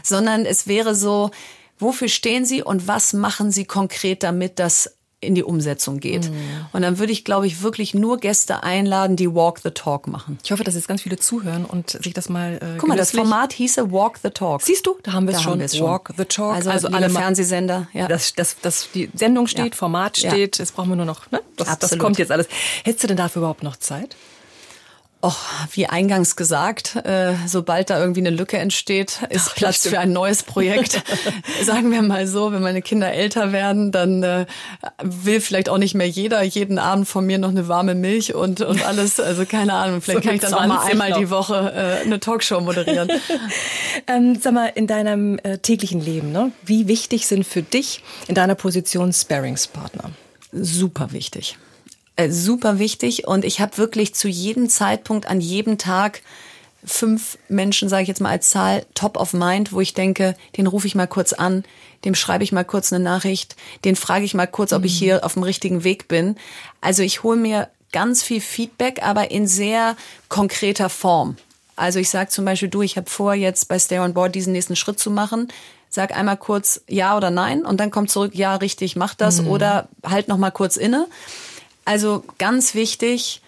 Sondern 0.04 0.46
es 0.46 0.68
wäre 0.68 0.96
so, 0.96 1.32
wofür 1.80 2.08
stehen 2.08 2.46
Sie 2.46 2.64
und 2.64 2.88
was 2.88 3.14
machen 3.14 3.52
Sie 3.52 3.66
konkret, 3.66 4.24
damit 4.24 4.60
das 4.60 4.96
in 5.22 5.36
die 5.36 5.44
Umsetzung 5.44 6.00
geht. 6.00 6.30
Mhm. 6.30 6.36
Und 6.74 6.82
dann 6.82 6.98
würde 6.98 7.14
ich, 7.14 7.24
glaube 7.24 7.46
ich, 7.48 7.62
wirklich 7.62 7.94
nur 7.94 8.18
Gäste 8.18 8.64
einladen, 8.64 9.16
die 9.16 9.34
Walk 9.34 9.60
the 9.60 9.70
Talk 9.70 10.08
machen. 10.08 10.40
Ich 10.44 10.52
hoffe, 10.52 10.64
dass 10.64 10.74
jetzt 10.76 10.88
ganz 10.88 11.04
viele 11.04 11.18
zuhören 11.18 11.64
und 11.64 11.92
sich 11.92 12.14
das 12.14 12.28
mal. 12.28 12.56
Äh, 12.56 12.78
Guck 12.80 12.90
mal, 12.90 12.98
das 12.98 13.12
Format 13.12 13.54
hieße 13.54 13.92
Walk 13.92 14.20
the 14.22 14.32
Talk. 14.32 14.64
Siehst 14.64 14.86
du, 14.88 14.98
da 15.04 15.14
haben 15.14 15.28
wir 15.28 15.36
es 15.36 15.42
schon. 15.42 15.60
Walk 15.60 16.12
the 16.18 16.26
Talk. 16.26 16.56
Also, 16.56 16.72
also 16.72 16.88
alle 16.88 17.10
Fernsehsender. 17.10 17.88
Ja. 17.94 18.08
Das, 18.08 18.34
das, 18.34 18.58
das, 18.62 18.90
die 18.94 19.10
Sendung 19.14 19.48
steht, 19.48 19.74
ja. 19.74 19.78
Format 19.78 20.18
steht. 20.18 20.58
Ja. 20.58 20.64
Jetzt 20.64 20.76
brauchen 20.76 20.90
wir 20.90 20.96
nur 20.96 21.06
noch. 21.06 21.30
Ne? 21.32 21.42
Das, 21.56 21.78
das 21.78 21.98
kommt 21.98 22.18
jetzt 22.18 22.32
alles. 22.32 22.48
Hättest 22.84 23.04
du 23.04 23.08
denn 23.08 23.18
dafür 23.18 23.42
überhaupt 23.42 23.64
noch 23.64 23.78
Zeit? 23.78 24.16
Och, 25.24 25.38
wie 25.74 25.86
eingangs 25.86 26.36
gesagt, 26.36 26.96
äh, 26.96 27.34
sobald 27.46 27.92
da 27.92 28.00
irgendwie 28.00 28.22
eine 28.22 28.32
Lücke 28.32 28.58
entsteht, 28.58 29.20
ist 29.30 29.50
Ach, 29.52 29.56
Platz 29.56 29.88
für 29.88 30.00
ein 30.00 30.14
neues 30.14 30.42
Projekt. 30.42 31.04
Sagen 31.64 31.92
wir 31.92 32.02
mal 32.02 32.26
so, 32.26 32.52
wenn 32.52 32.64
meine 32.64 32.82
Kinder 32.82 33.12
älter 33.14 33.52
werden, 33.52 33.92
dann 33.92 34.24
äh, 34.24 34.46
will 35.04 35.40
vielleicht 35.40 35.70
auch 35.70 35.78
nicht 35.78 35.94
mehr 35.94 36.10
jeder 36.10 36.42
jeden 36.42 36.80
Abend 36.80 37.08
von 37.08 37.26
mir 37.26 37.38
noch 37.38 37.50
eine 37.50 37.68
warme 37.68 37.94
Milch 37.94 38.34
und, 38.34 38.62
und 38.62 38.84
alles. 38.86 39.20
Also 39.20 39.46
keine 39.46 39.74
Ahnung, 39.74 40.02
vielleicht 40.02 40.24
so 40.24 40.28
kann 40.28 40.36
ich 40.36 40.42
dann 40.42 40.56
auch 40.56 40.66
mal 40.66 40.80
einmal 40.90 41.12
noch. 41.12 41.20
die 41.20 41.30
Woche 41.30 42.00
äh, 42.02 42.06
eine 42.06 42.20
Talkshow 42.20 42.60
moderieren. 42.60 43.12
ähm, 44.08 44.40
sag 44.42 44.54
mal, 44.54 44.72
in 44.74 44.88
deinem 44.88 45.38
äh, 45.44 45.60
täglichen 45.60 46.02
Leben, 46.02 46.32
ne? 46.32 46.52
wie 46.64 46.88
wichtig 46.88 47.28
sind 47.28 47.46
für 47.46 47.62
dich 47.62 48.04
in 48.28 48.34
deiner 48.34 48.56
Position 48.56 49.14
Sparingspartner? 49.14 50.10
Super 50.52 51.12
wichtig. 51.12 51.58
Äh, 52.22 52.32
super 52.32 52.80
wichtig 52.80 53.28
und 53.28 53.46
ich 53.46 53.60
habe 53.62 53.78
wirklich 53.78 54.14
zu 54.14 54.28
jedem 54.28 54.70
Zeitpunkt 54.70 55.28
an 55.28 55.42
jedem 55.42 55.78
Tag 55.78 56.22
fünf 56.84 57.38
Menschen, 57.48 57.90
sage 57.90 58.04
ich 58.04 58.08
jetzt 58.08 58.22
mal 58.22 58.30
als 58.30 58.50
Zahl, 58.50 58.86
top 58.96 59.18
of 59.18 59.34
mind, 59.34 59.72
wo 59.72 59.82
ich 59.82 59.94
denke, 59.94 60.36
den 60.58 60.68
rufe 60.68 60.88
ich 60.88 60.96
mal 60.96 61.08
kurz 61.08 61.34
an, 61.34 61.64
dem 62.06 62.16
schreibe 62.16 62.44
ich 62.44 62.52
mal 62.52 62.64
kurz 62.64 62.92
eine 62.92 63.04
Nachricht, 63.04 63.56
den 63.86 63.96
frage 63.96 64.26
ich 64.26 64.34
mal 64.34 64.48
kurz, 64.48 64.74
ob 64.74 64.84
ich 64.84 64.96
mhm. 64.96 65.06
hier 65.06 65.26
auf 65.26 65.34
dem 65.34 65.44
richtigen 65.44 65.84
Weg 65.84 66.08
bin. 66.08 66.36
Also 66.80 67.04
ich 67.04 67.24
hole 67.24 67.38
mir 67.38 67.70
ganz 67.92 68.24
viel 68.24 68.42
Feedback, 68.42 69.04
aber 69.04 69.32
in 69.32 69.48
sehr 69.48 69.96
konkreter 70.30 70.90
Form. 70.90 71.38
Also 71.76 72.00
ich 72.00 72.10
sage 72.10 72.30
zum 72.30 72.46
Beispiel, 72.46 72.70
du, 72.70 72.82
ich 72.82 72.98
habe 72.98 73.10
vor, 73.10 73.34
jetzt 73.34 73.68
bei 73.68 73.80
Stay 73.80 74.00
on 74.00 74.14
Board 74.14 74.36
diesen 74.36 74.54
nächsten 74.54 74.76
Schritt 74.76 75.00
zu 75.00 75.12
machen. 75.12 75.48
Sag 75.90 76.16
einmal 76.16 76.38
kurz 76.38 76.82
ja 76.88 77.18
oder 77.18 77.32
nein 77.32 77.66
und 77.66 77.80
dann 77.80 77.92
kommt 77.92 78.10
zurück, 78.10 78.34
ja, 78.34 78.56
richtig, 78.56 78.96
mach 78.96 79.14
das 79.14 79.42
mhm. 79.42 79.48
oder 79.50 79.90
halt 80.04 80.28
noch 80.30 80.38
mal 80.38 80.52
kurz 80.52 80.78
inne. 80.78 81.08
Also 81.86 82.24
ganz 82.38 82.76
wichtig, 82.76 83.42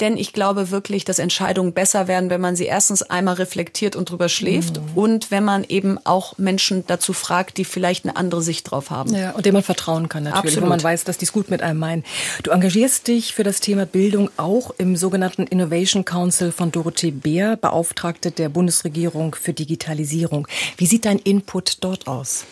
denn 0.00 0.16
ich 0.16 0.32
glaube 0.32 0.70
wirklich, 0.70 1.04
dass 1.04 1.18
Entscheidungen 1.18 1.72
besser 1.72 2.08
werden, 2.08 2.30
wenn 2.30 2.40
man 2.40 2.56
sie 2.56 2.64
erstens 2.64 3.02
einmal 3.02 3.34
reflektiert 3.34 3.96
und 3.96 4.10
drüber 4.10 4.28
schläft 4.28 4.78
mhm. 4.78 4.88
und 4.94 5.30
wenn 5.30 5.44
man 5.44 5.64
eben 5.64 5.98
auch 6.04 6.38
Menschen 6.38 6.84
dazu 6.86 7.12
fragt, 7.12 7.58
die 7.58 7.64
vielleicht 7.64 8.04
eine 8.04 8.16
andere 8.16 8.42
Sicht 8.42 8.70
drauf 8.70 8.90
haben. 8.90 9.14
Ja, 9.14 9.32
und 9.32 9.44
dem 9.46 9.54
man 9.54 9.62
vertrauen 9.62 10.08
kann 10.08 10.24
natürlich, 10.24 10.56
Absolut. 10.56 10.64
wo 10.64 10.68
man 10.70 10.82
weiß, 10.82 11.04
dass 11.04 11.18
die 11.18 11.26
es 11.26 11.32
gut 11.32 11.50
mit 11.50 11.62
einem 11.62 11.78
meinen. 11.78 12.04
Du 12.42 12.50
engagierst 12.50 13.08
dich 13.08 13.34
für 13.34 13.44
das 13.44 13.60
Thema 13.60 13.86
Bildung 13.86 14.30
auch 14.36 14.72
im 14.78 14.96
sogenannten 14.96 15.46
Innovation 15.46 16.04
Council 16.04 16.50
von 16.52 16.72
Dorothee 16.72 17.10
Beer, 17.10 17.56
Beauftragte 17.56 18.30
der 18.30 18.48
Bundesregierung 18.48 19.34
für 19.34 19.52
Digitalisierung. 19.52 20.48
Wie 20.76 20.86
sieht 20.86 21.04
dein 21.04 21.18
Input 21.18 21.78
dort 21.84 22.06
aus? 22.06 22.46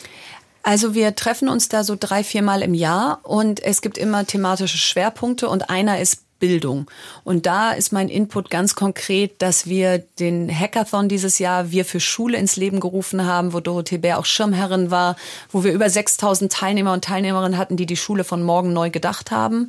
Also 0.68 0.92
wir 0.92 1.14
treffen 1.14 1.48
uns 1.48 1.70
da 1.70 1.83
so 1.83 1.96
drei, 1.98 2.22
viermal 2.22 2.61
im 2.61 2.74
Jahr 2.74 3.20
und 3.22 3.59
es 3.59 3.81
gibt 3.81 3.96
immer 3.96 4.26
thematische 4.26 4.76
Schwerpunkte 4.76 5.48
und 5.48 5.70
einer 5.70 5.98
ist 5.98 6.24
Bildung. 6.40 6.90
Und 7.24 7.46
da 7.46 7.72
ist 7.72 7.90
mein 7.90 8.11
Input 8.11 8.50
ganz 8.50 8.74
konkret, 8.74 9.40
dass 9.40 9.66
wir 9.66 9.96
den 9.96 10.50
Hackathon 10.50 11.09
dieses 11.09 11.38
Jahr 11.38 11.70
wir 11.70 11.87
für 11.87 12.00
Schule 12.00 12.37
ins 12.37 12.57
Leben 12.57 12.81
gerufen 12.81 13.24
haben, 13.24 13.54
wo 13.54 13.61
Dorothee 13.61 13.96
Bär 13.96 14.18
auch 14.18 14.26
Schirmherrin 14.26 14.90
war, 14.90 15.16
wo 15.50 15.64
wir 15.64 15.72
über 15.72 15.88
6000 15.88 16.52
Teilnehmer 16.52 16.92
und 16.92 17.02
Teilnehmerinnen 17.02 17.57
hatten, 17.57 17.78
die 17.78 17.87
die 17.87 17.96
Schule 17.96 18.22
von 18.22 18.42
morgen 18.42 18.74
neu 18.74 18.90
gedacht 18.90 19.31
haben. 19.31 19.68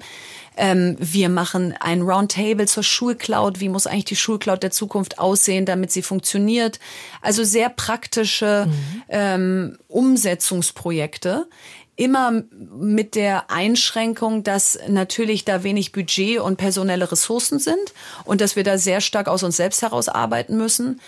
Ähm, 0.62 0.98
wir 1.00 1.30
machen 1.30 1.74
ein 1.80 2.02
Roundtable 2.02 2.68
zur 2.68 2.84
Schulcloud. 2.84 3.62
Wie 3.62 3.70
muss 3.70 3.88
eigentlich 3.88 4.06
die 4.06 4.18
Schulcloud 4.18 4.62
der 4.62 4.72
Zukunft 4.72 5.18
aussehen, 5.18 5.66
damit 5.66 5.92
sie 5.92 6.02
funktioniert? 6.02 6.80
Also 7.22 7.46
sehr 7.46 7.70
praktische 7.70 8.68
mhm. 8.68 9.04
ähm, 9.08 9.78
Umsetzungsprojekte 9.88 11.48
immer 11.96 12.44
mit 12.78 13.16
der 13.16 13.52
Einschränkung, 13.52 14.44
dass 14.44 14.80
natürlich 14.88 15.44
da 15.44 15.64
wenig 15.64 15.92
Budget 15.92 16.40
und 16.40 16.56
personelle 16.58 17.10
Ressourcen 17.12 17.60
sind 17.60 17.94
und 18.24 18.40
dass 18.40 18.56
wir 18.56 18.64
da 18.64 18.78
sehr 18.78 19.02
stark 19.02 19.28
aus 19.28 19.44
uns 19.44 19.58
selbst 19.58 19.82
heraus 19.82 20.08
arbeiten 20.08 20.58
müssen. 20.58 21.02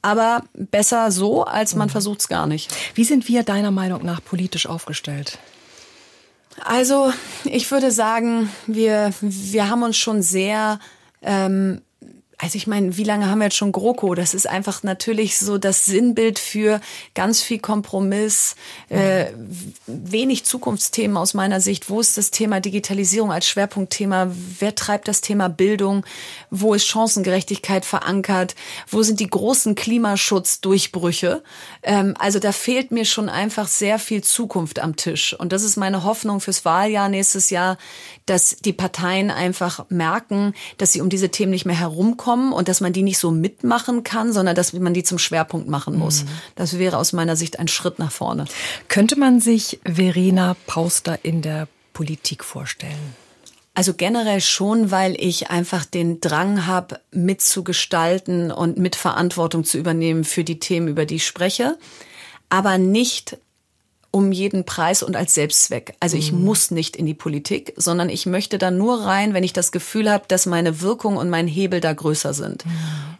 Aber 0.00 0.44
besser 0.54 1.10
so, 1.12 1.44
als 1.44 1.74
man 1.74 1.88
mhm. 1.88 1.92
versucht 1.92 2.20
es 2.20 2.28
gar 2.28 2.46
nicht. 2.46 2.74
Wie 2.94 3.04
sind 3.04 3.26
wir 3.28 3.42
deiner 3.42 3.70
Meinung 3.70 4.04
nach 4.04 4.22
politisch 4.22 4.66
aufgestellt? 4.66 5.38
Also 6.64 7.12
ich 7.44 7.70
würde 7.70 7.90
sagen, 7.90 8.50
wir, 8.66 9.12
wir 9.20 9.70
haben 9.70 9.82
uns 9.82 9.96
schon 9.96 10.22
sehr 10.22 10.78
ähm, 11.22 11.82
also 12.40 12.54
ich 12.54 12.68
meine, 12.68 12.96
wie 12.96 13.02
lange 13.02 13.28
haben 13.28 13.38
wir 13.38 13.46
jetzt 13.46 13.56
schon 13.56 13.72
GroKo? 13.72 14.14
Das 14.14 14.32
ist 14.32 14.48
einfach 14.48 14.84
natürlich 14.84 15.38
so 15.38 15.58
das 15.58 15.86
Sinnbild 15.86 16.38
für 16.38 16.80
ganz 17.14 17.42
viel 17.42 17.58
Kompromiss, 17.58 18.54
äh, 18.90 19.26
wenig 19.88 20.44
Zukunftsthemen 20.44 21.16
aus 21.16 21.34
meiner 21.34 21.60
Sicht. 21.60 21.90
Wo 21.90 21.98
ist 22.00 22.16
das 22.16 22.30
Thema 22.30 22.60
Digitalisierung 22.60 23.32
als 23.32 23.48
Schwerpunktthema? 23.48 24.30
Wer 24.60 24.76
treibt 24.76 25.08
das 25.08 25.20
Thema 25.20 25.48
Bildung? 25.48 26.06
Wo 26.48 26.74
ist 26.74 26.86
Chancengerechtigkeit 26.86 27.84
verankert? 27.84 28.54
Wo 28.88 29.02
sind 29.02 29.18
die 29.18 29.26
großen 29.26 29.74
Klimaschutzdurchbrüche? 29.74 31.42
Ähm, 31.82 32.14
also 32.20 32.38
da 32.38 32.52
fehlt 32.52 32.92
mir 32.92 33.04
schon 33.04 33.28
einfach 33.28 33.66
sehr 33.66 33.98
viel 33.98 34.22
Zukunft 34.22 34.78
am 34.78 34.94
Tisch. 34.94 35.34
Und 35.34 35.52
das 35.52 35.64
ist 35.64 35.76
meine 35.76 36.04
Hoffnung 36.04 36.40
fürs 36.40 36.64
Wahljahr 36.64 37.08
nächstes 37.08 37.50
Jahr, 37.50 37.78
dass 38.26 38.58
die 38.58 38.72
Parteien 38.72 39.32
einfach 39.32 39.86
merken, 39.88 40.54
dass 40.76 40.92
sie 40.92 41.00
um 41.00 41.08
diese 41.08 41.30
Themen 41.30 41.50
nicht 41.50 41.66
mehr 41.66 41.78
herumkommen 41.80 42.27
und 42.52 42.68
dass 42.68 42.80
man 42.80 42.92
die 42.92 43.02
nicht 43.02 43.18
so 43.18 43.30
mitmachen 43.30 44.04
kann, 44.04 44.32
sondern 44.32 44.54
dass 44.54 44.72
man 44.72 44.94
die 44.94 45.02
zum 45.02 45.18
Schwerpunkt 45.18 45.68
machen 45.68 45.96
muss. 45.96 46.24
Mhm. 46.24 46.28
Das 46.54 46.78
wäre 46.78 46.96
aus 46.96 47.12
meiner 47.12 47.36
Sicht 47.36 47.58
ein 47.58 47.68
Schritt 47.68 47.98
nach 47.98 48.12
vorne. 48.12 48.44
Könnte 48.88 49.18
man 49.18 49.40
sich 49.40 49.80
Verena 49.84 50.56
Pauster 50.66 51.18
in 51.22 51.42
der 51.42 51.68
Politik 51.92 52.44
vorstellen? 52.44 53.16
Also 53.74 53.94
generell 53.94 54.40
schon, 54.40 54.90
weil 54.90 55.14
ich 55.18 55.50
einfach 55.50 55.84
den 55.84 56.20
Drang 56.20 56.66
habe, 56.66 56.98
mitzugestalten 57.12 58.50
und 58.50 58.76
Mitverantwortung 58.76 59.62
zu 59.62 59.78
übernehmen 59.78 60.24
für 60.24 60.42
die 60.42 60.58
Themen, 60.58 60.88
über 60.88 61.06
die 61.06 61.16
ich 61.16 61.26
spreche. 61.26 61.78
Aber 62.48 62.76
nicht 62.78 63.38
um 64.10 64.32
jeden 64.32 64.64
Preis 64.64 65.02
und 65.02 65.16
als 65.16 65.34
Selbstzweck. 65.34 65.94
Also 66.00 66.16
ich 66.16 66.32
mhm. 66.32 66.44
muss 66.44 66.70
nicht 66.70 66.96
in 66.96 67.04
die 67.04 67.14
Politik, 67.14 67.74
sondern 67.76 68.08
ich 68.08 68.24
möchte 68.24 68.56
da 68.56 68.70
nur 68.70 69.04
rein, 69.04 69.34
wenn 69.34 69.44
ich 69.44 69.52
das 69.52 69.70
Gefühl 69.70 70.10
habe, 70.10 70.24
dass 70.28 70.46
meine 70.46 70.80
Wirkung 70.80 71.16
und 71.16 71.28
mein 71.28 71.46
Hebel 71.46 71.80
da 71.80 71.92
größer 71.92 72.32
sind. 72.32 72.64
Mhm. 72.64 72.70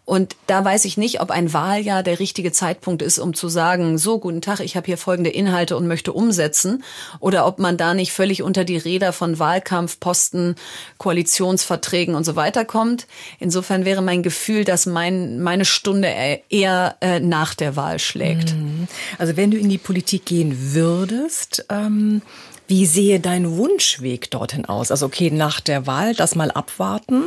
Und 0.06 0.36
da 0.46 0.64
weiß 0.64 0.86
ich 0.86 0.96
nicht, 0.96 1.20
ob 1.20 1.30
ein 1.30 1.52
Wahljahr 1.52 2.02
der 2.02 2.18
richtige 2.18 2.50
Zeitpunkt 2.50 3.02
ist, 3.02 3.18
um 3.18 3.34
zu 3.34 3.48
sagen, 3.48 3.98
so 3.98 4.18
guten 4.18 4.40
Tag, 4.40 4.60
ich 4.60 4.74
habe 4.74 4.86
hier 4.86 4.96
folgende 4.96 5.28
Inhalte 5.28 5.76
und 5.76 5.86
möchte 5.86 6.14
umsetzen, 6.14 6.82
oder 7.20 7.46
ob 7.46 7.58
man 7.58 7.76
da 7.76 7.92
nicht 7.92 8.12
völlig 8.12 8.42
unter 8.42 8.64
die 8.64 8.78
Räder 8.78 9.12
von 9.12 9.38
Wahlkampf, 9.38 10.00
Posten, 10.00 10.54
Koalitionsverträgen 10.96 12.14
und 12.14 12.24
so 12.24 12.36
weiter 12.36 12.64
kommt. 12.64 13.06
Insofern 13.38 13.84
wäre 13.84 14.00
mein 14.00 14.22
Gefühl, 14.22 14.64
dass 14.64 14.86
mein, 14.86 15.42
meine 15.42 15.66
Stunde 15.66 16.10
eher 16.48 16.96
äh, 17.02 17.20
nach 17.20 17.52
der 17.52 17.76
Wahl 17.76 17.98
schlägt. 17.98 18.54
Mhm. 18.54 18.88
Also 19.18 19.36
wenn 19.36 19.50
du 19.50 19.58
in 19.58 19.68
die 19.68 19.76
Politik 19.76 20.24
gehen 20.24 20.56
würdest, 20.56 20.77
würdest, 20.78 21.66
ähm, 21.70 22.22
wie 22.68 22.86
sehe 22.86 23.18
dein 23.18 23.56
Wunschweg 23.56 24.30
dorthin 24.30 24.64
aus? 24.64 24.90
Also 24.90 25.06
okay, 25.06 25.30
nach 25.30 25.60
der 25.60 25.86
Wahl 25.86 26.14
das 26.14 26.34
mal 26.34 26.50
abwarten 26.50 27.24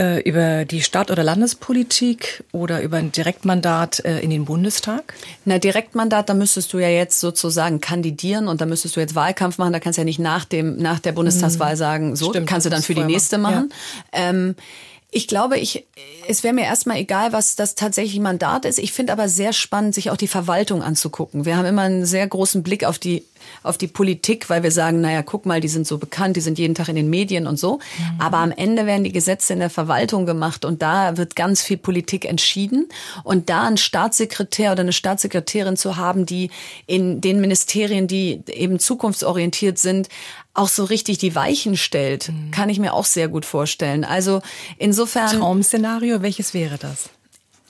äh, 0.00 0.20
über 0.22 0.64
die 0.64 0.80
Stadt- 0.80 1.10
oder 1.10 1.22
Landespolitik 1.22 2.44
oder 2.52 2.80
über 2.80 2.96
ein 2.96 3.12
Direktmandat 3.12 4.04
äh, 4.04 4.20
in 4.20 4.30
den 4.30 4.46
Bundestag? 4.46 5.14
Na, 5.44 5.58
Direktmandat, 5.58 6.28
da 6.28 6.34
müsstest 6.34 6.72
du 6.72 6.78
ja 6.78 6.88
jetzt 6.88 7.20
sozusagen 7.20 7.80
kandidieren 7.80 8.48
und 8.48 8.60
da 8.60 8.66
müsstest 8.66 8.96
du 8.96 9.00
jetzt 9.00 9.14
Wahlkampf 9.14 9.58
machen. 9.58 9.72
Da 9.72 9.80
kannst 9.80 9.98
du 9.98 10.00
ja 10.00 10.04
nicht 10.04 10.18
nach 10.18 10.44
dem 10.44 10.76
nach 10.76 10.98
der 10.98 11.12
Bundestagswahl 11.12 11.74
mhm. 11.74 11.78
sagen, 11.78 12.16
so 12.16 12.30
Stimmt, 12.30 12.48
kannst 12.48 12.64
du 12.64 12.70
dann 12.70 12.82
für 12.82 12.94
die 12.94 13.04
nächste 13.04 13.36
machen. 13.36 13.72
Ja. 14.14 14.30
Ähm, 14.30 14.54
ich 15.14 15.28
glaube, 15.28 15.58
ich, 15.58 15.84
es 16.26 16.42
wäre 16.42 16.54
mir 16.54 16.64
erstmal 16.64 16.96
egal, 16.96 17.34
was 17.34 17.54
das 17.54 17.74
tatsächlich 17.74 18.18
Mandat 18.18 18.64
ist. 18.64 18.78
Ich 18.78 18.92
finde 18.92 19.12
aber 19.12 19.28
sehr 19.28 19.52
spannend, 19.52 19.94
sich 19.94 20.10
auch 20.10 20.16
die 20.16 20.26
Verwaltung 20.26 20.82
anzugucken. 20.82 21.44
Wir 21.44 21.58
haben 21.58 21.66
immer 21.66 21.82
einen 21.82 22.06
sehr 22.06 22.26
großen 22.26 22.62
Blick 22.62 22.84
auf 22.84 22.98
die 22.98 23.22
auf 23.62 23.78
die 23.78 23.86
Politik, 23.86 24.50
weil 24.50 24.62
wir 24.62 24.70
sagen, 24.70 25.00
naja, 25.00 25.22
guck 25.22 25.46
mal, 25.46 25.60
die 25.60 25.68
sind 25.68 25.86
so 25.86 25.98
bekannt, 25.98 26.36
die 26.36 26.40
sind 26.40 26.58
jeden 26.58 26.74
Tag 26.74 26.88
in 26.88 26.96
den 26.96 27.10
Medien 27.10 27.46
und 27.46 27.58
so. 27.58 27.74
Mhm. 27.76 28.20
Aber 28.20 28.38
am 28.38 28.50
Ende 28.52 28.86
werden 28.86 29.04
die 29.04 29.12
Gesetze 29.12 29.52
in 29.52 29.60
der 29.60 29.70
Verwaltung 29.70 30.26
gemacht 30.26 30.64
und 30.64 30.82
da 30.82 31.16
wird 31.16 31.36
ganz 31.36 31.62
viel 31.62 31.76
Politik 31.76 32.24
entschieden. 32.24 32.88
Und 33.24 33.50
da 33.50 33.66
einen 33.66 33.76
Staatssekretär 33.76 34.72
oder 34.72 34.82
eine 34.82 34.92
Staatssekretärin 34.92 35.76
zu 35.76 35.96
haben, 35.96 36.26
die 36.26 36.50
in 36.86 37.20
den 37.20 37.40
Ministerien, 37.40 38.06
die 38.06 38.42
eben 38.46 38.78
zukunftsorientiert 38.78 39.78
sind, 39.78 40.08
auch 40.54 40.68
so 40.68 40.84
richtig 40.84 41.18
die 41.18 41.34
Weichen 41.34 41.76
stellt, 41.76 42.28
mhm. 42.28 42.50
kann 42.50 42.68
ich 42.68 42.78
mir 42.78 42.92
auch 42.94 43.04
sehr 43.04 43.28
gut 43.28 43.44
vorstellen. 43.46 44.04
Also 44.04 44.42
insofern. 44.78 45.38
Traum-Szenario, 45.38 46.22
welches 46.22 46.54
wäre 46.54 46.78
das? 46.78 47.10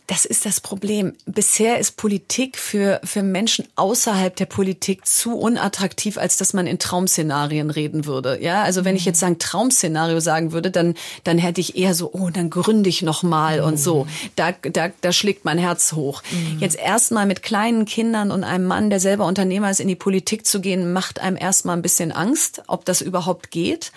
Das 0.09 0.25
ist 0.25 0.45
das 0.45 0.61
Problem. 0.61 1.13
Bisher 1.27 1.79
ist 1.79 1.97
Politik 1.97 2.59
für, 2.59 3.01
für 3.05 3.23
Menschen 3.23 3.69
außerhalb 3.77 4.35
der 4.35 4.47
Politik 4.47 5.07
zu 5.07 5.39
unattraktiv, 5.39 6.19
als 6.19 6.37
dass 6.37 6.53
man 6.53 6.67
in 6.67 6.81
Traumszenarien 6.81 7.71
reden 7.71 8.05
würde. 8.05 8.39
Ja, 8.43 8.63
also 8.65 8.85
wenn 8.85 8.97
ich 8.97 9.05
jetzt 9.05 9.21
sagen 9.21 9.39
Traumszenario 9.39 10.19
sagen 10.19 10.53
würde, 10.53 10.73
dann, 10.73 10.95
dann 11.23 11.39
hätte 11.39 11.61
ich 11.61 11.77
eher 11.77 11.95
so, 11.95 12.11
oh, 12.13 12.31
dann 12.31 12.51
gründe 12.51 12.91
ich 12.91 13.03
noch 13.03 13.23
mal 13.23 13.61
mhm. 13.61 13.67
und 13.67 13.77
so. 13.79 14.09
Da, 14.35 14.53
da, 14.53 14.91
da 15.01 15.13
schlägt 15.13 15.45
mein 15.45 15.59
Herz 15.59 15.93
hoch. 15.93 16.23
Mhm. 16.31 16.59
Jetzt 16.59 16.77
erstmal 16.79 17.27
mit 17.27 17.45
kleinen 17.45 17.85
Kindern 17.85 18.33
und 18.33 18.43
einem 18.43 18.67
Mann, 18.67 18.91
der 18.91 18.99
selber 18.99 19.25
Unternehmer 19.27 19.71
ist, 19.71 19.81
in 19.81 19.89
die 19.89 19.97
Politik 19.97 20.47
zu 20.47 20.61
gehen, 20.61 20.93
macht 20.93 21.21
einem 21.21 21.37
erstmal 21.37 21.77
ein 21.77 21.83
bisschen 21.83 22.11
Angst, 22.11 22.63
ob 22.67 22.85
das 22.85 23.03
überhaupt 23.03 23.53
geht. 23.53 23.93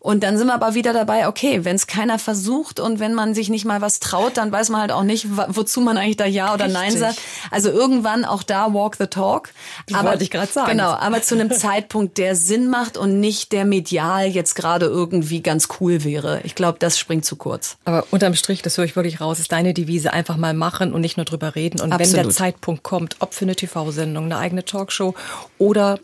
Und 0.00 0.22
dann 0.22 0.38
sind 0.38 0.46
wir 0.46 0.54
aber 0.54 0.74
wieder 0.74 0.92
dabei, 0.92 1.26
okay, 1.26 1.64
wenn 1.64 1.76
es 1.76 1.86
keiner 1.86 2.18
versucht 2.18 2.78
und 2.78 3.00
wenn 3.00 3.14
man 3.14 3.34
sich 3.34 3.48
nicht 3.48 3.64
mal 3.64 3.80
was 3.80 3.98
traut, 4.00 4.36
dann 4.36 4.52
weiß 4.52 4.68
man 4.68 4.80
halt 4.80 4.92
auch 4.92 5.02
nicht, 5.02 5.26
wozu 5.48 5.80
man 5.80 5.98
eigentlich 5.98 6.16
da 6.16 6.24
Ja 6.24 6.54
oder 6.54 6.66
Richtig. 6.66 6.80
Nein 6.80 6.98
sagt. 6.98 7.20
Also 7.50 7.70
irgendwann 7.70 8.24
auch 8.24 8.42
da 8.42 8.72
walk 8.72 8.96
the 8.96 9.06
talk. 9.06 9.50
Das 9.86 9.98
aber, 9.98 10.10
wollte 10.10 10.24
ich 10.24 10.30
gerade 10.30 10.52
sagen. 10.52 10.70
Genau, 10.70 10.90
aber 10.90 11.22
zu 11.22 11.34
einem 11.34 11.50
Zeitpunkt, 11.50 12.18
der 12.18 12.36
Sinn 12.36 12.68
macht 12.68 12.96
und 12.96 13.18
nicht 13.18 13.52
der 13.52 13.64
medial 13.64 14.26
jetzt 14.26 14.54
gerade 14.54 14.86
irgendwie 14.86 15.42
ganz 15.42 15.68
cool 15.80 16.04
wäre. 16.04 16.40
Ich 16.44 16.54
glaube, 16.54 16.78
das 16.78 16.98
springt 16.98 17.24
zu 17.24 17.36
kurz. 17.36 17.76
Aber 17.84 18.06
unterm 18.10 18.34
Strich, 18.34 18.62
das 18.62 18.78
höre 18.78 18.84
ich 18.84 18.94
wirklich 18.94 19.20
raus, 19.20 19.40
ist 19.40 19.50
deine 19.50 19.74
Devise 19.74 20.12
einfach 20.12 20.36
mal 20.36 20.54
machen 20.54 20.92
und 20.92 21.00
nicht 21.00 21.16
nur 21.16 21.26
drüber 21.26 21.54
reden. 21.54 21.80
Und 21.80 21.92
Absolut. 21.92 22.16
wenn 22.16 22.22
der 22.24 22.32
Zeitpunkt 22.32 22.82
kommt, 22.82 23.16
ob 23.18 23.34
für 23.34 23.44
eine 23.44 23.56
TV-Sendung, 23.56 24.26
eine 24.26 24.38
eigene 24.38 24.64
Talkshow 24.64 25.14
oder 25.58 25.98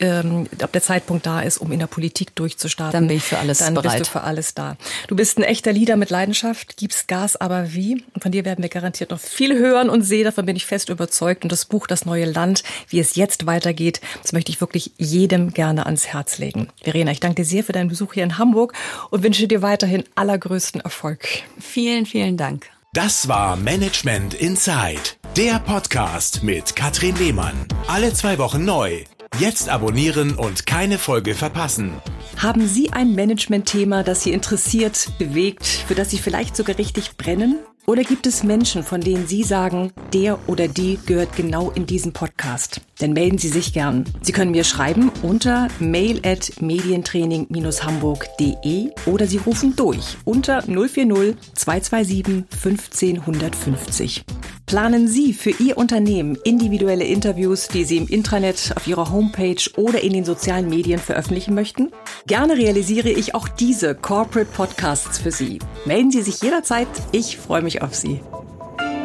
ähm, 0.00 0.46
ob 0.62 0.72
der 0.72 0.82
Zeitpunkt 0.82 1.26
da 1.26 1.40
ist, 1.40 1.58
um 1.58 1.72
in 1.72 1.78
der 1.78 1.86
Politik 1.86 2.34
durchzustarten. 2.34 2.92
Dann 2.92 3.08
bin 3.08 3.16
ich 3.16 3.22
für 3.22 3.38
alles 3.38 3.58
dann 3.58 3.74
bereit. 3.74 3.86
Dann 3.86 3.98
bist 3.98 4.14
du 4.14 4.18
für 4.18 4.24
alles 4.24 4.54
da. 4.54 4.76
Du 5.08 5.16
bist 5.16 5.38
ein 5.38 5.42
echter 5.42 5.72
Leader 5.72 5.96
mit 5.96 6.10
Leidenschaft, 6.10 6.76
gibst 6.76 7.08
Gas, 7.08 7.36
aber 7.36 7.72
wie? 7.72 8.04
Und 8.14 8.22
von 8.22 8.32
dir 8.32 8.44
werden 8.44 8.62
wir 8.62 8.68
garantiert 8.68 9.10
noch 9.10 9.20
viel 9.20 9.58
hören 9.58 9.88
und 9.88 10.02
sehen. 10.02 10.24
Davon 10.24 10.46
bin 10.46 10.56
ich 10.56 10.66
fest 10.66 10.88
überzeugt. 10.88 11.44
Und 11.44 11.52
das 11.52 11.64
Buch 11.64 11.86
Das 11.86 12.04
neue 12.04 12.24
Land, 12.24 12.62
wie 12.88 13.00
es 13.00 13.16
jetzt 13.16 13.46
weitergeht, 13.46 14.00
das 14.22 14.32
möchte 14.32 14.50
ich 14.50 14.60
wirklich 14.60 14.92
jedem 14.98 15.52
gerne 15.52 15.86
ans 15.86 16.06
Herz 16.06 16.38
legen. 16.38 16.68
Verena, 16.82 17.10
ich 17.10 17.20
danke 17.20 17.42
dir 17.42 17.44
sehr 17.44 17.64
für 17.64 17.72
deinen 17.72 17.88
Besuch 17.88 18.14
hier 18.14 18.24
in 18.24 18.38
Hamburg 18.38 18.72
und 19.10 19.22
wünsche 19.22 19.48
dir 19.48 19.62
weiterhin 19.62 20.04
allergrößten 20.14 20.80
Erfolg. 20.80 21.26
Vielen, 21.58 22.06
vielen 22.06 22.36
Dank. 22.36 22.66
Das 22.92 23.28
war 23.28 23.56
Management 23.56 24.34
Inside, 24.34 25.02
der 25.36 25.58
Podcast 25.58 26.42
mit 26.42 26.74
Katrin 26.74 27.14
Lehmann. 27.16 27.66
Alle 27.88 28.14
zwei 28.14 28.38
Wochen 28.38 28.64
neu 28.64 29.04
Jetzt 29.38 29.68
abonnieren 29.68 30.34
und 30.34 30.64
keine 30.64 30.96
Folge 30.96 31.34
verpassen. 31.34 31.92
Haben 32.38 32.66
Sie 32.66 32.94
ein 32.94 33.14
Management-Thema, 33.14 34.02
das 34.02 34.22
Sie 34.22 34.32
interessiert, 34.32 35.10
bewegt, 35.18 35.66
für 35.66 35.94
das 35.94 36.08
Sie 36.10 36.16
vielleicht 36.16 36.56
sogar 36.56 36.78
richtig 36.78 37.18
brennen? 37.18 37.58
Oder 37.84 38.02
gibt 38.02 38.26
es 38.26 38.42
Menschen, 38.42 38.82
von 38.82 39.02
denen 39.02 39.26
Sie 39.26 39.42
sagen, 39.42 39.92
der 40.14 40.38
oder 40.48 40.68
die 40.68 40.98
gehört 41.04 41.36
genau 41.36 41.70
in 41.70 41.84
diesen 41.84 42.14
Podcast? 42.14 42.80
Dann 42.98 43.12
melden 43.12 43.36
Sie 43.36 43.48
sich 43.48 43.74
gern. 43.74 44.06
Sie 44.22 44.32
können 44.32 44.52
mir 44.52 44.64
schreiben 44.64 45.12
unter 45.22 45.68
mail 45.80 46.22
at 46.24 46.52
medientraining-hamburg.de 46.60 48.90
oder 49.04 49.26
Sie 49.26 49.36
rufen 49.36 49.76
durch 49.76 50.16
unter 50.24 50.62
040 50.62 51.36
227 51.54 52.44
15 52.58 53.20
150. 53.20 54.24
Planen 54.66 55.06
Sie 55.06 55.32
für 55.32 55.50
Ihr 55.50 55.78
Unternehmen 55.78 56.36
individuelle 56.42 57.04
Interviews, 57.04 57.68
die 57.68 57.84
Sie 57.84 57.98
im 57.98 58.08
Intranet, 58.08 58.72
auf 58.74 58.88
Ihrer 58.88 59.12
Homepage 59.12 59.62
oder 59.76 60.02
in 60.02 60.12
den 60.12 60.24
sozialen 60.24 60.68
Medien 60.68 60.98
veröffentlichen 60.98 61.54
möchten? 61.54 61.92
Gerne 62.26 62.56
realisiere 62.56 63.10
ich 63.10 63.36
auch 63.36 63.46
diese 63.46 63.94
Corporate 63.94 64.50
Podcasts 64.52 65.20
für 65.20 65.30
Sie. 65.30 65.60
Melden 65.84 66.10
Sie 66.10 66.22
sich 66.22 66.42
jederzeit. 66.42 66.88
Ich 67.12 67.36
freue 67.36 67.62
mich 67.62 67.82
auf 67.82 67.94
Sie. 67.94 68.20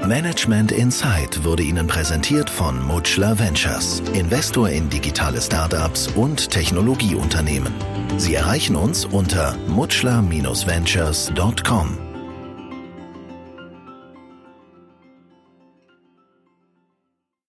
Management 0.08 0.72
Insight 0.72 1.44
wurde 1.44 1.62
Ihnen 1.62 1.86
präsentiert 1.86 2.50
von 2.50 2.84
Mutschler 2.88 3.38
Ventures, 3.38 4.02
Investor 4.14 4.68
in 4.68 4.90
digitale 4.90 5.40
Startups 5.40 6.08
und 6.16 6.50
Technologieunternehmen. 6.50 7.72
Sie 8.18 8.34
erreichen 8.34 8.76
uns 8.76 9.06
unter 9.06 9.56
mutschler-ventures.com. 9.68 12.11